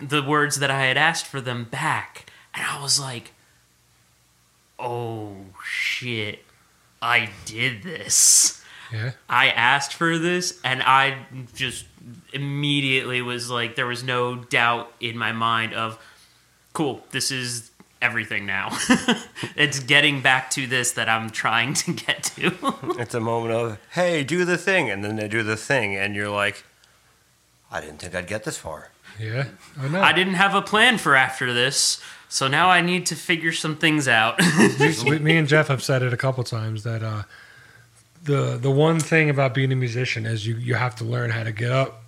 the 0.00 0.22
words 0.22 0.60
that 0.60 0.70
I 0.70 0.84
had 0.86 0.96
asked 0.96 1.26
for 1.26 1.40
them 1.40 1.64
back. 1.64 2.30
And 2.54 2.64
I 2.64 2.80
was 2.80 3.00
like, 3.00 3.32
oh 4.78 5.36
shit, 5.64 6.44
I 7.02 7.30
did 7.44 7.82
this. 7.82 8.62
Yeah. 8.92 9.12
I 9.28 9.48
asked 9.48 9.92
for 9.92 10.18
this, 10.18 10.58
and 10.64 10.82
I 10.82 11.26
just 11.54 11.84
immediately 12.32 13.20
was 13.20 13.50
like, 13.50 13.74
there 13.74 13.86
was 13.86 14.02
no 14.02 14.36
doubt 14.36 14.92
in 15.00 15.18
my 15.18 15.32
mind 15.32 15.74
of, 15.74 15.98
cool, 16.72 17.04
this 17.10 17.30
is 17.30 17.70
everything 18.00 18.46
now. 18.46 18.76
it's 19.56 19.80
getting 19.80 20.20
back 20.20 20.50
to 20.50 20.66
this 20.66 20.92
that 20.92 21.08
I'm 21.08 21.30
trying 21.30 21.74
to 21.74 21.92
get 21.92 22.24
to. 22.36 22.54
It's 22.98 23.14
a 23.14 23.20
moment 23.20 23.54
of, 23.54 23.78
hey, 23.92 24.24
do 24.24 24.44
the 24.44 24.58
thing. 24.58 24.90
And 24.90 25.04
then 25.04 25.16
they 25.16 25.28
do 25.28 25.42
the 25.42 25.56
thing. 25.56 25.96
And 25.96 26.16
you're 26.16 26.30
like, 26.30 26.64
I 27.70 27.80
didn't 27.80 27.98
think 27.98 28.14
I'd 28.14 28.26
get 28.26 28.44
this 28.44 28.58
far. 28.58 28.90
Yeah. 29.18 29.46
I 29.78 29.88
know. 29.88 30.00
I 30.00 30.12
didn't 30.12 30.34
have 30.34 30.54
a 30.54 30.62
plan 30.62 30.98
for 30.98 31.14
after 31.14 31.52
this, 31.52 32.00
so 32.28 32.46
now 32.46 32.70
I 32.70 32.80
need 32.80 33.06
to 33.06 33.16
figure 33.16 33.52
some 33.52 33.76
things 33.76 34.06
out. 34.06 34.38
Me 35.04 35.36
and 35.36 35.48
Jeff 35.48 35.68
have 35.68 35.82
said 35.82 36.02
it 36.02 36.12
a 36.12 36.16
couple 36.16 36.44
times 36.44 36.84
that 36.84 37.02
uh, 37.02 37.22
the 38.22 38.58
the 38.60 38.70
one 38.70 39.00
thing 39.00 39.28
about 39.28 39.54
being 39.54 39.72
a 39.72 39.76
musician 39.76 40.24
is 40.24 40.46
you 40.46 40.56
you 40.56 40.74
have 40.74 40.94
to 40.96 41.04
learn 41.04 41.30
how 41.30 41.42
to 41.42 41.52
get 41.52 41.72
up, 41.72 42.04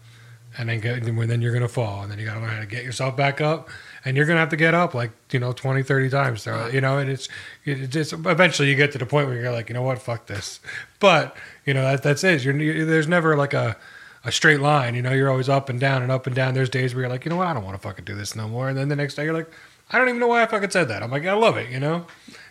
and 0.56 0.68
then 0.68 0.80
get 0.80 1.02
and 1.02 1.30
then 1.30 1.42
you're 1.42 1.52
gonna 1.52 1.68
fall, 1.68 2.02
and 2.02 2.10
then 2.10 2.18
you 2.18 2.26
gotta 2.26 2.40
learn 2.40 2.50
how 2.50 2.60
to 2.60 2.66
get 2.66 2.84
yourself 2.84 3.16
back 3.16 3.40
up, 3.40 3.68
and 4.04 4.16
you're 4.16 4.26
gonna 4.26 4.40
have 4.40 4.50
to 4.50 4.56
get 4.56 4.74
up 4.74 4.94
like 4.94 5.10
you 5.30 5.38
know 5.38 5.52
20, 5.52 5.82
30 5.82 6.10
times, 6.10 6.42
so, 6.42 6.66
you 6.68 6.80
know, 6.80 6.98
and 6.98 7.10
it's 7.10 7.28
it, 7.64 7.94
it's 7.94 8.12
eventually 8.12 8.68
you 8.68 8.76
get 8.76 8.92
to 8.92 8.98
the 8.98 9.06
point 9.06 9.28
where 9.28 9.40
you're 9.40 9.52
like, 9.52 9.68
you 9.68 9.74
know 9.74 9.82
what, 9.82 10.00
fuck 10.00 10.26
this, 10.26 10.60
but 10.98 11.36
you 11.64 11.74
know 11.74 11.82
that 11.82 12.02
that's 12.02 12.24
it. 12.24 12.44
You're, 12.44 12.56
you 12.56 12.84
there's 12.84 13.08
never 13.08 13.36
like 13.36 13.54
a 13.54 13.76
a 14.24 14.32
straight 14.32 14.60
line, 14.60 14.94
you 14.94 15.02
know, 15.02 15.12
you're 15.12 15.30
always 15.30 15.48
up 15.48 15.68
and 15.68 15.80
down 15.80 16.02
and 16.02 16.12
up 16.12 16.26
and 16.26 16.36
down. 16.36 16.52
There's 16.54 16.68
days 16.68 16.94
where 16.94 17.02
you're 17.02 17.10
like, 17.10 17.24
you 17.24 17.30
know 17.30 17.36
what, 17.36 17.46
I 17.46 17.54
don't 17.54 17.64
want 17.64 17.80
to 17.80 17.82
fucking 17.82 18.04
do 18.04 18.14
this 18.14 18.36
no 18.36 18.48
more, 18.48 18.68
and 18.68 18.76
then 18.76 18.88
the 18.88 18.96
next 18.96 19.14
day 19.14 19.24
you're 19.24 19.34
like, 19.34 19.50
I 19.90 19.98
don't 19.98 20.08
even 20.08 20.20
know 20.20 20.28
why 20.28 20.42
I 20.42 20.46
fucking 20.46 20.70
said 20.70 20.88
that. 20.88 21.02
I'm 21.02 21.10
like, 21.10 21.26
I 21.26 21.32
love 21.32 21.56
it, 21.56 21.70
you 21.70 21.80
know. 21.80 22.06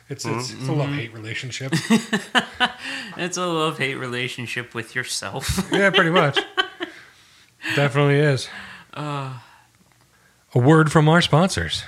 It's 0.09 0.25
it's, 0.25 0.51
it's 0.51 0.51
a 0.51 0.55
mm-hmm. 0.55 0.79
love 0.79 0.89
hate 0.89 1.13
relationship. 1.13 1.71
it's 3.17 3.37
a 3.37 3.45
love 3.45 3.77
hate 3.77 3.95
relationship 3.95 4.73
with 4.73 4.95
yourself. 4.95 5.69
yeah, 5.71 5.91
pretty 5.91 6.09
much. 6.09 6.39
Definitely 7.75 8.15
is. 8.15 8.49
Uh, 8.91 9.37
a 10.53 10.59
word 10.59 10.91
from 10.91 11.07
our 11.07 11.21
sponsors. 11.21 11.83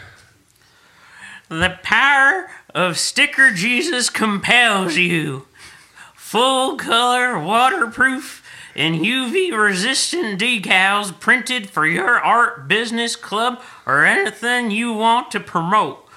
The 1.50 1.78
power 1.84 2.50
of 2.74 2.98
Sticker 2.98 3.52
Jesus 3.52 4.10
compels 4.10 4.96
you. 4.96 5.48
Full 6.16 6.78
color, 6.78 7.38
waterproof, 7.40 8.42
and 8.76 9.02
UV 9.02 9.52
resistant 9.52 10.40
decals 10.40 11.20
printed 11.20 11.70
for 11.70 11.86
your 11.86 12.20
art, 12.20 12.68
business, 12.68 13.16
club, 13.16 13.62
or 13.86 14.06
anything 14.06 14.72
you 14.72 14.94
want 14.94 15.30
to 15.32 15.40
promote. 15.40 16.08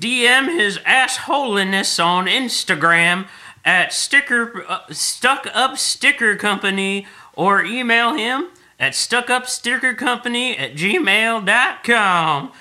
DM 0.00 0.58
his 0.58 0.78
assholiness 0.78 2.02
on 2.02 2.26
Instagram 2.26 3.26
at 3.64 3.92
sticker 3.92 4.64
uh, 4.68 4.80
stuck 4.90 5.46
up 5.52 5.78
sticker 5.78 6.36
company 6.36 7.06
or 7.34 7.62
email 7.64 8.14
him 8.14 8.48
at 8.84 8.92
stuckupstickercompany 8.92 10.60
at 10.60 10.74
gmail.com 10.74 12.52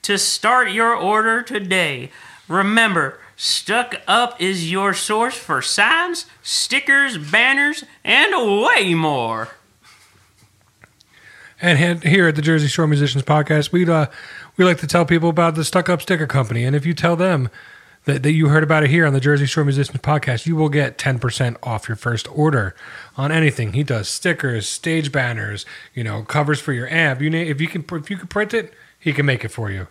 to 0.00 0.16
start 0.16 0.70
your 0.70 0.96
order 0.96 1.42
today. 1.42 2.10
Remember, 2.48 3.20
Stuck 3.36 3.96
Up 4.06 4.40
is 4.40 4.70
your 4.70 4.94
source 4.94 5.36
for 5.36 5.60
signs, 5.60 6.24
stickers, 6.42 7.18
banners, 7.18 7.84
and 8.02 8.62
way 8.62 8.94
more. 8.94 9.50
And 11.60 12.02
here 12.02 12.28
at 12.28 12.36
the 12.36 12.42
Jersey 12.42 12.68
Shore 12.68 12.86
Musicians 12.86 13.24
Podcast, 13.24 13.70
we 13.70 13.86
uh, 13.86 14.06
we 14.56 14.64
like 14.64 14.78
to 14.78 14.86
tell 14.86 15.04
people 15.04 15.28
about 15.28 15.54
the 15.54 15.64
Stuck 15.64 15.90
Up 15.90 16.00
Sticker 16.00 16.26
Company. 16.26 16.64
And 16.64 16.74
if 16.74 16.86
you 16.86 16.94
tell 16.94 17.14
them 17.14 17.50
that, 18.06 18.22
that 18.22 18.32
you 18.32 18.48
heard 18.48 18.62
about 18.62 18.84
it 18.84 18.90
here 18.90 19.04
on 19.04 19.12
the 19.12 19.20
Jersey 19.20 19.44
Shore 19.44 19.64
Musicians 19.64 20.00
Podcast, 20.00 20.46
you 20.46 20.56
will 20.56 20.70
get 20.70 20.96
10% 20.96 21.56
off 21.62 21.88
your 21.88 21.96
first 21.96 22.26
order 22.34 22.74
on 23.18 23.32
anything. 23.32 23.72
He 23.72 23.82
does 23.82 24.08
stickers, 24.08 24.68
stage 24.68 25.10
banners, 25.10 25.66
you 25.92 26.04
know, 26.04 26.22
covers 26.22 26.60
for 26.60 26.72
your 26.72 26.88
amp. 26.88 27.20
You 27.20 27.28
need, 27.28 27.48
if 27.48 27.60
you 27.60 27.66
can 27.66 27.84
if 27.98 28.08
you 28.08 28.16
can 28.16 28.28
print 28.28 28.54
it, 28.54 28.72
he 28.98 29.12
can 29.12 29.26
make 29.26 29.44
it 29.44 29.48
for 29.48 29.70
you. 29.70 29.88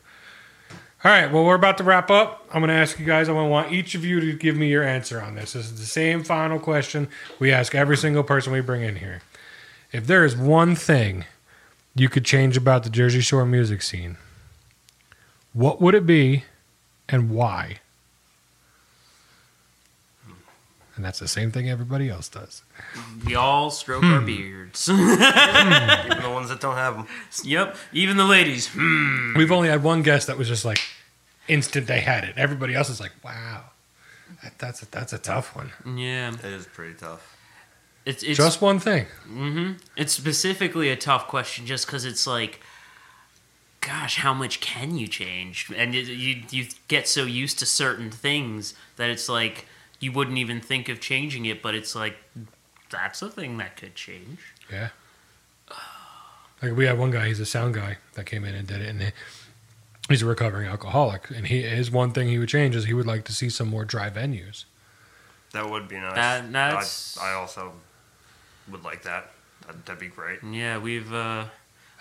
All 1.04 1.12
right, 1.12 1.32
well, 1.32 1.46
we're 1.46 1.56
about 1.56 1.78
to 1.78 1.84
wrap 1.84 2.10
up. 2.10 2.50
I'm 2.52 2.62
going 2.62 2.70
to 2.70 2.74
ask 2.74 3.00
you 3.00 3.06
guys, 3.06 3.30
I 3.30 3.34
want 3.34 3.72
each 3.72 3.94
of 3.94 4.04
you 4.04 4.20
to 4.20 4.34
give 4.34 4.58
me 4.58 4.68
your 4.68 4.84
answer 4.84 5.22
on 5.22 5.36
this. 5.36 5.54
This 5.54 5.68
is 5.68 5.80
the 5.80 5.86
same 5.86 6.24
final 6.24 6.60
question 6.60 7.08
we 7.38 7.52
ask 7.52 7.76
every 7.76 7.96
single 7.96 8.24
person 8.24 8.52
we 8.52 8.62
bring 8.62 8.82
in 8.82 8.96
here. 8.96 9.22
If 9.92 10.08
there 10.08 10.26
is 10.26 10.36
one 10.36 10.76
thing 10.76 11.26
you 11.94 12.10
could 12.10 12.26
change 12.26 12.58
about 12.58 12.84
the 12.84 12.90
Jersey 12.90 13.22
Shore 13.22 13.46
music 13.46 13.84
scene, 13.84 14.18
what 15.54 15.80
would 15.80 15.94
it 15.94 16.08
be 16.08 16.46
and 17.08 17.30
why? 17.30 17.80
And 20.98 21.06
that's 21.06 21.20
the 21.20 21.28
same 21.28 21.52
thing 21.52 21.70
everybody 21.70 22.10
else 22.10 22.28
does. 22.28 22.64
We 23.24 23.36
all 23.36 23.70
stroke 23.70 24.04
our 24.04 24.20
hmm. 24.20 24.26
beards. 24.26 24.90
Even 24.90 25.20
the 25.20 26.22
hmm. 26.22 26.34
ones 26.34 26.50
that 26.50 26.60
don't 26.60 26.76
have 26.76 26.96
them. 26.96 27.08
yep, 27.44 27.78
even 27.94 28.18
the 28.18 28.26
ladies. 28.26 28.68
Hmm. 28.68 29.38
We've 29.38 29.52
only 29.52 29.70
had 29.70 29.84
one 29.84 30.02
guest 30.02 30.26
that 30.26 30.40
was 30.40 30.48
just 30.48 30.66
like 30.66 30.80
instant 31.48 31.86
they 31.86 32.00
had 32.00 32.24
it. 32.24 32.34
Everybody 32.36 32.74
else 32.74 32.90
is 32.90 33.00
like, 33.00 33.12
wow, 33.24 33.66
that, 34.44 34.58
that's, 34.58 34.82
a, 34.82 34.90
that's 34.90 35.14
a 35.14 35.20
tough 35.20 35.56
one. 35.56 35.72
Yeah, 35.98 36.34
It 36.34 36.46
is 36.46 36.66
pretty 36.66 36.96
tough. 36.96 37.38
it's 38.04 38.24
it's 38.24 38.38
Just 38.38 38.60
one 38.60 38.80
thing. 38.80 39.06
Mm-hmm. 39.30 39.74
it's 39.96 40.14
specifically 40.14 40.90
a 40.90 40.96
tough 40.96 41.28
question 41.28 41.68
just 41.68 41.86
because 41.86 42.06
it's 42.06 42.26
like, 42.26 42.60
gosh, 43.82 44.18
how 44.18 44.34
much 44.34 44.62
can 44.62 44.98
you 44.98 45.08
change? 45.08 45.72
And 45.76 45.94
you, 45.94 46.02
you 46.02 46.42
you 46.50 46.68
get 46.88 47.08
so 47.08 47.24
used 47.24 47.60
to 47.60 47.68
certain 47.68 48.10
things 48.10 48.74
that 48.96 49.12
it's 49.12 49.30
like 49.30 49.68
you 50.00 50.12
wouldn't 50.12 50.38
even 50.38 50.62
think 50.62 50.90
of 50.90 51.00
changing 51.00 51.46
it, 51.46 51.62
but 51.62 51.74
it's 51.76 51.96
like 51.96 52.18
that's 52.90 53.22
a 53.22 53.30
thing 53.30 53.58
that 53.58 53.76
could 53.78 53.96
change. 53.96 54.40
Yeah. 54.72 54.90
Like 56.62 56.76
we 56.76 56.86
had 56.86 56.98
one 56.98 57.12
guy, 57.12 57.28
he's 57.28 57.40
a 57.40 57.46
sound 57.46 57.76
guy 57.76 57.98
that 58.16 58.26
came 58.26 58.44
in 58.44 58.56
and 58.56 58.68
did 58.68 58.82
it, 58.82 58.90
and 58.90 59.02
he, 59.02 59.08
he's 60.10 60.22
a 60.24 60.26
recovering 60.26 60.68
alcoholic. 60.68 61.30
And 61.30 61.46
he 61.48 61.62
his 61.62 61.92
one 61.92 62.12
thing 62.12 62.30
he 62.30 62.40
would 62.40 62.50
change 62.50 62.76
is 62.76 62.86
he 62.86 62.94
would 62.94 63.06
like 63.06 63.26
to 63.26 63.34
see 63.34 63.50
some 63.50 63.68
more 63.68 63.86
dry 63.86 64.10
venues. 64.10 64.66
That 65.54 65.70
would 65.70 65.88
be 65.88 65.98
nice. 65.98 66.16
That- 66.16 66.52
that's- 66.52 67.18
I, 67.22 67.32
I 67.32 67.34
also 67.34 67.74
would 68.70 68.84
like 68.84 69.04
that. 69.04 69.32
That'd, 69.66 69.86
that'd 69.86 70.00
be 70.00 70.08
great. 70.08 70.40
Yeah, 70.44 70.78
we've 70.80 71.14
uh, 71.14 71.46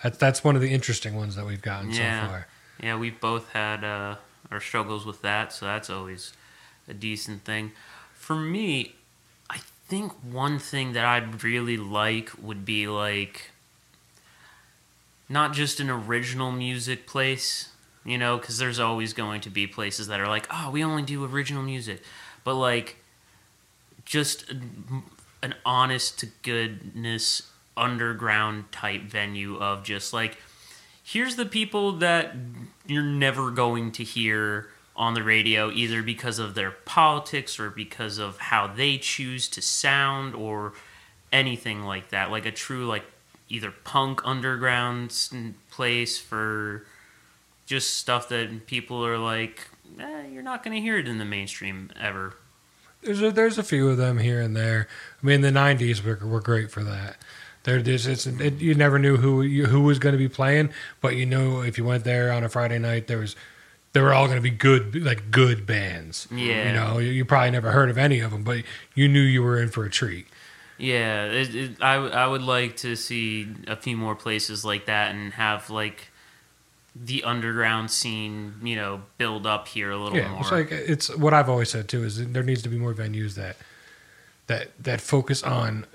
That's 0.03 0.17
that's 0.17 0.43
one 0.43 0.55
of 0.55 0.61
the 0.61 0.71
interesting 0.71 1.15
ones 1.15 1.35
that 1.35 1.45
we've 1.45 1.61
gotten 1.61 1.91
Yeah. 1.91 2.23
so 2.23 2.29
far. 2.29 2.47
Yeah, 2.81 2.97
we've 2.97 3.19
both 3.19 3.49
had 3.51 3.83
uh, 3.83 4.15
our 4.51 4.59
struggles 4.61 5.05
with 5.05 5.21
that, 5.21 5.51
so 5.53 5.65
that's 5.65 5.89
always 5.89 6.33
a 6.87 6.93
decent 6.93 7.43
thing. 7.43 7.71
For 8.13 8.35
me, 8.35 8.95
I 9.49 9.59
think 9.87 10.11
one 10.23 10.59
thing 10.59 10.93
that 10.93 11.05
I'd 11.05 11.43
really 11.43 11.77
like 11.77 12.31
would 12.41 12.65
be 12.65 12.87
like 12.87 13.51
not 15.29 15.53
just 15.53 15.79
an 15.79 15.89
original 15.89 16.51
music 16.51 17.07
place, 17.07 17.69
you 18.05 18.17
know, 18.17 18.37
because 18.37 18.57
there's 18.57 18.79
always 18.79 19.13
going 19.13 19.41
to 19.41 19.49
be 19.49 19.67
places 19.67 20.07
that 20.07 20.19
are 20.19 20.27
like, 20.27 20.47
oh, 20.49 20.71
we 20.71 20.83
only 20.83 21.03
do 21.03 21.25
original 21.25 21.63
music, 21.63 22.01
but 22.43 22.55
like 22.55 22.97
just 24.05 24.49
an, 24.49 25.55
honest 25.65 26.19
to 26.19 26.27
goodness 26.41 27.51
underground 27.75 28.71
type 28.71 29.03
venue 29.03 29.57
of 29.57 29.83
just 29.83 30.11
like 30.11 30.37
here's 31.03 31.35
the 31.35 31.45
people 31.45 31.91
that 31.91 32.35
you're 32.87 33.03
never 33.03 33.51
going 33.51 33.91
to 33.91 34.03
hear 34.03 34.69
on 34.97 35.13
the 35.13 35.23
radio 35.23 35.71
either 35.71 36.01
because 36.01 36.39
of 36.39 36.55
their 36.55 36.71
politics 36.71 37.59
or 37.59 37.69
because 37.69 38.17
of 38.17 38.37
how 38.37 38.67
they 38.67 38.97
choose 38.97 39.47
to 39.47 39.61
sound 39.61 40.33
or 40.33 40.73
anything 41.31 41.83
like 41.83 42.09
that 42.09 42.31
like 42.31 42.45
a 42.45 42.51
true 42.51 42.85
like 42.85 43.03
either 43.49 43.71
punk 43.83 44.21
underground 44.25 45.13
place 45.69 46.17
for 46.17 46.85
just 47.65 47.95
stuff 47.95 48.29
that 48.29 48.65
people 48.65 49.05
are 49.05 49.17
like 49.17 49.69
eh, 49.99 50.27
you're 50.31 50.43
not 50.43 50.63
going 50.63 50.75
to 50.75 50.81
hear 50.81 50.97
it 50.97 51.07
in 51.07 51.17
the 51.17 51.25
mainstream 51.25 51.91
ever. 51.99 52.35
There's 53.01 53.21
a, 53.21 53.31
there's 53.31 53.57
a 53.57 53.63
few 53.63 53.89
of 53.89 53.97
them 53.97 54.17
here 54.17 54.41
and 54.41 54.55
there. 54.55 54.87
I 55.21 55.25
mean, 55.25 55.41
the 55.41 55.51
'90s 55.51 56.03
were, 56.03 56.25
were 56.27 56.41
great 56.41 56.71
for 56.71 56.83
that. 56.83 57.17
There, 57.63 57.81
there's, 57.81 58.07
it's, 58.07 58.25
it, 58.25 58.55
you 58.55 58.73
never 58.75 58.97
knew 58.97 59.17
who 59.17 59.41
you, 59.41 59.65
who 59.65 59.81
was 59.81 59.99
going 59.99 60.13
to 60.13 60.19
be 60.19 60.29
playing, 60.29 60.69
but 61.01 61.15
you 61.15 61.25
know 61.25 61.61
if 61.61 61.77
you 61.77 61.85
went 61.85 62.05
there 62.05 62.31
on 62.31 62.43
a 62.43 62.49
Friday 62.49 62.79
night, 62.79 63.07
there 63.07 63.19
was 63.19 63.35
they 63.97 64.03
were 64.03 64.13
all 64.13 64.25
going 64.27 64.37
to 64.37 64.41
be 64.43 64.51
good, 64.51 64.95
like 65.03 65.31
good 65.31 65.65
bands. 65.65 66.27
Yeah. 66.29 66.67
you 66.67 66.73
know, 66.73 66.97
you, 66.99 67.09
you 67.09 67.25
probably 67.25 67.49
never 67.49 67.71
heard 67.71 67.89
of 67.89 67.97
any 67.97 68.19
of 68.19 68.29
them, 68.29 68.43
but 68.43 68.63
you 68.93 69.07
knew 69.07 69.21
you 69.21 69.41
were 69.41 69.59
in 69.59 69.69
for 69.69 69.85
a 69.85 69.89
treat. 69.89 70.27
Yeah, 70.77 71.25
it, 71.25 71.55
it, 71.55 71.81
I 71.81 71.95
I 71.95 72.27
would 72.27 72.43
like 72.43 72.77
to 72.77 72.95
see 72.95 73.47
a 73.65 73.75
few 73.75 73.97
more 73.97 74.13
places 74.13 74.63
like 74.63 74.85
that 74.85 75.15
and 75.15 75.33
have 75.33 75.71
like 75.71 76.09
the 76.95 77.23
underground 77.23 77.89
scene, 77.89 78.53
you 78.61 78.75
know, 78.75 79.01
build 79.17 79.47
up 79.47 79.67
here 79.67 79.89
a 79.89 79.97
little 79.97 80.15
Yeah, 80.15 80.29
more. 80.29 80.41
it's 80.41 80.51
like 80.51 80.71
it's 80.71 81.15
what 81.17 81.33
I've 81.33 81.49
always 81.49 81.71
said 81.71 81.87
too 81.89 82.03
is 82.03 82.23
there 82.31 82.43
needs 82.43 82.61
to 82.61 82.69
be 82.69 82.77
more 82.77 82.93
venues 82.93 83.33
that 83.33 83.57
that 84.45 84.67
that 84.83 85.01
focus 85.01 85.41
on 85.41 85.87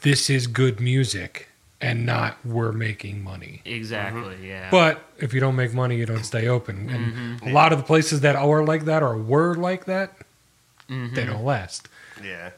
this 0.00 0.30
is 0.30 0.46
good 0.46 0.80
music 0.80 1.49
and 1.80 2.04
not 2.04 2.36
we're 2.44 2.72
making 2.72 3.24
money. 3.24 3.62
exactly, 3.64 4.36
yeah. 4.48 4.68
But 4.70 5.02
if 5.18 5.32
you 5.32 5.40
don't 5.40 5.56
make 5.56 5.72
money, 5.72 5.96
you 5.96 6.06
don't 6.06 6.24
stay 6.24 6.46
open. 6.48 6.90
And 6.90 7.42
a 7.42 7.52
lot 7.52 7.72
of 7.72 7.78
the 7.78 7.84
places 7.84 8.20
that 8.20 8.36
are 8.36 8.64
like 8.64 8.84
that 8.84 9.02
or 9.02 9.16
were 9.16 9.54
like 9.54 9.86
that, 9.86 10.12
Mhm. 10.90 11.14
they 11.14 11.24
don't 11.24 11.44
last. 11.44 11.88
Yeah. 12.22 12.50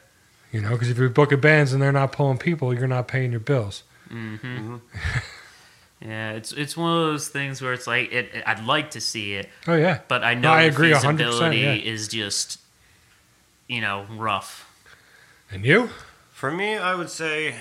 You 0.51 0.61
know, 0.61 0.71
because 0.71 0.89
if 0.89 0.97
you're 0.97 1.09
booking 1.09 1.39
bands 1.39 1.71
and 1.73 1.81
they're 1.81 1.91
not 1.91 2.11
pulling 2.11 2.37
people, 2.37 2.73
you're 2.73 2.87
not 2.87 3.07
paying 3.07 3.31
your 3.31 3.39
bills. 3.39 3.83
hmm 4.09 4.77
yeah, 6.01 6.31
it's 6.33 6.51
it's 6.51 6.75
one 6.75 6.91
of 6.97 7.05
those 7.07 7.29
things 7.29 7.61
where 7.61 7.73
it's 7.73 7.87
like 7.87 8.11
it, 8.11 8.29
it- 8.33 8.43
I'd 8.45 8.63
like 8.65 8.91
to 8.91 9.01
see 9.01 9.33
it, 9.35 9.49
Oh 9.67 9.75
yeah, 9.75 9.99
but 10.07 10.23
I 10.23 10.33
know 10.33 10.49
No, 10.49 10.53
I 10.53 10.63
the 10.63 10.69
agree 10.75 10.91
100%, 10.91 11.01
feasibility 11.17 11.57
yeah. 11.59 11.73
is 11.75 12.07
just 12.09 12.59
you 13.67 13.79
know 13.81 14.05
rough. 14.17 14.69
and 15.49 15.63
you? 15.65 15.89
For 16.33 16.51
me, 16.51 16.75
I 16.77 16.93
would 16.95 17.09
say 17.09 17.55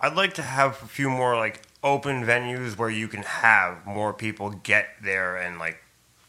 I'd 0.00 0.14
like 0.14 0.34
to 0.34 0.42
have 0.42 0.82
a 0.82 0.86
few 0.86 1.10
more 1.10 1.36
like 1.36 1.62
open 1.82 2.24
venues 2.24 2.76
where 2.76 2.90
you 2.90 3.08
can 3.08 3.22
have 3.22 3.84
more 3.86 4.12
people 4.12 4.50
get 4.50 4.88
there 5.02 5.36
and 5.36 5.58
like 5.58 5.82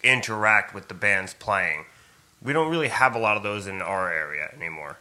interact 0.03 0.73
with 0.73 0.87
the 0.87 0.93
bands 0.93 1.33
playing. 1.33 1.85
We 2.41 2.53
don't 2.53 2.71
really 2.71 2.87
have 2.87 3.15
a 3.15 3.19
lot 3.19 3.37
of 3.37 3.43
those 3.43 3.67
in 3.67 3.81
our 3.81 4.11
area 4.11 4.49
anymore, 4.55 4.97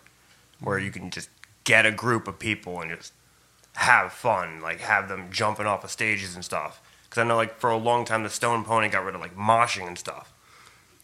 where 0.60 0.78
you 0.78 0.90
can 0.90 1.10
just 1.10 1.30
get 1.64 1.86
a 1.86 1.92
group 1.92 2.26
of 2.26 2.38
people 2.38 2.80
and 2.80 2.90
just 2.90 3.12
have 3.74 4.12
fun, 4.12 4.60
like 4.60 4.80
have 4.80 5.08
them 5.08 5.28
jumping 5.30 5.66
off 5.66 5.84
of 5.84 5.90
stages 5.90 6.34
and 6.34 6.44
stuff. 6.44 6.80
Because 7.04 7.22
I 7.22 7.26
know, 7.26 7.36
like 7.36 7.58
for 7.58 7.70
a 7.70 7.76
long 7.76 8.04
time, 8.04 8.22
the 8.22 8.30
Stone 8.30 8.64
Pony 8.64 8.88
got 8.88 9.04
rid 9.04 9.14
of 9.14 9.20
like 9.20 9.36
moshing 9.36 9.86
and 9.86 9.98
stuff. 9.98 10.32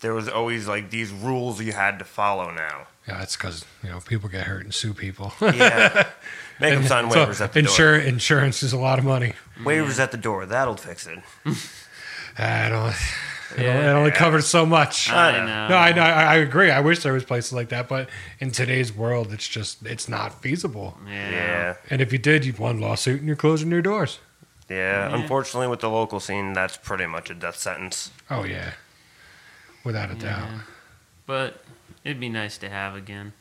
There 0.01 0.12
was 0.12 0.29
always 0.29 0.69
like 0.69 0.91
these 0.91 1.12
rules 1.12 1.62
you 1.62 1.73
had 1.73 1.99
to 1.99 2.05
follow 2.05 2.51
now. 2.51 2.89
Yeah, 3.07 3.23
it's 3.23 3.37
because 3.37 3.65
you 3.83 3.91
know 3.91 4.01
people 4.01 4.29
get 4.29 4.47
hurt 4.47 4.65
and 4.65 4.75
sue 4.75 4.93
people. 4.93 5.33
Yeah, 5.41 6.09
make 6.61 6.71
them 6.71 6.81
And 6.81 6.89
sign 6.89 7.11
so 7.11 7.27
waivers 7.27 7.41
at 7.41 7.53
the 7.53 7.63
door. 7.63 7.97
Insurance 7.97 8.63
is 8.63 8.73
a 8.73 8.79
lot 8.79 8.99
of 8.99 9.05
money. 9.05 9.35
Waivers 9.61 9.99
at 10.01 10.11
the 10.11 10.17
door. 10.17 10.47
That'll 10.47 10.77
fix 10.77 11.07
it. 11.07 11.19
I 12.39 12.69
don't. 12.69 12.95
It, 13.57 13.63
Yeah. 13.63 13.75
only, 13.75 13.85
it 13.87 13.91
only 13.91 14.11
covers 14.11 14.47
so 14.47 14.67
much. 14.67 15.09
I 15.11 15.29
I 15.29 15.39
know. 15.39 15.47
know. 15.47 15.69
no, 15.69 15.77
I 15.77 15.93
know. 15.93 16.03
I, 16.03 16.23
I 16.25 16.35
agree. 16.37 16.71
I 16.73 16.81
wish 16.81 17.03
there 17.05 17.13
was 17.13 17.23
places 17.25 17.53
like 17.53 17.69
that, 17.69 17.89
but 17.89 18.09
in 18.41 18.51
today's 18.51 18.93
world, 18.93 19.33
it's 19.33 19.47
just 19.47 19.87
it's 19.87 20.09
not 20.09 20.43
feasible. 20.43 20.99
Yeah. 21.07 21.31
Yeah. 21.31 21.75
And 21.91 22.01
if 22.01 22.13
you 22.13 22.19
did, 22.19 22.45
you've 22.45 22.59
won 22.59 22.81
lawsuit 22.81 23.19
and 23.21 23.29
you're 23.29 23.37
closing 23.37 23.71
your 23.71 23.83
doors. 23.83 24.19
Yeah. 24.69 25.09
Yeah. 25.09 25.15
Unfortunately, 25.15 25.69
with 25.69 25.81
the 25.81 25.91
local 25.91 26.19
scene, 26.19 26.53
that's 26.53 26.77
pretty 26.79 27.07
much 27.07 27.31
a 27.31 27.35
death 27.35 27.57
sentence. 27.57 28.11
Oh 28.29 28.43
yeah, 28.45 28.73
without 29.85 30.11
a 30.11 30.15
doubt. 30.17 30.49
But 31.27 31.63
it'd 32.03 32.19
be 32.19 32.29
nice 32.31 32.59
to 32.59 32.69
have 32.71 32.97
again. 32.97 33.35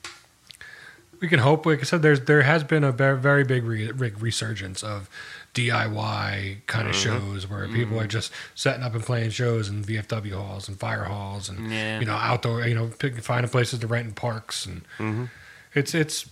We 1.24 1.30
can 1.30 1.40
hope. 1.40 1.66
Like 1.66 1.80
I 1.80 1.84
said, 1.84 2.02
there's 2.02 2.20
there 2.26 2.42
has 2.42 2.66
been 2.66 2.84
a 2.84 2.92
very, 2.92 3.18
very 3.18 3.46
big 3.46 3.64
re- 3.64 3.90
re- 3.92 4.12
resurgence 4.20 4.84
of 4.84 5.10
DIY 5.54 6.58
kind 6.68 6.90
of 6.90 6.94
shows 6.96 7.48
where 7.50 7.66
people 7.70 7.98
are 7.98 8.08
just 8.08 8.30
setting 8.56 8.84
up 8.84 8.94
and 8.94 9.02
playing 9.04 9.30
shows 9.30 9.70
in 9.70 9.84
VFW 9.86 10.34
halls 10.34 10.68
and 10.68 10.78
fire 10.78 11.06
halls 11.06 11.48
and 11.48 11.72
Yeah. 11.72 12.00
you 12.02 12.06
know 12.06 12.16
outdoor 12.16 12.68
you 12.68 12.76
know 12.76 12.88
pick, 13.00 13.22
finding 13.24 13.50
places 13.50 13.80
to 13.80 13.88
rent 13.88 14.08
in 14.08 14.14
parks 14.14 14.66
and 14.66 14.82
Mhm. 14.98 15.30
it's 15.74 15.96
it's 15.96 16.26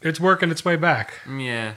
it's 0.00 0.20
working 0.20 0.52
its 0.52 0.64
way 0.64 0.76
back. 0.76 1.14
Yeah, 1.28 1.72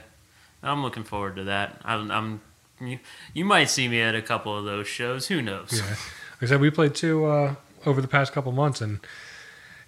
I'm 0.62 0.82
looking 0.82 1.02
forward 1.02 1.34
to 1.36 1.44
that. 1.44 1.80
I'm, 1.84 2.08
I'm 2.12 2.40
you, 2.80 3.00
you 3.34 3.44
might 3.44 3.68
see 3.68 3.88
me 3.88 4.00
at 4.00 4.14
a 4.14 4.22
couple 4.22 4.56
of 4.56 4.64
those 4.64 4.86
shows. 4.86 5.26
Who 5.26 5.42
knows? 5.42 5.72
Yeah, 5.72 5.88
like 5.88 6.42
I 6.42 6.46
said, 6.46 6.60
we 6.60 6.70
played 6.70 6.94
two 6.94 7.24
uh, 7.24 7.54
over 7.84 8.00
the 8.00 8.06
past 8.08 8.32
couple 8.32 8.52
months, 8.52 8.80
and 8.80 9.00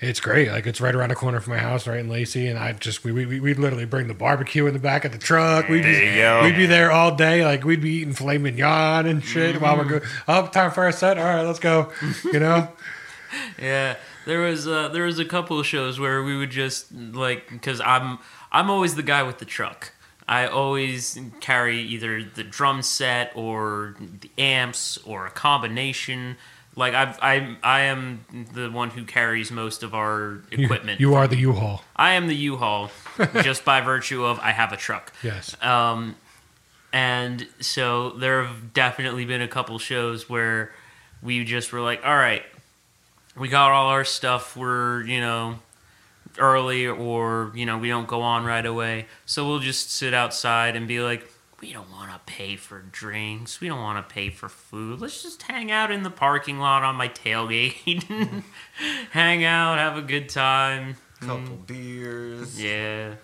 it's 0.03 0.21
great. 0.21 0.51
Like 0.51 0.67
it's 0.67 0.81
right 0.81 0.95
around 0.95 1.09
the 1.11 1.15
corner 1.15 1.41
from 1.41 1.55
my 1.55 1.59
house, 1.61 1.87
right 1.87 2.01
in 2.01 2.09
Lacey, 2.09 2.47
and 2.49 2.59
I 2.59 2.73
just 2.73 3.05
we 3.05 3.13
we 3.13 3.41
we'd 3.41 3.59
literally 3.59 3.85
bring 3.87 4.09
the 4.09 4.15
barbecue 4.15 4.67
in 4.67 4.75
the 4.75 4.81
back 4.81 5.05
of 5.05 5.13
the 5.13 5.19
truck. 5.19 5.69
We'd 5.69 5.83
be 5.83 5.93
There 5.93 6.05
you 6.05 6.17
go. 6.17 6.43
we'd 6.45 6.57
be 6.57 6.67
there 6.67 6.91
all 6.91 7.15
day. 7.15 7.45
Like 7.45 7.65
we'd 7.65 7.81
be 7.81 7.91
eating 7.91 8.13
filet 8.13 8.39
mignon 8.39 9.07
and 9.07 9.25
shit 9.25 9.61
while 9.61 9.77
we're 9.77 9.85
going. 9.85 10.03
Oh, 10.29 10.47
time 10.49 10.71
for 10.73 10.85
our 10.85 10.93
set. 10.93 11.19
All 11.19 11.25
right, 11.25 11.43
let's 11.43 11.59
go. 11.61 11.91
You 12.25 12.41
know. 12.41 12.69
Yeah, 13.59 13.97
there 14.27 14.41
was 14.41 14.69
uh, 14.69 14.89
there 14.89 15.05
was 15.05 15.19
a 15.19 15.25
couple 15.25 15.59
of 15.59 15.65
shows 15.67 15.99
where 15.99 16.23
we 16.23 16.37
would 16.37 16.51
just 16.51 16.93
like 16.93 17.49
because 17.49 17.81
I'm 17.81 18.19
I'm 18.51 18.69
always 18.69 18.95
the 18.95 19.03
guy 19.03 19.23
with 19.23 19.39
the 19.39 19.47
truck. 19.47 19.93
I 20.29 20.47
always 20.47 21.19
carry 21.41 21.79
either 21.81 22.23
the 22.23 22.45
drum 22.45 22.83
set 22.83 23.33
or 23.35 23.97
the 24.21 24.31
amps 24.37 24.99
or 25.07 25.27
a 25.27 25.31
combination. 25.31 26.37
Like 26.75 26.95
I've, 26.95 27.19
I 27.21 27.57
I 27.63 27.81
am 27.83 28.25
the 28.55 28.71
one 28.71 28.91
who 28.91 29.05
carries 29.05 29.51
most 29.51 29.83
of 29.83 29.95
our 29.95 30.41
You- 30.51 30.65
equipment. 30.65 31.01
You, 31.01 31.15
are 31.15 31.29
the 31.29 31.37
U-Haul. 31.37 31.83
I 31.97 32.13
am 32.13 32.29
the 32.29 32.35
U-Haul 32.37 32.91
just 33.43 33.65
by 33.65 33.81
virtue 33.83 34.25
of 34.25 34.39
I 34.41 34.53
have 34.53 34.73
a 34.73 34.77
truck. 34.77 35.13
Yes. 35.23 35.55
Um, 35.63 36.17
and 36.93 37.47
so 37.61 38.11
there 38.11 38.45
have 38.45 38.73
definitely 38.75 39.25
been 39.25 39.43
a 39.43 39.49
couple 39.49 39.79
shows 39.79 40.29
where 40.29 40.73
we 41.23 41.45
just 41.45 41.73
were 41.73 41.81
like, 41.81 42.05
all 42.05 42.17
right, 42.17 42.43
we 43.37 43.49
got 43.49 43.71
all 43.71 43.89
our 43.89 44.05
stuff. 44.05 44.57
We're, 44.57 45.03
you 45.05 45.21
know, 45.21 45.59
early 46.39 46.87
or, 46.87 47.53
you 47.55 47.65
know, 47.67 47.79
we 47.79 47.89
don't 47.89 48.09
go 48.09 48.21
on 48.23 48.45
right 48.45 48.65
away. 48.65 49.07
So 49.27 49.47
we'll 49.47 49.59
just 49.61 49.91
sit 49.91 50.13
outside 50.15 50.77
and 50.77 50.87
be 50.89 51.01
like, 51.01 51.27
we 51.63 51.73
don't 51.73 51.91
want 51.93 52.11
to 52.11 52.19
pay 52.27 52.57
for 52.57 52.81
drinks. 52.91 53.61
We 53.61 53.69
don't 53.69 53.81
want 53.81 54.07
to 54.07 54.13
pay 54.15 54.31
for 54.31 54.49
food. 54.49 55.01
Let's 55.01 55.23
just 55.23 55.41
hang 55.43 55.71
out 55.71 55.93
in 55.93 56.03
the 56.03 56.11
parking 56.11 56.59
lot 56.59 56.83
on 56.83 56.97
my 56.97 57.09
tailgate. 57.09 57.75
hang 59.13 59.45
out, 59.45 59.79
have 59.79 59.97
a 59.97 60.03
good 60.03 60.29
time. 60.29 60.97
Couple 61.21 61.57
beers. 61.67 62.61
Yeah. 62.61 63.15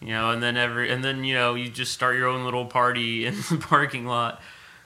You 0.00 0.08
know, 0.08 0.30
and 0.30 0.42
then 0.42 0.56
every 0.56 0.90
and 0.90 1.04
then 1.04 1.24
you 1.24 1.34
know 1.34 1.54
you 1.54 1.68
just 1.68 1.92
start 1.92 2.16
your 2.16 2.26
own 2.26 2.44
little 2.44 2.66
party 2.66 3.26
in 3.26 3.34
the 3.34 3.58
parking 3.60 4.06
lot, 4.06 4.40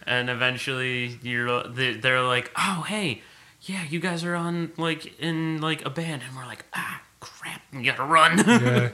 and 0.07 0.29
eventually 0.29 1.19
you're 1.23 1.63
they- 1.69 1.95
they're 1.95 2.23
like, 2.23 2.51
oh 2.57 2.85
hey, 2.87 3.23
yeah, 3.63 3.85
you 3.89 4.01
guys 4.01 4.25
are 4.25 4.35
on 4.35 4.73
like 4.77 5.19
in 5.21 5.61
like 5.61 5.85
a 5.85 5.91
band, 5.91 6.23
and 6.27 6.37
we're 6.37 6.47
like, 6.47 6.65
ah 6.75 7.01
crap, 7.21 7.63
you 7.73 7.85
gotta 7.85 8.05
run. 8.05 8.39
yeah. 8.47 8.91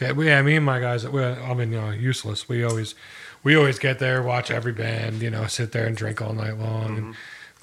Yeah, 0.00 0.12
we, 0.12 0.26
yeah, 0.28 0.42
me 0.42 0.54
and 0.54 0.64
my 0.64 0.78
guys, 0.78 1.08
we, 1.08 1.24
I 1.24 1.54
mean, 1.54 1.72
you 1.72 1.80
know, 1.80 1.90
useless. 1.90 2.48
We 2.48 2.62
always, 2.62 2.94
we 3.42 3.56
always 3.56 3.78
get 3.78 3.98
there, 3.98 4.22
watch 4.22 4.50
every 4.50 4.72
band, 4.72 5.22
you 5.22 5.30
know, 5.30 5.46
sit 5.46 5.72
there 5.72 5.86
and 5.86 5.96
drink 5.96 6.20
all 6.20 6.32
night 6.32 6.58
long. 6.58 6.86
And 6.86 6.98
mm-hmm. 6.98 7.12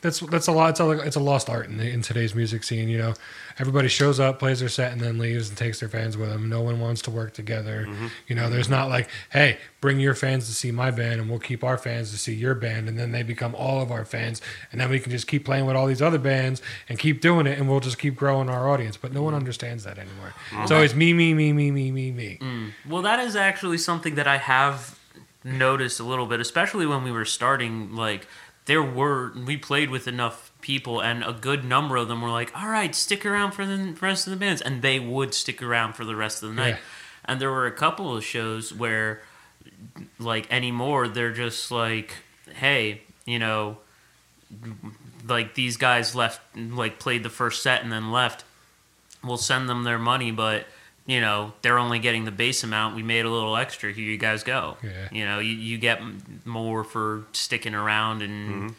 that's 0.02 0.20
that's 0.20 0.48
a 0.48 0.52
lot. 0.52 0.72
It's 0.72 0.80
a, 0.80 0.90
it's 0.92 1.16
a 1.16 1.20
lost 1.20 1.50
art 1.50 1.68
in, 1.68 1.78
the, 1.78 1.90
in 1.90 2.02
today's 2.02 2.34
music 2.36 2.64
scene. 2.64 2.90
You 2.90 2.98
know, 2.98 3.14
everybody 3.60 3.88
shows 3.88 4.20
up, 4.20 4.40
plays 4.40 4.60
their 4.60 4.70
set, 4.70 4.92
and 4.92 5.02
then 5.02 5.18
leaves 5.18 5.50
and 5.50 5.58
takes 5.58 5.80
their 5.80 5.90
fans 5.90 6.18
with 6.18 6.30
them. 6.30 6.50
No 6.50 6.62
one 6.62 6.80
wants 6.80 7.02
to 7.04 7.12
work 7.12 7.34
together. 7.34 7.86
Mm-hmm. 7.88 8.08
You 8.28 8.36
know, 8.36 8.50
there's 8.50 8.70
not 8.70 8.90
like, 8.90 9.10
hey, 9.32 9.58
bring 9.82 10.00
your 10.00 10.16
fans 10.16 10.48
to 10.48 10.54
see 10.54 10.72
my 10.72 10.92
band, 10.92 11.22
and 11.22 11.30
we'll 11.30 11.40
keep 11.40 11.64
our 11.64 11.78
fans 11.78 12.12
to 12.12 12.18
see 12.18 12.34
your 12.34 12.56
band, 12.56 12.88
and 12.90 12.98
then 12.98 13.12
they 13.12 13.24
become 13.24 13.56
all 13.56 13.82
of 13.82 13.92
our 13.92 14.06
fans, 14.06 14.42
and 14.72 14.82
then 14.82 14.90
we 14.90 15.00
can 15.00 15.12
just 15.12 15.28
keep 15.28 15.46
playing 15.46 15.66
with 15.66 15.76
all 15.76 15.88
these 15.88 16.02
other 16.02 16.20
bands 16.20 16.62
and 16.90 17.00
keep 17.00 17.22
doing 17.22 17.48
it, 17.48 17.58
and 17.58 17.70
we'll 17.70 17.80
just 17.80 17.98
keep 17.98 18.16
growing 18.16 18.50
our 18.50 18.70
audience. 18.70 18.98
But 18.98 19.14
no 19.14 19.22
one 19.22 19.34
mm-hmm. 19.34 19.42
understands 19.42 19.84
that 19.84 19.98
anymore. 19.98 20.34
It's 20.54 20.72
always 20.72 20.96
me, 20.96 21.14
me, 21.14 21.34
me, 21.34 21.54
me, 21.54 21.72
me, 21.72 21.92
me, 21.92 22.12
me. 22.12 22.38
Mm. 22.42 22.72
Well, 22.88 23.02
that 23.02 23.20
is 23.20 23.36
actually 23.36 23.78
something 23.78 24.16
that 24.16 24.28
I 24.28 24.38
have 24.38 24.95
noticed 25.46 26.00
a 26.00 26.04
little 26.04 26.26
bit, 26.26 26.42
especially 26.42 26.86
when 26.86 27.04
we 27.04 27.12
were 27.12 27.24
starting. 27.24 27.96
Like, 27.96 28.28
there 28.66 28.84
were 28.84 29.32
we 29.32 29.56
played 29.56 29.90
with 29.90 30.08
enough 30.08 30.52
people, 30.60 31.00
and 31.00 31.24
a 31.24 31.32
good 31.32 31.64
number 31.64 31.96
of 31.96 32.08
them 32.10 32.22
were 32.22 32.32
like, 32.32 32.52
"All 32.54 32.68
right, 32.68 32.94
stick 32.94 33.26
around 33.26 33.52
for 33.52 33.66
the 33.66 33.96
rest 34.02 34.28
of 34.28 34.32
the 34.32 34.38
bands," 34.38 34.62
and 34.62 34.82
they 34.82 35.00
would 35.00 35.34
stick 35.34 35.62
around 35.62 35.94
for 35.94 36.04
the 36.04 36.16
rest 36.16 36.44
of 36.44 36.50
the 36.50 36.56
night. 36.56 36.76
Yeah. 36.76 36.78
And 37.26 37.40
there 37.40 37.52
were 37.52 37.68
a 37.68 37.72
couple 37.72 38.18
of 38.18 38.26
shows 38.26 38.74
where, 38.74 39.22
like 40.20 40.52
anymore, 40.52 41.08
they're 41.08 41.32
just 41.32 41.72
like, 41.72 42.16
"Hey, 42.56 43.04
you 43.26 43.40
know." 43.40 43.78
Like 45.28 45.56
these 45.56 45.76
guys 45.76 46.14
left, 46.14 46.40
like 46.56 47.00
played 47.00 47.24
the 47.24 47.32
first 47.32 47.64
set 47.64 47.82
and 47.82 47.92
then 47.92 48.12
left. 48.12 48.44
We'll 49.24 49.38
send 49.38 49.68
them 49.68 49.84
their 49.84 49.98
money, 49.98 50.30
but 50.30 50.68
you 51.06 51.22
know 51.22 51.54
they're 51.62 51.80
only 51.80 52.00
getting 52.00 52.26
the 52.26 52.32
base 52.32 52.64
amount. 52.64 52.96
We 52.96 53.04
made 53.04 53.26
a 53.26 53.30
little 53.30 53.56
extra. 53.56 53.92
Here 53.92 54.04
you 54.06 54.18
guys 54.18 54.44
go. 54.44 54.78
Yeah. 54.84 55.10
You 55.12 55.26
know 55.26 55.40
you, 55.40 55.54
you 55.54 55.78
get 55.78 56.02
more 56.46 56.84
for 56.84 57.26
sticking 57.34 57.76
around 57.76 58.22
and 58.22 58.76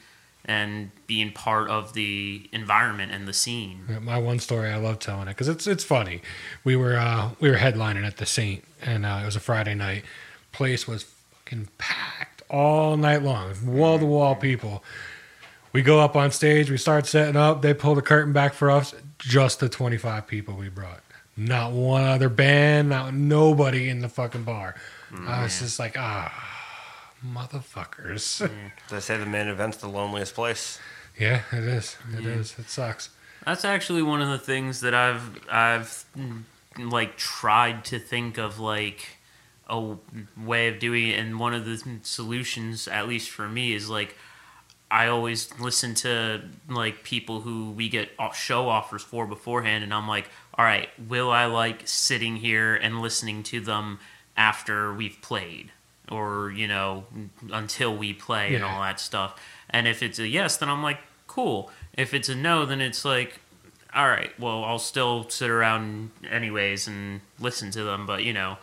and 0.48 0.90
being 1.08 1.32
part 1.32 1.68
of 1.68 1.92
the 1.92 2.48
environment 2.52 3.10
and 3.12 3.26
the 3.26 3.32
scene. 3.32 3.84
My 4.02 4.18
one 4.18 4.38
story, 4.38 4.70
I 4.70 4.76
love 4.76 5.00
telling 5.00 5.28
it 5.28 5.32
because 5.32 5.48
it's 5.48 5.66
it's 5.66 5.84
funny. 5.84 6.22
We 6.64 6.76
were 6.76 6.96
uh, 6.96 7.30
we 7.40 7.50
were 7.50 7.56
headlining 7.56 8.06
at 8.06 8.16
the 8.16 8.26
Saint, 8.26 8.64
and 8.82 9.04
uh, 9.04 9.20
it 9.22 9.24
was 9.26 9.36
a 9.36 9.40
Friday 9.40 9.74
night. 9.74 10.04
Place 10.52 10.86
was 10.88 11.02
fucking 11.02 11.68
packed 11.78 12.42
all 12.48 12.96
night 12.96 13.22
long, 13.22 13.54
wall 13.66 13.98
to 13.98 14.06
wall 14.06 14.34
people. 14.36 14.82
We 15.72 15.82
go 15.82 16.00
up 16.00 16.16
on 16.16 16.30
stage, 16.30 16.70
we 16.70 16.78
start 16.78 17.06
setting 17.06 17.36
up. 17.36 17.60
They 17.60 17.74
pull 17.74 17.94
the 17.94 18.02
curtain 18.02 18.32
back 18.32 18.54
for 18.54 18.70
us. 18.70 18.94
Just 19.18 19.60
the 19.60 19.68
twenty 19.68 19.98
five 19.98 20.26
people 20.26 20.54
we 20.54 20.68
brought. 20.68 21.00
Not 21.36 21.72
one 21.72 22.04
other 22.04 22.28
band, 22.30 22.88
not 22.88 23.12
nobody 23.14 23.88
in 23.88 24.00
the 24.00 24.08
fucking 24.08 24.44
bar. 24.44 24.74
I 25.26 25.42
was 25.42 25.58
just 25.60 25.78
like, 25.78 25.96
ah, 25.98 26.32
motherfuckers. 27.24 28.48
They 28.90 29.00
say 29.00 29.16
the 29.16 29.26
main 29.26 29.48
event's 29.48 29.76
the 29.78 29.88
loneliest 29.88 30.34
place. 30.34 30.78
yeah, 31.18 31.42
it 31.52 31.64
is. 31.64 31.96
It 32.16 32.26
is. 32.26 32.58
It 32.58 32.68
sucks. 32.70 33.10
That's 33.44 33.64
actually 33.64 34.02
one 34.02 34.22
of 34.22 34.28
the 34.28 34.38
things 34.38 34.80
that 34.80 34.94
I've 34.94 35.40
I've 35.50 36.04
mm, 36.16 36.42
like 36.78 37.16
tried 37.16 37.84
to 37.86 37.98
think 37.98 38.38
of 38.38 38.58
like 38.58 39.18
a 39.68 39.96
way 40.36 40.68
of 40.68 40.78
doing 40.78 41.08
it, 41.08 41.18
and 41.18 41.38
one 41.38 41.54
of 41.54 41.64
the 41.64 41.98
solutions, 42.02 42.88
at 42.88 43.06
least 43.08 43.30
for 43.30 43.48
me, 43.48 43.72
is 43.74 43.88
like 43.88 44.16
I 44.90 45.08
always 45.08 45.56
listen 45.60 45.94
to 45.96 46.42
like 46.68 47.02
people 47.04 47.40
who 47.40 47.70
we 47.70 47.88
get 47.88 48.10
o- 48.18 48.32
show 48.32 48.68
offers 48.68 49.02
for 49.02 49.26
beforehand, 49.26 49.84
and 49.84 49.92
I'm 49.94 50.08
like, 50.08 50.28
all 50.58 50.64
right, 50.64 50.88
will 51.08 51.30
I 51.30 51.46
like 51.46 51.82
sitting 51.84 52.36
here 52.36 52.74
and 52.74 53.00
listening 53.00 53.42
to 53.44 53.60
them 53.60 53.98
after 54.36 54.92
we've 54.92 55.18
played, 55.22 55.70
or 56.10 56.50
you 56.50 56.68
know, 56.68 57.04
until 57.52 57.96
we 57.96 58.12
play 58.12 58.54
and 58.54 58.64
all 58.64 58.80
that 58.80 59.00
stuff? 59.00 59.40
And 59.70 59.86
if 59.86 60.02
it's 60.02 60.18
a 60.18 60.26
yes, 60.26 60.56
then 60.56 60.68
I'm 60.68 60.82
like, 60.82 60.98
cool. 61.26 61.70
If 61.94 62.14
it's 62.14 62.28
a 62.28 62.34
no, 62.34 62.64
then 62.64 62.80
it's 62.80 63.04
like, 63.04 63.40
all 63.94 64.08
right, 64.08 64.38
well, 64.38 64.64
I'll 64.64 64.78
still 64.78 65.28
sit 65.28 65.50
around 65.50 66.10
anyways 66.30 66.86
and 66.86 67.20
listen 67.38 67.70
to 67.72 67.82
them, 67.84 68.06
but 68.06 68.24
you 68.24 68.32
know, 68.32 68.58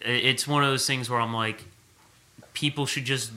it's 0.00 0.48
one 0.48 0.64
of 0.64 0.70
those 0.70 0.86
things 0.86 1.08
where 1.08 1.20
I'm 1.20 1.34
like, 1.34 1.64
people 2.54 2.86
should 2.86 3.04
just 3.04 3.32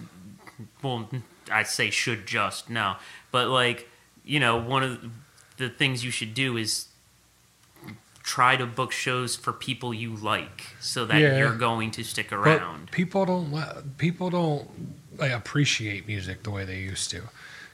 well 0.81 1.09
i 1.51 1.63
say 1.63 1.89
should 1.89 2.25
just 2.25 2.69
no 2.69 2.95
but 3.31 3.47
like 3.47 3.89
you 4.23 4.39
know 4.39 4.57
one 4.57 4.83
of 4.83 4.99
the 5.57 5.69
things 5.69 6.03
you 6.03 6.11
should 6.11 6.33
do 6.33 6.57
is 6.57 6.87
try 8.25 8.57
to 8.57 8.65
book 8.65 8.91
shows 8.91 9.35
for 9.35 9.53
people 9.53 9.93
you 9.93 10.15
like 10.15 10.63
so 10.79 11.05
that 11.05 11.21
Yeah. 11.21 11.37
you're 11.37 11.55
going 11.55 11.91
to 11.91 12.03
stick 12.03 12.31
But 12.31 12.37
around 12.37 12.89
people 12.91 13.23
don't 13.25 13.53
li- 13.53 13.83
people 13.97 14.31
don't 14.31 14.67
like, 15.15 15.31
appreciate 15.31 16.07
music 16.07 16.41
the 16.41 16.49
way 16.49 16.65
they 16.65 16.79
used 16.79 17.11
to. 17.11 17.21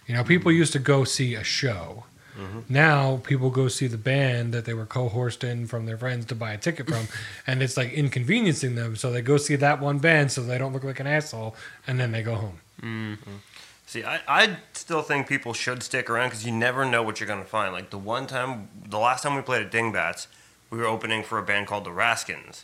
You 0.07 0.15
know, 0.15 0.23
people 0.25 0.51
mm-hmm. 0.51 0.59
used 0.59 0.73
to 0.73 0.79
go 0.79 1.05
see 1.05 1.35
a 1.35 1.43
show. 1.43 2.03
Mm-hmm. 2.37 2.59
Now 2.67 3.21
people 3.23 3.49
go 3.49 3.69
see 3.69 3.87
the 3.87 3.97
band 3.97 4.53
that 4.53 4.65
they 4.65 4.73
were 4.73 4.85
coerced 4.85 5.43
in 5.45 5.67
from 5.67 5.85
their 5.85 5.97
friends 5.97 6.25
to 6.25 6.35
buy 6.35 6.51
a 6.51 6.57
ticket 6.57 6.87
from, 6.87 7.07
and 7.47 7.63
it's 7.63 7.77
like 7.77 7.93
inconveniencing 7.93 8.75
them. 8.75 8.97
So 8.97 9.09
they 9.09 9.21
go 9.21 9.37
see 9.37 9.55
that 9.55 9.79
one 9.79 9.99
band 9.99 10.33
so 10.33 10.43
they 10.43 10.57
don't 10.57 10.73
look 10.73 10.83
like 10.83 10.99
an 10.99 11.07
asshole, 11.07 11.55
and 11.87 11.97
then 11.97 12.11
they 12.11 12.23
go 12.23 12.35
home. 12.35 12.59
Mm-hmm. 12.81 13.35
See, 13.85 14.03
I, 14.03 14.19
I 14.27 14.57
still 14.73 15.01
think 15.01 15.27
people 15.27 15.53
should 15.53 15.81
stick 15.83 16.09
around 16.09 16.29
because 16.29 16.45
you 16.45 16.51
never 16.51 16.85
know 16.85 17.03
what 17.03 17.19
you're 17.19 17.27
going 17.27 17.43
to 17.43 17.49
find. 17.49 17.73
Like 17.73 17.89
the 17.89 17.97
one 17.97 18.27
time, 18.27 18.69
the 18.87 18.99
last 18.99 19.23
time 19.23 19.35
we 19.35 19.41
played 19.41 19.65
at 19.65 19.71
Dingbatz, 19.71 20.27
we 20.71 20.79
were 20.79 20.87
opening 20.87 21.21
for 21.23 21.37
a 21.37 21.43
band 21.43 21.67
called 21.67 21.83
the 21.83 21.91
Raskins. 21.91 22.63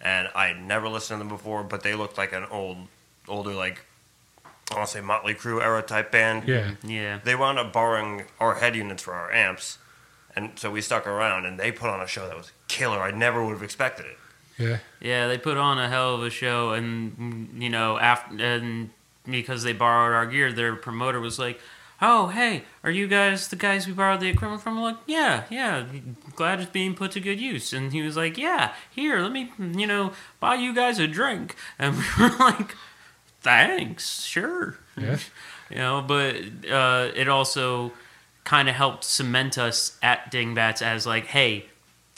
And 0.00 0.28
I 0.34 0.46
had 0.46 0.62
never 0.62 0.88
listened 0.88 1.18
to 1.20 1.24
them 1.26 1.28
before, 1.36 1.62
but 1.64 1.82
they 1.82 1.94
looked 1.94 2.16
like 2.16 2.32
an 2.32 2.44
old, 2.50 2.78
older, 3.26 3.52
like, 3.52 3.84
I 4.70 4.76
want 4.76 4.86
to 4.86 4.92
say 4.94 5.00
Motley 5.00 5.34
Crue 5.34 5.60
era 5.60 5.82
type 5.82 6.12
band. 6.12 6.46
Yeah, 6.46 6.70
yeah 6.84 7.18
They 7.22 7.34
wound 7.34 7.58
up 7.58 7.72
borrowing 7.72 8.24
our 8.38 8.54
head 8.54 8.76
units 8.76 9.02
for 9.02 9.12
our 9.12 9.32
amps. 9.32 9.78
And 10.36 10.56
so 10.56 10.70
we 10.70 10.80
stuck 10.82 11.06
around, 11.06 11.46
and 11.46 11.58
they 11.58 11.72
put 11.72 11.90
on 11.90 12.00
a 12.00 12.06
show 12.06 12.28
that 12.28 12.36
was 12.36 12.52
killer. 12.68 13.00
I 13.00 13.10
never 13.10 13.44
would 13.44 13.52
have 13.52 13.62
expected 13.62 14.06
it. 14.06 14.18
yeah, 14.56 14.78
yeah 15.00 15.26
they 15.26 15.38
put 15.38 15.56
on 15.56 15.78
a 15.78 15.88
hell 15.88 16.14
of 16.14 16.22
a 16.22 16.30
show 16.30 16.72
and 16.72 17.60
you 17.62 17.70
know 17.70 17.98
after 17.98 18.36
and 18.44 18.90
because 19.28 19.62
they 19.62 19.72
borrowed 19.72 20.14
our 20.14 20.26
gear 20.26 20.52
their 20.52 20.74
promoter 20.74 21.20
was 21.20 21.38
like 21.38 21.60
oh 22.00 22.28
hey 22.28 22.62
are 22.84 22.90
you 22.90 23.08
guys 23.08 23.48
the 23.48 23.56
guys 23.56 23.86
we 23.86 23.92
borrowed 23.92 24.20
the 24.20 24.28
equipment 24.28 24.62
from? 24.62 24.76
I'm 24.78 24.82
like 24.82 24.96
yeah 25.06 25.44
yeah 25.50 25.84
glad 26.34 26.60
it's 26.60 26.70
being 26.70 26.94
put 26.94 27.12
to 27.12 27.20
good 27.20 27.40
use. 27.40 27.72
And 27.72 27.92
he 27.92 28.02
was 28.02 28.16
like 28.16 28.38
yeah 28.38 28.74
here 28.90 29.20
let 29.20 29.32
me 29.32 29.52
you 29.58 29.86
know 29.86 30.12
buy 30.40 30.54
you 30.54 30.74
guys 30.74 30.98
a 30.98 31.06
drink. 31.06 31.56
And 31.78 31.96
we 32.18 32.24
were 32.24 32.36
like 32.38 32.76
thanks 33.40 34.22
sure. 34.24 34.78
Yeah. 34.96 35.18
you 35.70 35.76
know 35.76 36.02
but 36.06 36.36
uh, 36.70 37.10
it 37.14 37.28
also 37.28 37.92
kind 38.44 38.68
of 38.68 38.74
helped 38.74 39.04
cement 39.04 39.58
us 39.58 39.98
at 40.02 40.32
Dingbatz 40.32 40.80
as 40.80 41.06
like 41.06 41.26
hey 41.26 41.66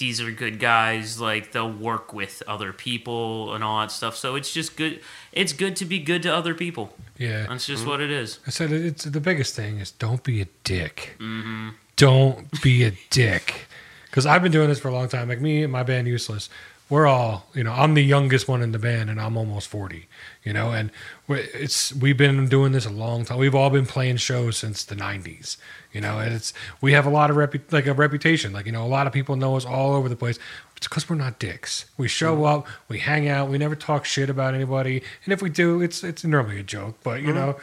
these 0.01 0.21
are 0.21 0.33
good 0.33 0.59
guys 0.59 1.21
like 1.21 1.53
they'll 1.53 1.71
work 1.71 2.13
with 2.13 2.43
other 2.49 2.73
people 2.73 3.55
and 3.55 3.63
all 3.63 3.81
that 3.81 3.93
stuff 3.93 4.17
so 4.17 4.35
it's 4.35 4.53
just 4.53 4.77
good 4.77 5.01
it's 5.33 5.53
good 5.53 5.77
to 5.77 5.85
be 5.85 6.01
good 6.01 6.25
to 6.25 6.29
other 6.29 6.55
people 6.55 6.93
yeah. 7.17 7.47
that's 7.47 7.67
just 7.67 7.83
mm-hmm. 7.83 7.91
what 7.91 8.01
it 8.01 8.11
is 8.11 8.41
I 8.47 8.51
said 8.51 8.73
it's 8.73 9.05
the 9.05 9.21
biggest 9.21 9.55
thing 9.55 9.79
is 9.79 9.93
don't 9.93 10.25
be 10.25 10.41
a 10.41 10.47
dick. 10.65 11.17
Mm-hmm. 11.19 11.71
Don't 11.97 12.63
be 12.63 12.85
a 12.85 12.93
dick. 13.11 13.67
Because 14.07 14.27
I've 14.27 14.43
been 14.43 14.51
doing 14.51 14.69
this 14.69 14.81
for 14.81 14.89
a 14.89 14.93
long 14.93 15.09
time. 15.09 15.29
Like 15.29 15.41
me 15.41 15.63
and 15.63 15.73
my 15.73 15.83
band 15.83 16.09
Useless, 16.09 16.49
we're 16.91 17.07
all 17.07 17.47
you 17.55 17.65
know. 17.65 17.73
I'm 17.73 17.95
the 17.95 18.03
youngest 18.03 18.49
one 18.49 18.61
in 18.61 18.73
the 18.73 18.79
band, 18.79 19.09
and 19.09 19.21
I'm 19.21 19.37
almost 19.37 19.69
forty. 19.69 20.09
You 20.45 20.53
know, 20.53 20.73
and 20.73 20.91
it's 21.29 21.95
we've 21.95 22.17
been 22.17 22.49
doing 22.49 22.73
this 22.73 22.85
a 22.85 22.91
long 22.91 23.25
time. 23.25 23.39
We've 23.39 23.55
all 23.55 23.71
been 23.71 23.87
playing 23.87 24.17
shows 24.17 24.57
since 24.57 24.85
the 24.85 24.97
'90s. 24.97 25.57
You 25.93 26.01
know, 26.01 26.19
and 26.19 26.35
it's 26.35 26.53
we 26.81 26.93
have 26.93 27.07
a 27.07 27.11
lot 27.11 27.31
of 27.31 27.37
repu- 27.37 27.73
like 27.73 27.87
a 27.87 27.95
reputation. 27.95 28.53
Like 28.53 28.67
you 28.67 28.73
know, 28.73 28.85
a 28.85 28.89
lot 28.89 29.07
of 29.07 29.13
people 29.13 29.37
know 29.37 29.57
us 29.57 29.65
all 29.65 29.95
over 29.95 30.09
the 30.09 30.17
place. 30.17 30.39
It's 30.77 30.89
because 30.89 31.09
we're 31.09 31.17
not 31.17 31.39
dicks. 31.39 31.87
We 31.97 32.09
show 32.09 32.35
mm-hmm. 32.35 32.45
up, 32.45 32.67
we 32.89 32.99
hang 32.99 33.29
out, 33.29 33.51
we 33.51 33.59
never 33.59 33.77
talk 33.77 34.05
shit 34.05 34.31
about 34.31 34.55
anybody, 34.55 35.03
and 35.25 35.33
if 35.33 35.43
we 35.43 35.51
do, 35.51 35.81
it's 35.83 36.03
it's 36.03 36.25
normally 36.25 36.59
a 36.59 36.65
joke. 36.65 36.97
But 37.05 37.21
you 37.21 37.29
mm-hmm. 37.29 37.37
know, 37.37 37.61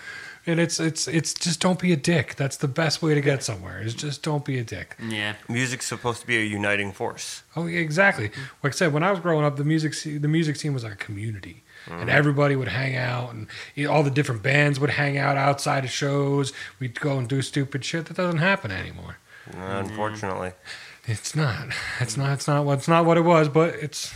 and 0.47 0.61
it's 0.61 0.79
it's 0.79 1.07
it's 1.07 1.33
just 1.33 1.59
don't 1.59 1.77
be 1.77 1.91
a 1.91 1.97
dick. 1.97 2.35
That's 2.35 2.57
the 2.57 2.69
best 2.69 3.01
way 3.01 3.13
to 3.13 3.21
get 3.21 3.43
somewhere. 3.43 3.81
Is 3.81 3.93
just 3.93 4.23
don't 4.23 4.45
be 4.45 4.57
a 4.57 4.63
dick. 4.63 4.95
yeah 5.07 5.35
Music's 5.49 5.85
supposed 5.85 6.21
to 6.21 6.27
be 6.27 6.37
a 6.37 6.43
uniting 6.43 6.93
force. 6.93 7.43
Oh, 7.55 7.67
yeah, 7.67 7.79
exactly. 7.79 8.31
Like 8.63 8.73
I 8.73 8.75
said, 8.75 8.93
when 8.93 9.03
I 9.03 9.11
was 9.11 9.19
growing 9.19 9.45
up, 9.45 9.57
the 9.57 9.65
music 9.65 9.93
scene, 9.93 10.21
the 10.21 10.27
music 10.27 10.55
scene 10.55 10.73
was 10.73 10.83
like 10.85 10.93
a 10.93 10.97
community, 10.97 11.63
mm. 11.85 12.01
and 12.01 12.09
everybody 12.09 12.55
would 12.55 12.69
hang 12.69 12.95
out, 12.95 13.33
and 13.33 13.47
you 13.75 13.87
know, 13.87 13.93
all 13.93 14.03
the 14.03 14.09
different 14.09 14.41
bands 14.41 14.79
would 14.79 14.91
hang 14.91 15.17
out 15.17 15.37
outside 15.37 15.83
of 15.83 15.91
shows. 15.91 16.53
We'd 16.79 16.99
go 16.99 17.17
and 17.17 17.27
do 17.27 17.41
stupid 17.41 17.83
shit 17.83 18.05
that 18.05 18.15
doesn't 18.15 18.39
happen 18.39 18.71
anymore. 18.71 19.17
Unfortunately. 19.53 20.49
Mm. 20.49 21.09
It's 21.09 21.35
not. 21.35 21.67
It's 21.99 22.17
not. 22.17 22.33
It's 22.33 22.47
not. 22.47 22.65
what 22.65 22.79
It's 22.79 22.87
not 22.87 23.05
what 23.05 23.17
it 23.17 23.21
was, 23.21 23.49
but 23.49 23.75
it's 23.75 24.13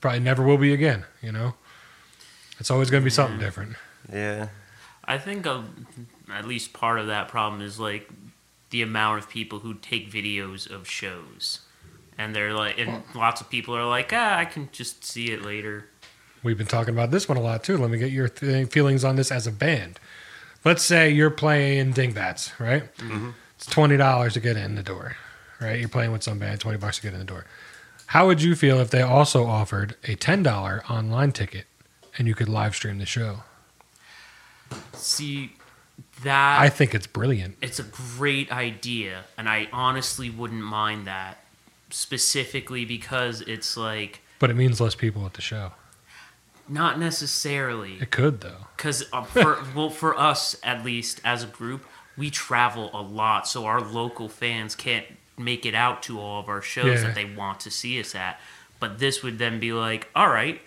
probably 0.00 0.20
never 0.20 0.42
will 0.42 0.58
be 0.58 0.72
again. 0.72 1.04
You 1.22 1.32
know, 1.32 1.54
it's 2.58 2.70
always 2.70 2.90
going 2.90 3.02
to 3.02 3.04
be 3.04 3.10
something 3.10 3.38
mm. 3.38 3.42
different. 3.42 3.76
Yeah. 4.10 4.48
I 5.08 5.18
think 5.18 5.46
a, 5.46 5.64
at 6.32 6.46
least 6.46 6.72
part 6.72 7.00
of 7.00 7.06
that 7.08 7.28
problem 7.28 7.62
is 7.62 7.80
like 7.80 8.08
the 8.70 8.82
amount 8.82 9.18
of 9.18 9.28
people 9.28 9.58
who 9.60 9.74
take 9.74 10.12
videos 10.12 10.70
of 10.70 10.88
shows 10.88 11.60
and 12.18 12.36
they're 12.36 12.52
like 12.52 12.78
and 12.78 13.02
lots 13.14 13.40
of 13.40 13.48
people 13.48 13.74
are 13.74 13.86
like 13.86 14.12
ah 14.12 14.36
i 14.36 14.44
can 14.44 14.68
just 14.72 15.04
see 15.04 15.30
it 15.32 15.40
later 15.42 15.86
We've 16.42 16.58
been 16.58 16.66
talking 16.68 16.94
about 16.94 17.10
this 17.10 17.28
one 17.28 17.36
a 17.36 17.40
lot 17.40 17.64
too. 17.64 17.76
Let 17.76 17.90
me 17.90 17.98
get 17.98 18.12
your 18.12 18.28
th- 18.28 18.68
feelings 18.68 19.02
on 19.04 19.16
this 19.16 19.32
as 19.32 19.48
a 19.48 19.50
band. 19.52 19.98
Let's 20.64 20.84
say 20.84 21.10
you're 21.10 21.30
playing 21.30 21.94
Dingbatz, 21.94 22.58
right? 22.60 22.84
It's 23.56 23.66
twenty 23.66 23.96
dollars 23.96 24.34
to 24.34 24.40
get 24.40 24.56
in 24.56 24.76
the 24.76 24.82
door, 24.84 25.16
right? 25.60 25.80
You're 25.80 25.88
playing 25.88 26.12
with 26.12 26.22
some 26.22 26.38
band, 26.38 26.60
twenty 26.60 26.78
bucks 26.78 26.98
to 26.98 27.02
get 27.02 27.12
in 27.12 27.18
the 27.18 27.24
door. 27.24 27.44
How 28.06 28.26
would 28.28 28.40
you 28.40 28.54
feel 28.54 28.78
if 28.78 28.90
they 28.90 29.02
also 29.02 29.46
offered 29.46 29.96
a 30.04 30.14
ten 30.14 30.44
dollar 30.44 30.84
online 30.88 31.32
ticket 31.32 31.66
and 32.16 32.28
you 32.28 32.36
could 32.36 32.48
live 32.48 32.76
stream 32.76 32.98
the 32.98 33.06
show? 33.06 33.42
See 34.92 35.52
that 36.22 36.60
I 36.60 36.68
think 36.68 36.94
it's 36.94 37.06
brilliant. 37.06 37.56
it's 37.62 37.78
a 37.78 37.84
great 37.84 38.50
idea 38.52 39.24
and 39.36 39.48
i 39.48 39.68
honestly 39.72 40.30
wouldn't 40.30 40.62
mind 40.62 41.06
that 41.06 41.44
specifically 41.90 42.84
because 42.84 43.40
it's 43.42 43.76
like 43.76 44.20
But 44.38 44.50
it 44.50 44.54
means 44.56 44.80
less 44.80 44.94
people 44.94 45.24
at 45.26 45.34
the 45.34 45.40
show. 45.42 45.72
not 46.68 46.98
necessarily 46.98 47.94
It 48.00 48.10
could 48.10 48.40
though. 48.40 48.66
because 48.76 49.04
uh, 49.12 49.22
for 49.34 49.58
well 49.74 49.90
for 49.90 50.18
us 50.18 50.56
at 50.62 50.84
least 50.84 51.20
as 51.24 51.42
a 51.44 51.46
group 51.46 51.84
we 52.16 52.30
travel 52.30 52.90
a 52.92 53.00
lot 53.02 53.46
so 53.48 53.64
our 53.66 53.80
local 53.80 54.28
fans 54.28 54.74
can't 54.74 55.06
make 55.38 55.64
it 55.64 55.74
out 55.74 56.02
to 56.04 56.18
all 56.20 56.40
of 56.40 56.48
our 56.48 56.62
shows 56.62 57.00
Yeah. 57.00 57.06
that 57.08 57.14
they 57.14 57.24
want 57.24 57.60
to 57.60 57.70
see 57.70 58.00
us 58.00 58.14
at 58.14 58.40
but 58.80 58.98
this 58.98 59.22
would 59.22 59.38
then 59.38 59.60
be 59.60 59.72
like 59.72 60.08
all 60.14 60.28
right 60.28 60.60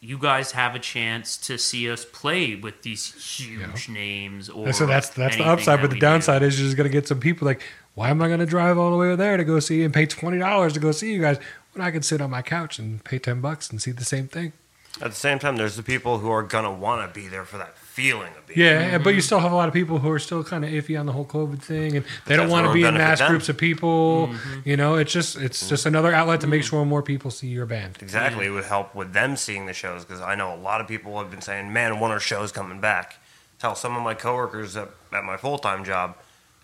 you 0.00 0.16
guys 0.18 0.52
have 0.52 0.74
a 0.74 0.78
chance 0.78 1.36
to 1.36 1.58
see 1.58 1.90
us 1.90 2.04
play 2.04 2.54
with 2.54 2.82
these 2.82 3.36
huge 3.38 3.88
names 3.88 4.48
or 4.48 4.72
so 4.72 4.86
that's 4.86 5.08
that's 5.10 5.36
the 5.36 5.44
upside, 5.44 5.78
that 5.78 5.82
but 5.82 5.90
the 5.90 5.94
we 5.94 6.00
do. 6.00 6.06
downside 6.06 6.42
is 6.42 6.58
you're 6.58 6.66
just 6.66 6.76
gonna 6.76 6.88
get 6.88 7.08
some 7.08 7.18
people 7.20 7.46
like, 7.46 7.62
why 7.94 8.10
am 8.10 8.22
I 8.22 8.28
gonna 8.28 8.46
drive 8.46 8.78
all 8.78 8.90
the 8.92 8.96
way 8.96 9.06
over 9.08 9.16
there 9.16 9.36
to 9.36 9.44
go 9.44 9.58
see 9.60 9.82
and 9.82 9.92
pay 9.92 10.06
twenty 10.06 10.38
dollars 10.38 10.72
to 10.74 10.80
go 10.80 10.92
see 10.92 11.12
you 11.12 11.20
guys 11.20 11.38
when 11.72 11.84
I 11.84 11.90
can 11.90 12.02
sit 12.02 12.20
on 12.20 12.30
my 12.30 12.42
couch 12.42 12.78
and 12.78 13.02
pay 13.04 13.18
ten 13.18 13.40
bucks 13.40 13.70
and 13.70 13.82
see 13.82 13.90
the 13.90 14.04
same 14.04 14.28
thing? 14.28 14.52
At 15.00 15.10
the 15.10 15.16
same 15.16 15.38
time, 15.38 15.56
there's 15.56 15.76
the 15.76 15.82
people 15.82 16.18
who 16.18 16.30
are 16.30 16.42
gonna 16.42 16.72
want 16.72 17.06
to 17.12 17.20
be 17.20 17.26
there 17.28 17.44
for 17.44 17.58
that 17.58 17.76
feeling 17.98 18.32
of 18.38 18.46
being. 18.46 18.60
Yeah, 18.60 18.98
but 18.98 19.14
you 19.14 19.20
still 19.20 19.40
have 19.40 19.50
a 19.50 19.54
lot 19.56 19.66
of 19.66 19.74
people 19.74 19.98
who 19.98 20.08
are 20.10 20.20
still 20.20 20.44
kind 20.44 20.64
of 20.64 20.70
iffy 20.70 20.98
on 20.98 21.06
the 21.06 21.12
whole 21.12 21.24
COVID 21.24 21.60
thing, 21.60 21.96
and 21.96 22.06
they 22.26 22.36
don't 22.36 22.48
want 22.48 22.68
to 22.68 22.72
be 22.72 22.84
in 22.84 22.94
mass 22.94 23.18
them. 23.18 23.30
groups 23.30 23.48
of 23.48 23.56
people. 23.56 24.28
Mm-hmm. 24.28 24.68
You 24.68 24.76
know, 24.76 24.94
it's 24.94 25.12
just 25.12 25.36
it's 25.36 25.68
just 25.68 25.80
mm-hmm. 25.80 25.88
another 25.88 26.14
outlet 26.14 26.40
to 26.42 26.46
make 26.46 26.62
mm. 26.62 26.68
sure 26.68 26.84
more 26.84 27.02
people 27.02 27.32
see 27.32 27.48
your 27.48 27.66
band. 27.66 27.98
Exactly, 28.00 28.44
mm. 28.44 28.48
it 28.48 28.50
would 28.52 28.64
help 28.64 28.94
with 28.94 29.12
them 29.12 29.36
seeing 29.36 29.66
the 29.66 29.72
shows 29.72 30.04
because 30.04 30.20
I 30.20 30.36
know 30.36 30.54
a 30.54 30.60
lot 30.60 30.80
of 30.80 30.86
people 30.86 31.18
have 31.18 31.30
been 31.30 31.40
saying, 31.40 31.72
"Man, 31.72 31.98
when 31.98 32.12
are 32.12 32.20
shows 32.20 32.52
coming 32.52 32.80
back?" 32.80 33.16
Tell 33.58 33.74
some 33.74 33.96
of 33.96 34.02
my 34.04 34.14
coworkers 34.14 34.76
at, 34.76 34.90
at 35.12 35.24
my 35.24 35.36
full 35.36 35.58
time 35.58 35.84
job, 35.84 36.16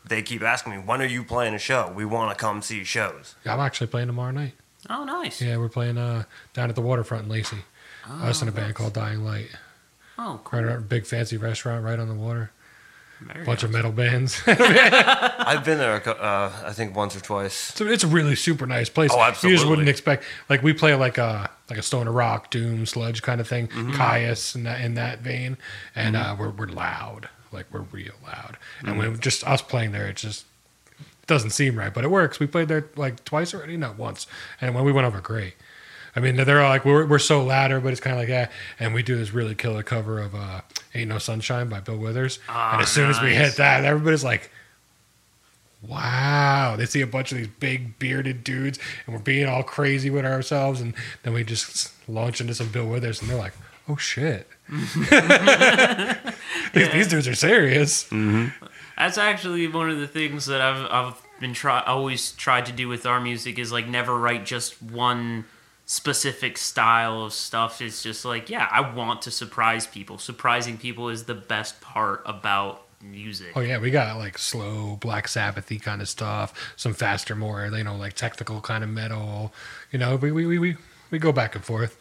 they 0.06 0.22
keep 0.22 0.42
asking 0.42 0.72
me, 0.72 0.78
"When 0.78 1.02
are 1.02 1.06
you 1.06 1.24
playing 1.24 1.54
a 1.54 1.58
show? 1.58 1.92
We 1.94 2.04
want 2.04 2.30
to 2.30 2.40
come 2.40 2.62
see 2.62 2.84
shows." 2.84 3.34
I'm 3.44 3.58
actually 3.58 3.88
playing 3.88 4.06
tomorrow 4.06 4.30
night. 4.30 4.52
Oh, 4.88 5.04
nice. 5.04 5.40
Yeah, 5.40 5.56
we're 5.56 5.68
playing 5.70 5.98
uh, 5.98 6.24
down 6.52 6.68
at 6.68 6.76
the 6.76 6.82
waterfront 6.82 7.24
in 7.24 7.30
Lacey. 7.30 7.56
Oh, 8.08 8.26
Us 8.26 8.42
in 8.42 8.48
a 8.48 8.52
band 8.52 8.74
called 8.74 8.92
Dying 8.92 9.24
Light. 9.24 9.48
Oh, 10.18 10.40
cool. 10.44 10.60
Right 10.62 10.72
at 10.76 10.88
big 10.88 11.06
fancy 11.06 11.36
restaurant 11.36 11.84
right 11.84 11.98
on 11.98 12.08
the 12.08 12.14
water. 12.14 12.50
Very 13.20 13.44
Bunch 13.44 13.62
of 13.62 13.70
metal 13.70 13.92
bands. 13.92 14.42
I've 14.46 15.64
been 15.64 15.78
there, 15.78 15.96
a 15.96 16.00
cou- 16.00 16.10
uh, 16.10 16.52
I 16.64 16.72
think, 16.72 16.94
once 16.96 17.16
or 17.16 17.20
twice. 17.20 17.54
So 17.54 17.86
it's 17.86 18.04
a 18.04 18.08
really 18.08 18.34
super 18.34 18.66
nice 18.66 18.88
place. 18.88 19.10
Oh, 19.14 19.20
absolutely. 19.20 19.50
You 19.52 19.56
just 19.58 19.68
wouldn't 19.68 19.88
expect 19.88 20.24
like 20.48 20.62
we 20.62 20.72
play 20.72 20.94
like 20.94 21.16
a 21.16 21.48
like 21.70 21.78
a 21.78 21.82
Stone 21.82 22.02
stoner 22.02 22.12
rock, 22.12 22.50
doom, 22.50 22.84
sludge 22.86 23.22
kind 23.22 23.40
of 23.40 23.48
thing, 23.48 23.68
Mm-hmm. 23.68 23.92
Kyuss 23.92 24.54
in 24.54 24.64
that 24.64 24.80
in 24.80 24.94
that 24.94 25.20
vein, 25.20 25.56
and 25.94 26.16
uh, 26.16 26.34
we're 26.38 26.50
we're 26.50 26.66
loud, 26.66 27.28
like 27.52 27.66
we're 27.72 27.80
real 27.92 28.14
loud, 28.26 28.58
and 28.80 28.88
Mm-hmm. 28.90 28.98
when 28.98 29.20
just 29.20 29.44
us 29.46 29.62
playing 29.62 29.92
there, 29.92 30.06
it 30.08 30.16
just 30.16 30.44
doesn't 31.26 31.50
seem 31.50 31.78
right, 31.78 31.94
but 31.94 32.04
it 32.04 32.10
works. 32.10 32.38
We 32.40 32.46
played 32.46 32.68
there 32.68 32.88
like 32.96 33.24
twice 33.24 33.54
already, 33.54 33.76
not 33.76 33.96
once, 33.96 34.26
and 34.60 34.74
when 34.74 34.84
we 34.84 34.92
went 34.92 35.06
over, 35.06 35.20
great. 35.20 35.54
I 36.16 36.20
mean, 36.20 36.36
they're 36.36 36.62
all 36.62 36.68
like 36.68 36.84
we're 36.84 37.06
we're 37.06 37.18
so 37.18 37.42
loud, 37.44 37.70
everybody's 37.70 38.00
kind 38.00 38.14
of 38.14 38.20
like 38.20 38.28
that, 38.28 38.52
and 38.78 38.94
we 38.94 39.02
do 39.02 39.16
this 39.16 39.32
really 39.32 39.54
killer 39.54 39.82
cover 39.82 40.20
of 40.20 40.34
uh, 40.34 40.60
"Ain't 40.94 41.08
No 41.08 41.18
Sunshine" 41.18 41.68
by 41.68 41.80
Bill 41.80 41.96
Withers, 41.98 42.38
Ah, 42.48 42.74
and 42.74 42.82
as 42.82 42.88
soon 42.88 43.10
as 43.10 43.20
we 43.20 43.34
hit 43.34 43.56
that, 43.56 43.84
everybody's 43.84 44.24
like. 44.24 44.50
Wow, 45.86 46.76
they 46.78 46.86
see 46.86 47.02
a 47.02 47.06
bunch 47.06 47.30
of 47.30 47.36
these 47.36 47.46
big 47.60 47.98
bearded 47.98 48.42
dudes, 48.42 48.78
and 49.04 49.14
we're 49.14 49.20
being 49.20 49.46
all 49.46 49.62
crazy 49.62 50.08
with 50.08 50.24
ourselves, 50.24 50.80
and 50.80 50.94
then 51.24 51.34
we 51.34 51.44
just 51.44 51.92
launch 52.08 52.40
into 52.40 52.54
some 52.54 52.68
Bill 52.70 52.86
Withers, 52.88 53.20
and 53.20 53.28
they're 53.28 53.36
like, 53.36 53.52
"Oh 53.86 53.96
shit, 53.96 54.48
these, 56.72 56.88
these 56.90 57.08
dudes 57.08 57.28
are 57.28 57.34
serious." 57.34 58.04
That's 58.96 59.18
actually 59.18 59.66
one 59.68 59.90
of 59.90 59.98
the 59.98 60.06
things 60.06 60.46
that 60.46 60.60
I've 60.62 60.86
I've 60.90 61.22
been 61.40 61.52
try 61.52 61.82
always 61.82 62.32
tried 62.32 62.64
to 62.66 62.72
do 62.72 62.88
with 62.88 63.04
our 63.04 63.20
music 63.20 63.58
is 63.58 63.70
like 63.72 63.86
never 63.86 64.16
write 64.18 64.46
just 64.46 64.80
one 64.82 65.44
specific 65.86 66.56
style 66.58 67.24
of 67.24 67.32
stuff. 67.32 67.80
It's 67.80 68.02
just 68.02 68.24
like 68.24 68.50
yeah, 68.50 68.68
I 68.70 68.92
want 68.92 69.22
to 69.22 69.30
surprise 69.30 69.86
people. 69.86 70.18
Surprising 70.18 70.78
people 70.78 71.08
is 71.08 71.24
the 71.24 71.34
best 71.34 71.80
part 71.80 72.22
about 72.26 72.82
music. 73.00 73.52
Oh 73.54 73.60
yeah, 73.60 73.78
we 73.78 73.90
got 73.90 74.16
like 74.18 74.38
slow 74.38 74.96
Black 74.96 75.26
Sabbathy 75.26 75.80
kind 75.80 76.00
of 76.00 76.08
stuff, 76.08 76.72
some 76.76 76.94
faster, 76.94 77.34
more 77.34 77.66
you 77.66 77.84
know, 77.84 77.96
like 77.96 78.14
technical 78.14 78.60
kind 78.60 78.82
of 78.82 78.90
metal. 78.90 79.52
You 79.92 79.98
know, 79.98 80.16
we 80.16 80.32
we 80.32 80.46
we 80.46 80.58
we, 80.58 80.76
we 81.10 81.18
go 81.18 81.32
back 81.32 81.54
and 81.54 81.64
forth. 81.64 81.96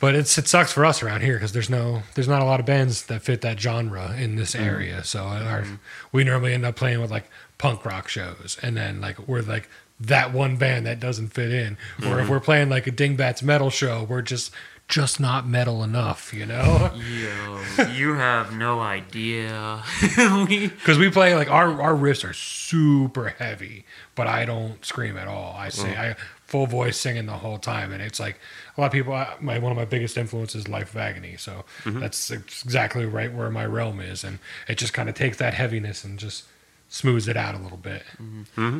But 0.00 0.16
it's 0.16 0.36
it 0.36 0.48
sucks 0.48 0.72
for 0.72 0.84
us 0.84 1.00
around 1.00 1.20
here 1.20 1.34
because 1.34 1.52
there's 1.52 1.70
no 1.70 2.02
there's 2.16 2.26
not 2.26 2.42
a 2.42 2.44
lot 2.44 2.58
of 2.58 2.66
bands 2.66 3.06
that 3.06 3.22
fit 3.22 3.40
that 3.42 3.60
genre 3.60 4.16
in 4.18 4.34
this 4.34 4.52
mm-hmm. 4.52 4.64
area. 4.64 5.04
So 5.04 5.22
our, 5.22 5.62
mm-hmm. 5.62 5.74
we 6.10 6.24
normally 6.24 6.54
end 6.54 6.66
up 6.66 6.74
playing 6.74 7.00
with 7.00 7.12
like 7.12 7.30
punk 7.56 7.84
rock 7.84 8.08
shows, 8.08 8.58
and 8.62 8.76
then 8.76 9.00
like 9.00 9.28
we're 9.28 9.42
like 9.42 9.68
that 10.06 10.32
one 10.32 10.56
band 10.56 10.86
that 10.86 11.00
doesn't 11.00 11.28
fit 11.28 11.52
in. 11.52 11.76
Or 11.98 12.18
if 12.18 12.24
mm-hmm. 12.24 12.30
we're 12.30 12.40
playing 12.40 12.68
like 12.68 12.86
a 12.86 12.92
Dingbatz 12.92 13.42
metal 13.42 13.70
show, 13.70 14.04
we're 14.04 14.22
just 14.22 14.52
just 14.88 15.20
not 15.20 15.46
metal 15.46 15.82
enough, 15.82 16.34
you 16.34 16.44
know. 16.44 16.90
Yo, 16.94 17.84
you 17.94 18.14
have 18.14 18.52
no 18.52 18.80
idea. 18.80 19.82
Because 20.22 20.98
we 20.98 21.10
play 21.10 21.34
like 21.34 21.50
our 21.50 21.80
our 21.80 21.94
riffs 21.94 22.28
are 22.28 22.34
super 22.34 23.30
heavy, 23.30 23.86
but 24.14 24.26
I 24.26 24.44
don't 24.44 24.84
scream 24.84 25.16
at 25.16 25.28
all. 25.28 25.54
I 25.56 25.68
say 25.68 25.94
mm. 25.94 25.98
I 25.98 26.16
full 26.44 26.66
voice 26.66 26.98
singing 26.98 27.26
the 27.26 27.32
whole 27.32 27.58
time, 27.58 27.92
and 27.92 28.02
it's 28.02 28.20
like 28.20 28.38
a 28.76 28.80
lot 28.80 28.88
of 28.88 28.92
people. 28.92 29.14
I- 29.14 29.36
My 29.40 29.58
one 29.58 29.72
of 29.72 29.78
my 29.78 29.84
biggest 29.84 30.18
influences 30.18 30.62
is 30.62 30.68
Life 30.68 30.90
of 30.90 30.98
Agony, 30.98 31.36
so 31.38 31.64
mm-hmm. 31.84 32.00
that's 32.00 32.30
exactly 32.30 33.06
right 33.06 33.32
where 33.32 33.50
my 33.50 33.64
realm 33.64 34.00
is, 34.00 34.24
and 34.24 34.38
it 34.68 34.76
just 34.76 34.92
kind 34.92 35.08
of 35.08 35.14
takes 35.14 35.38
that 35.38 35.54
heaviness 35.54 36.04
and 36.04 36.18
just 36.18 36.44
smooths 36.92 37.26
it 37.26 37.36
out 37.38 37.54
a 37.54 37.58
little 37.58 37.78
bit. 37.78 38.02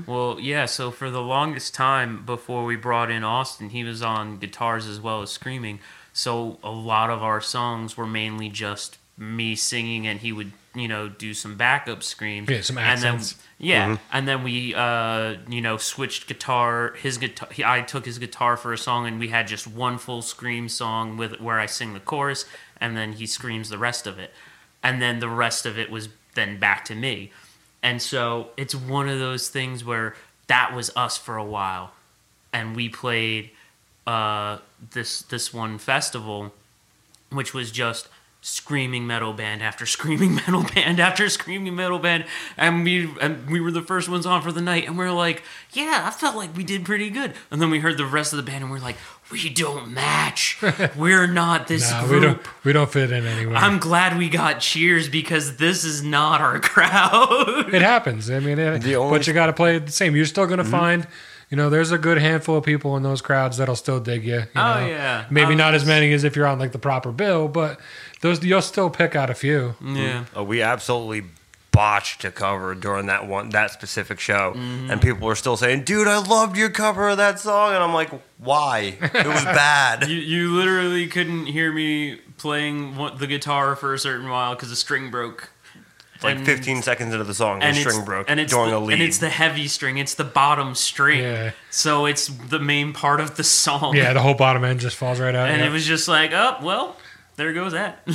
Well, 0.07 0.39
yeah, 0.39 0.67
so 0.67 0.91
for 0.91 1.11
the 1.11 1.23
longest 1.23 1.75
time 1.75 2.25
before 2.27 2.65
we 2.67 2.77
brought 2.77 3.11
in 3.11 3.25
Austin, 3.25 3.71
he 3.71 3.85
was 3.85 4.03
on 4.03 4.37
guitars 4.37 4.87
as 4.87 5.01
well 5.01 5.23
as 5.23 5.31
screaming. 5.31 5.81
So 6.13 6.59
a 6.63 6.71
lot 6.71 7.09
of 7.09 7.23
our 7.23 7.41
songs 7.41 7.97
were 7.97 8.07
mainly 8.07 8.51
just 8.51 8.99
me 9.17 9.55
singing 9.57 10.07
and 10.07 10.21
he 10.21 10.31
would, 10.31 10.53
you 10.75 10.89
know, 10.89 11.09
do 11.09 11.33
some 11.33 11.57
backup 11.57 12.03
screams. 12.03 12.51
Yeah, 12.51 12.61
some 12.61 12.77
And 12.77 13.01
then, 13.01 13.15
accents. 13.15 13.43
yeah, 13.57 13.97
and 14.13 14.29
then 14.29 14.45
we 14.45 14.75
uh, 14.75 15.37
you 15.49 15.63
know, 15.63 15.79
switched 15.79 16.27
guitar, 16.29 16.93
his 17.01 17.17
guitar 17.17 17.49
he, 17.51 17.65
I 17.65 17.81
took 17.81 18.05
his 18.05 18.19
guitar 18.19 18.59
for 18.59 18.75
a 18.75 18.79
song 18.79 19.07
and 19.07 19.19
we 19.19 19.29
had 19.29 19.49
just 19.49 19.67
one 19.67 19.97
full 19.97 20.21
scream 20.21 20.69
song 20.69 21.17
with 21.17 21.41
where 21.41 21.59
I 21.59 21.65
sing 21.67 21.95
the 21.95 22.01
chorus 22.01 22.45
and 22.79 22.95
then 22.95 23.15
he 23.15 23.25
screams 23.27 23.71
the 23.71 23.79
rest 23.79 24.07
of 24.07 24.19
it. 24.19 24.35
And 24.83 25.01
then 25.01 25.21
the 25.21 25.31
rest 25.31 25.65
of 25.65 25.79
it 25.79 25.91
was 25.91 26.11
then 26.35 26.59
back 26.59 26.85
to 26.87 26.95
me. 26.95 27.31
And 27.83 28.01
so 28.01 28.49
it's 28.57 28.75
one 28.75 29.09
of 29.09 29.19
those 29.19 29.49
things 29.49 29.85
where 29.85 30.15
that 30.47 30.75
was 30.75 30.91
us 30.97 31.17
for 31.17 31.37
a 31.37 31.45
while, 31.45 31.93
and 32.53 32.77
we 32.77 32.89
played 32.89 33.51
uh, 34.07 34.59
this 34.93 35.23
this 35.23 35.53
one 35.53 35.79
festival, 35.79 36.53
which 37.31 37.55
was 37.55 37.71
just 37.71 38.09
screaming 38.45 39.07
metal 39.07 39.33
band 39.33 39.63
after 39.63 39.87
screaming 39.87 40.35
metal 40.47 40.65
band 40.75 40.99
after 40.99 41.29
screaming 41.29 41.75
metal 41.77 41.99
band, 41.99 42.25
and 42.57 42.85
we 42.85 43.09
and 43.21 43.49
we 43.49 43.61
were 43.61 43.71
the 43.71 43.81
first 43.83 44.09
ones 44.09 44.27
on 44.27 44.43
for 44.43 44.51
the 44.53 44.61
night, 44.61 44.87
and 44.87 44.99
we 44.99 45.05
are 45.05 45.13
like, 45.13 45.43
yeah, 45.73 46.03
I 46.05 46.11
felt 46.11 46.35
like 46.37 46.55
we 46.57 46.65
did 46.65 46.85
pretty 46.85 47.09
good, 47.09 47.35
and 47.51 47.63
then 47.63 47.71
we 47.71 47.79
heard 47.79 47.97
the 47.97 48.05
rest 48.07 48.33
of 48.33 48.37
the 48.37 48.43
band, 48.43 48.65
and 48.65 48.73
we 48.73 48.79
are 48.79 48.83
like, 48.83 48.97
we 49.31 49.49
don't 49.49 49.93
match, 49.93 50.61
we're 50.97 51.27
not 51.29 51.69
this 51.69 51.91
Nah, 51.91 52.05
group. 52.05 52.11
we 52.13 52.21
don't 52.27 52.65
we 52.65 52.73
don't 52.73 52.91
fit 52.93 53.13
in 53.13 53.25
anywhere. 53.27 53.57
I'm 53.57 53.79
glad 53.79 54.19
we 54.19 54.29
got 54.29 54.59
cheers 54.61 55.09
because 55.09 55.57
this 55.57 55.85
is 55.85 56.03
not 56.03 56.41
our 56.41 56.59
crowd. 57.07 57.73
it 57.73 57.81
happens. 57.83 58.29
I 58.31 58.41
mean, 58.41 58.59
it, 58.59 58.83
The 58.83 58.97
only- 58.97 59.19
but 59.19 59.27
you 59.27 59.33
got 59.33 59.47
to 59.47 59.53
play 59.53 59.77
it 59.77 59.87
the 59.87 59.93
same. 59.93 60.17
You're 60.17 60.27
still 60.27 60.47
going 60.47 60.59
to 60.59 60.65
find. 60.65 61.07
You 61.49 61.57
know, 61.57 61.69
there's 61.69 61.91
a 61.93 61.99
good 61.99 62.17
handful 62.17 62.57
of 62.57 62.65
people 62.65 62.97
in 62.97 63.03
those 63.03 63.21
crowds 63.21 63.59
that'll 63.59 63.77
still 63.77 64.01
dig 64.01 64.25
you. 64.25 64.37
you 64.37 64.45
Oh, 64.57 64.81
know. 64.81 64.87
yeah. 64.87 65.27
maybe 65.31 65.53
Um, 65.53 65.59
not 65.59 65.75
as 65.75 65.85
many 65.85 66.11
as 66.15 66.25
if 66.25 66.35
you're 66.35 66.47
on 66.47 66.59
like 66.59 66.73
the 66.73 66.79
proper 66.79 67.13
bill, 67.13 67.47
but 67.47 67.79
those 68.23 68.43
you'll 68.45 68.63
still 68.63 68.89
pick 68.91 69.15
out 69.15 69.29
a 69.31 69.35
few. 69.35 69.75
yeah. 69.85 70.25
Uh, 70.37 70.43
we 70.43 70.63
absolutely 70.63 71.29
botched 71.71 72.23
a 72.25 72.31
cover 72.31 72.75
during 72.75 73.07
that 73.07 73.27
one 73.27 73.49
that 73.51 73.71
specific 73.71 74.19
show, 74.21 74.53
and 74.57 75.01
people 75.01 75.27
were 75.27 75.35
still 75.35 75.57
saying, 75.57 75.85
"Dude, 75.85 76.09
I 76.09 76.19
loved 76.19 76.57
your 76.57 76.71
cover 76.71 77.11
of 77.11 77.19
that 77.19 77.39
song," 77.41 77.75
and 77.75 77.83
I'm 77.83 77.95
like, 77.95 78.11
"Why? 78.39 78.97
It 79.01 79.27
was 79.27 79.45
bad." 79.45 80.09
You, 80.09 80.17
you 80.17 80.51
literally 80.57 81.07
couldn't 81.07 81.47
hear 81.47 81.73
me 81.73 82.21
playing 82.39 82.97
the 83.19 83.27
guitar 83.27 83.77
for 83.77 83.95
a 83.95 83.99
certain 83.99 84.29
while 84.29 84.55
because 84.55 84.71
the 84.71 84.77
string 84.77 85.11
broke. 85.11 85.51
like 86.23 86.37
And- 86.37 86.47
15 86.47 86.83
seconds 86.83 87.13
into 87.15 87.25
the 87.25 87.35
song, 87.35 87.61
the 87.61 87.73
string 87.73 88.05
broke 88.05 88.27
and 88.29 88.39
it's 88.39 88.53
during 88.53 88.71
the, 88.71 88.77
a 88.77 88.79
lead. 88.79 88.95
and 88.95 89.03
it's 89.03 89.19
the 89.19 89.29
heavy 89.31 89.67
string. 89.69 89.97
It's 89.99 90.15
the 90.15 90.25
bottom 90.25 90.75
string. 90.75 91.21
Yeah. 91.21 91.51
So 91.71 92.05
it's 92.07 92.27
the 92.27 92.59
main 92.61 92.93
part 92.93 93.21
of 93.21 93.37
the 93.37 93.45
song. 93.45 93.97
Yeah, 93.97 94.13
the 94.13 94.21
whole 94.21 94.35
bottom 94.35 94.63
end 94.65 94.81
just 94.81 94.97
falls 94.97 95.19
right 95.21 95.35
out. 95.35 95.49
And 95.51 95.61
yeah. 95.61 95.69
it 95.69 95.71
was 95.73 95.87
just 95.87 96.07
like, 96.07 96.33
oh 96.33 96.59
well, 96.63 96.97
there 97.37 97.53
goes 97.53 97.73
that. 97.73 98.03
All 98.09 98.15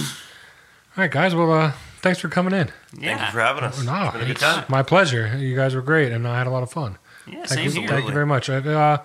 right, 1.04 1.12
guys. 1.12 1.36
Well, 1.36 1.52
uh, 1.52 1.72
thanks 2.02 2.20
for 2.20 2.28
coming 2.30 2.54
in. 2.54 2.70
Thank 2.96 3.20
you 3.22 3.28
for 3.32 3.40
having 3.40 3.64
us. 3.64 3.84
No, 3.84 4.04
It's 4.06 4.12
been 4.14 4.22
a 4.22 4.26
good 4.26 4.32
it's 4.32 4.42
time. 4.42 4.66
my 4.70 4.84
pleasure. 4.84 5.38
You 5.38 5.56
guys 5.56 5.76
were 5.76 5.82
great, 5.82 6.12
and 6.12 6.28
I 6.28 6.38
had 6.38 6.48
a 6.48 6.50
lot 6.50 6.64
of 6.64 6.72
fun. 6.72 6.98
Yeah, 7.28 7.46
Thank 7.46 7.48
same 7.50 7.66
you, 7.66 7.72
here. 7.82 7.90
thank 7.90 8.06
you 8.08 8.14
very 8.14 8.26
much. 8.26 8.50
Uh, 8.50 9.00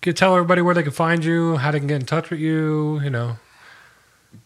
can 0.00 0.14
tell 0.14 0.34
everybody 0.34 0.62
where 0.62 0.74
they 0.74 0.82
can 0.82 0.90
find 0.92 1.24
you, 1.24 1.56
how 1.58 1.70
they 1.70 1.78
can 1.78 1.86
get 1.86 2.00
in 2.00 2.06
touch 2.06 2.28
with 2.30 2.40
you. 2.40 3.00
You 3.00 3.10
know, 3.10 3.36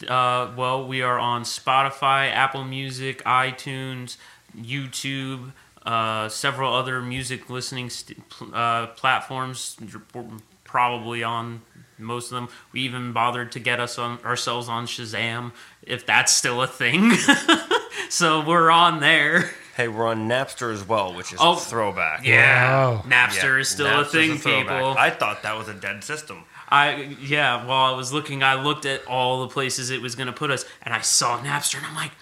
Uh, 0.07 0.51
well, 0.57 0.87
we 0.87 1.01
are 1.03 1.19
on 1.19 1.43
Spotify, 1.45 2.31
Apple 2.31 2.65
Music, 2.65 3.23
iTunes, 3.25 4.17
YouTube, 4.57 5.53
uh, 5.87 6.29
several 6.29 6.75
other 6.75 7.01
music 7.01 7.49
listening 7.49 7.89
st- 7.91 8.23
uh, 8.53 8.89
platforms. 8.89 9.77
We're 10.15 10.25
Probably 10.65 11.23
on 11.23 11.63
most 11.99 12.31
of 12.33 12.37
them. 12.37 12.49
We 12.73 12.81
even 12.83 13.13
bothered 13.13 13.53
to 13.53 13.61
get 13.61 13.81
us 13.81 13.99
on 13.99 14.19
ourselves 14.25 14.69
on 14.69 14.87
Shazam, 14.87 15.53
if 15.83 16.05
that's 16.07 16.33
still 16.33 16.63
a 16.63 16.67
thing. 16.67 17.13
so 18.09 18.45
we're 18.45 18.71
on 18.71 19.01
there. 19.01 19.51
Hey, 19.77 19.89
we're 19.89 20.07
on 20.07 20.27
Napster 20.29 20.73
as 20.73 20.89
well, 20.89 21.15
which 21.15 21.33
is 21.35 21.39
Oh, 21.41 21.53
a 21.53 21.57
throwback. 21.57 22.21
Wow. 22.25 23.03
Napster 23.07 23.55
Yeah, 23.55 23.61
is 23.61 23.69
still 23.69 23.87
Napster's 23.87 24.07
a 24.07 24.11
thing, 24.11 24.39
throwback. 24.39 24.79
people. 24.79 24.95
I 24.99 25.11
thought 25.11 25.43
that 25.43 25.57
was 25.59 25.69
a 25.69 25.75
dead 25.75 26.03
system. 26.03 26.45
I 26.69 27.17
yeah, 27.21 27.65
while 27.67 27.93
I 27.93 27.97
was 27.97 28.13
looking, 28.13 28.43
I 28.43 28.55
looked 28.55 28.87
at 28.87 29.07
all 29.07 29.43
the 29.43 29.49
places 29.49 29.91
it 29.91 30.01
was 30.03 30.15
going 30.17 30.27
to 30.29 30.33
put 30.33 30.51
us, 30.51 30.65
and 30.83 30.93
I 30.95 31.01
saw 31.03 31.39
Napster, 31.39 31.77
and 31.77 31.87
I'm 31.87 31.95
like, 31.95 32.13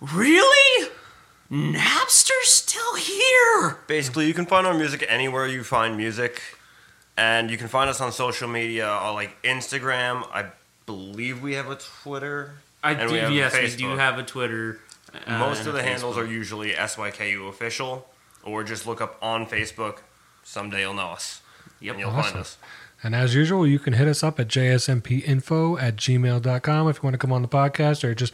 really? 0.00 0.88
Napster's 1.50 2.48
still 2.48 2.96
here? 2.96 3.78
Basically, 3.86 4.26
you 4.26 4.34
can 4.34 4.46
find 4.46 4.66
our 4.66 4.74
music 4.74 5.04
anywhere 5.08 5.46
you 5.46 5.62
find 5.62 5.96
music, 5.96 6.42
and 7.16 7.50
you 7.50 7.56
can 7.56 7.68
find 7.68 7.88
us 7.90 8.00
on 8.00 8.12
social 8.12 8.48
media, 8.48 8.88
on 8.88 9.14
like 9.14 9.40
Instagram. 9.42 10.26
I 10.32 10.46
believe 10.86 11.42
we 11.42 11.54
have 11.54 11.70
a 11.70 11.76
Twitter. 11.76 12.54
I 12.82 12.92
and 12.92 13.08
do. 13.08 13.14
we 13.14 13.20
have 13.20 13.30
a 13.30 13.34
yes, 13.34 13.52
we 13.54 13.58
Facebook. 13.60 13.78
do 13.78 13.96
have 13.96 14.18
a 14.18 14.22
Twitter. 14.22 14.80
uh, 15.26 15.38
Most 15.38 15.66
of 15.66 15.74
the 15.74 15.82
handles 15.82 16.16
Facebook. 16.16 16.20
are 16.20 16.26
usually 16.26 16.72
SYKU 16.72 17.48
official, 17.48 18.06
or 18.44 18.62
just 18.64 18.86
look 18.86 19.00
up 19.00 19.18
on 19.22 19.46
Facebook. 19.46 19.98
Someday 20.44 20.80
you'll 20.82 20.94
know 20.94 21.08
us. 21.08 21.40
Yep. 21.80 21.92
And 21.94 22.00
you'll 22.00 22.10
Awesome. 22.10 22.22
find 22.32 22.36
us. 22.40 22.58
And 23.02 23.14
as 23.14 23.34
usual, 23.34 23.66
you 23.66 23.78
can 23.78 23.92
hit 23.92 24.08
us 24.08 24.22
up 24.24 24.40
at 24.40 24.48
jsmpinfo 24.48 25.80
at 25.80 25.96
gmail.com 25.96 26.88
if 26.88 26.96
you 26.96 27.02
want 27.02 27.14
to 27.14 27.18
come 27.18 27.32
on 27.32 27.42
the 27.42 27.48
podcast 27.48 28.04
or 28.04 28.14
just 28.14 28.32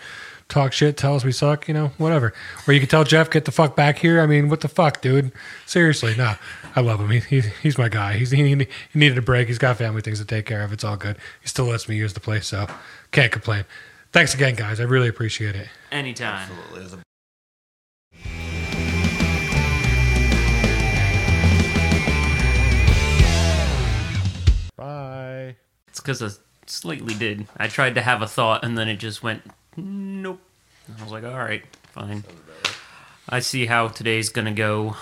talk 0.53 0.73
shit, 0.73 0.97
tell 0.97 1.17
us 1.17 1.25
we 1.25 1.33
suck, 1.33 1.67
you 1.67 1.75
know, 1.75 1.89
whatever. 1.99 2.33
Or 2.67 2.75
you 2.75 2.81
can 2.81 2.89
tell 2.89 3.05
Jeff, 3.05 3.31
get 3.31 3.47
the 3.47 3.53
fuck 3.53 3.75
back 3.75 3.99
here. 3.99 4.21
I 4.21 4.27
mean, 4.27 4.49
what 4.49 4.61
the 4.61 4.69
fuck, 4.69 5.01
dude? 5.01 5.33
Seriously, 5.67 6.15
no. 6.17 6.35
I 6.77 6.81
love 6.81 7.01
him. 7.01 7.11
He, 7.11 7.21
he, 7.21 7.41
he's 7.63 7.79
my 7.79 7.89
guy. 7.89 8.15
He's, 8.15 8.31
he, 8.31 8.49
he 8.49 8.67
needed 8.95 9.19
a 9.19 9.23
break. 9.23 9.49
He's 9.49 9.59
got 9.59 9.79
family 9.79 10.03
things 10.03 10.19
to 10.21 10.25
take 10.25 10.47
care 10.47 10.63
of. 10.63 10.73
It's 10.73 10.85
all 10.85 10.97
good. 10.97 11.17
He 11.41 11.49
still 11.49 11.65
lets 11.67 11.89
me 11.89 11.97
use 11.97 12.13
the 12.13 12.21
place, 12.21 12.47
so 12.47 12.67
can't 13.11 13.33
complain. 13.33 13.65
Thanks 14.13 14.35
again, 14.35 14.55
guys. 14.55 14.79
I 14.79 14.85
really 14.85 15.09
appreciate 15.09 15.57
it. 15.57 15.69
Anytime. 15.91 16.51
Absolutely. 16.51 16.81
It 16.81 16.83
was 16.83 16.93
a 16.93 16.99
Bye. 24.77 25.57
It's 25.89 26.01
because 26.01 26.23
I 26.23 26.29
slightly 26.67 27.15
did. 27.15 27.47
I 27.57 27.69
tried 27.69 27.95
to 27.95 28.03
have 28.03 28.21
a 28.21 28.27
thought 28.27 28.65
and 28.65 28.77
then 28.77 28.89
it 28.89 28.97
just 28.97 29.23
went, 29.23 29.43
nope. 29.77 30.41
I 30.99 31.03
was 31.03 31.13
like, 31.13 31.25
all 31.25 31.39
right, 31.39 31.63
fine. 31.93 32.25
I 33.29 33.41
see 33.41 33.67
how 33.67 33.89
today's 33.89 34.29
gonna 34.31 34.53
go. 34.53 34.97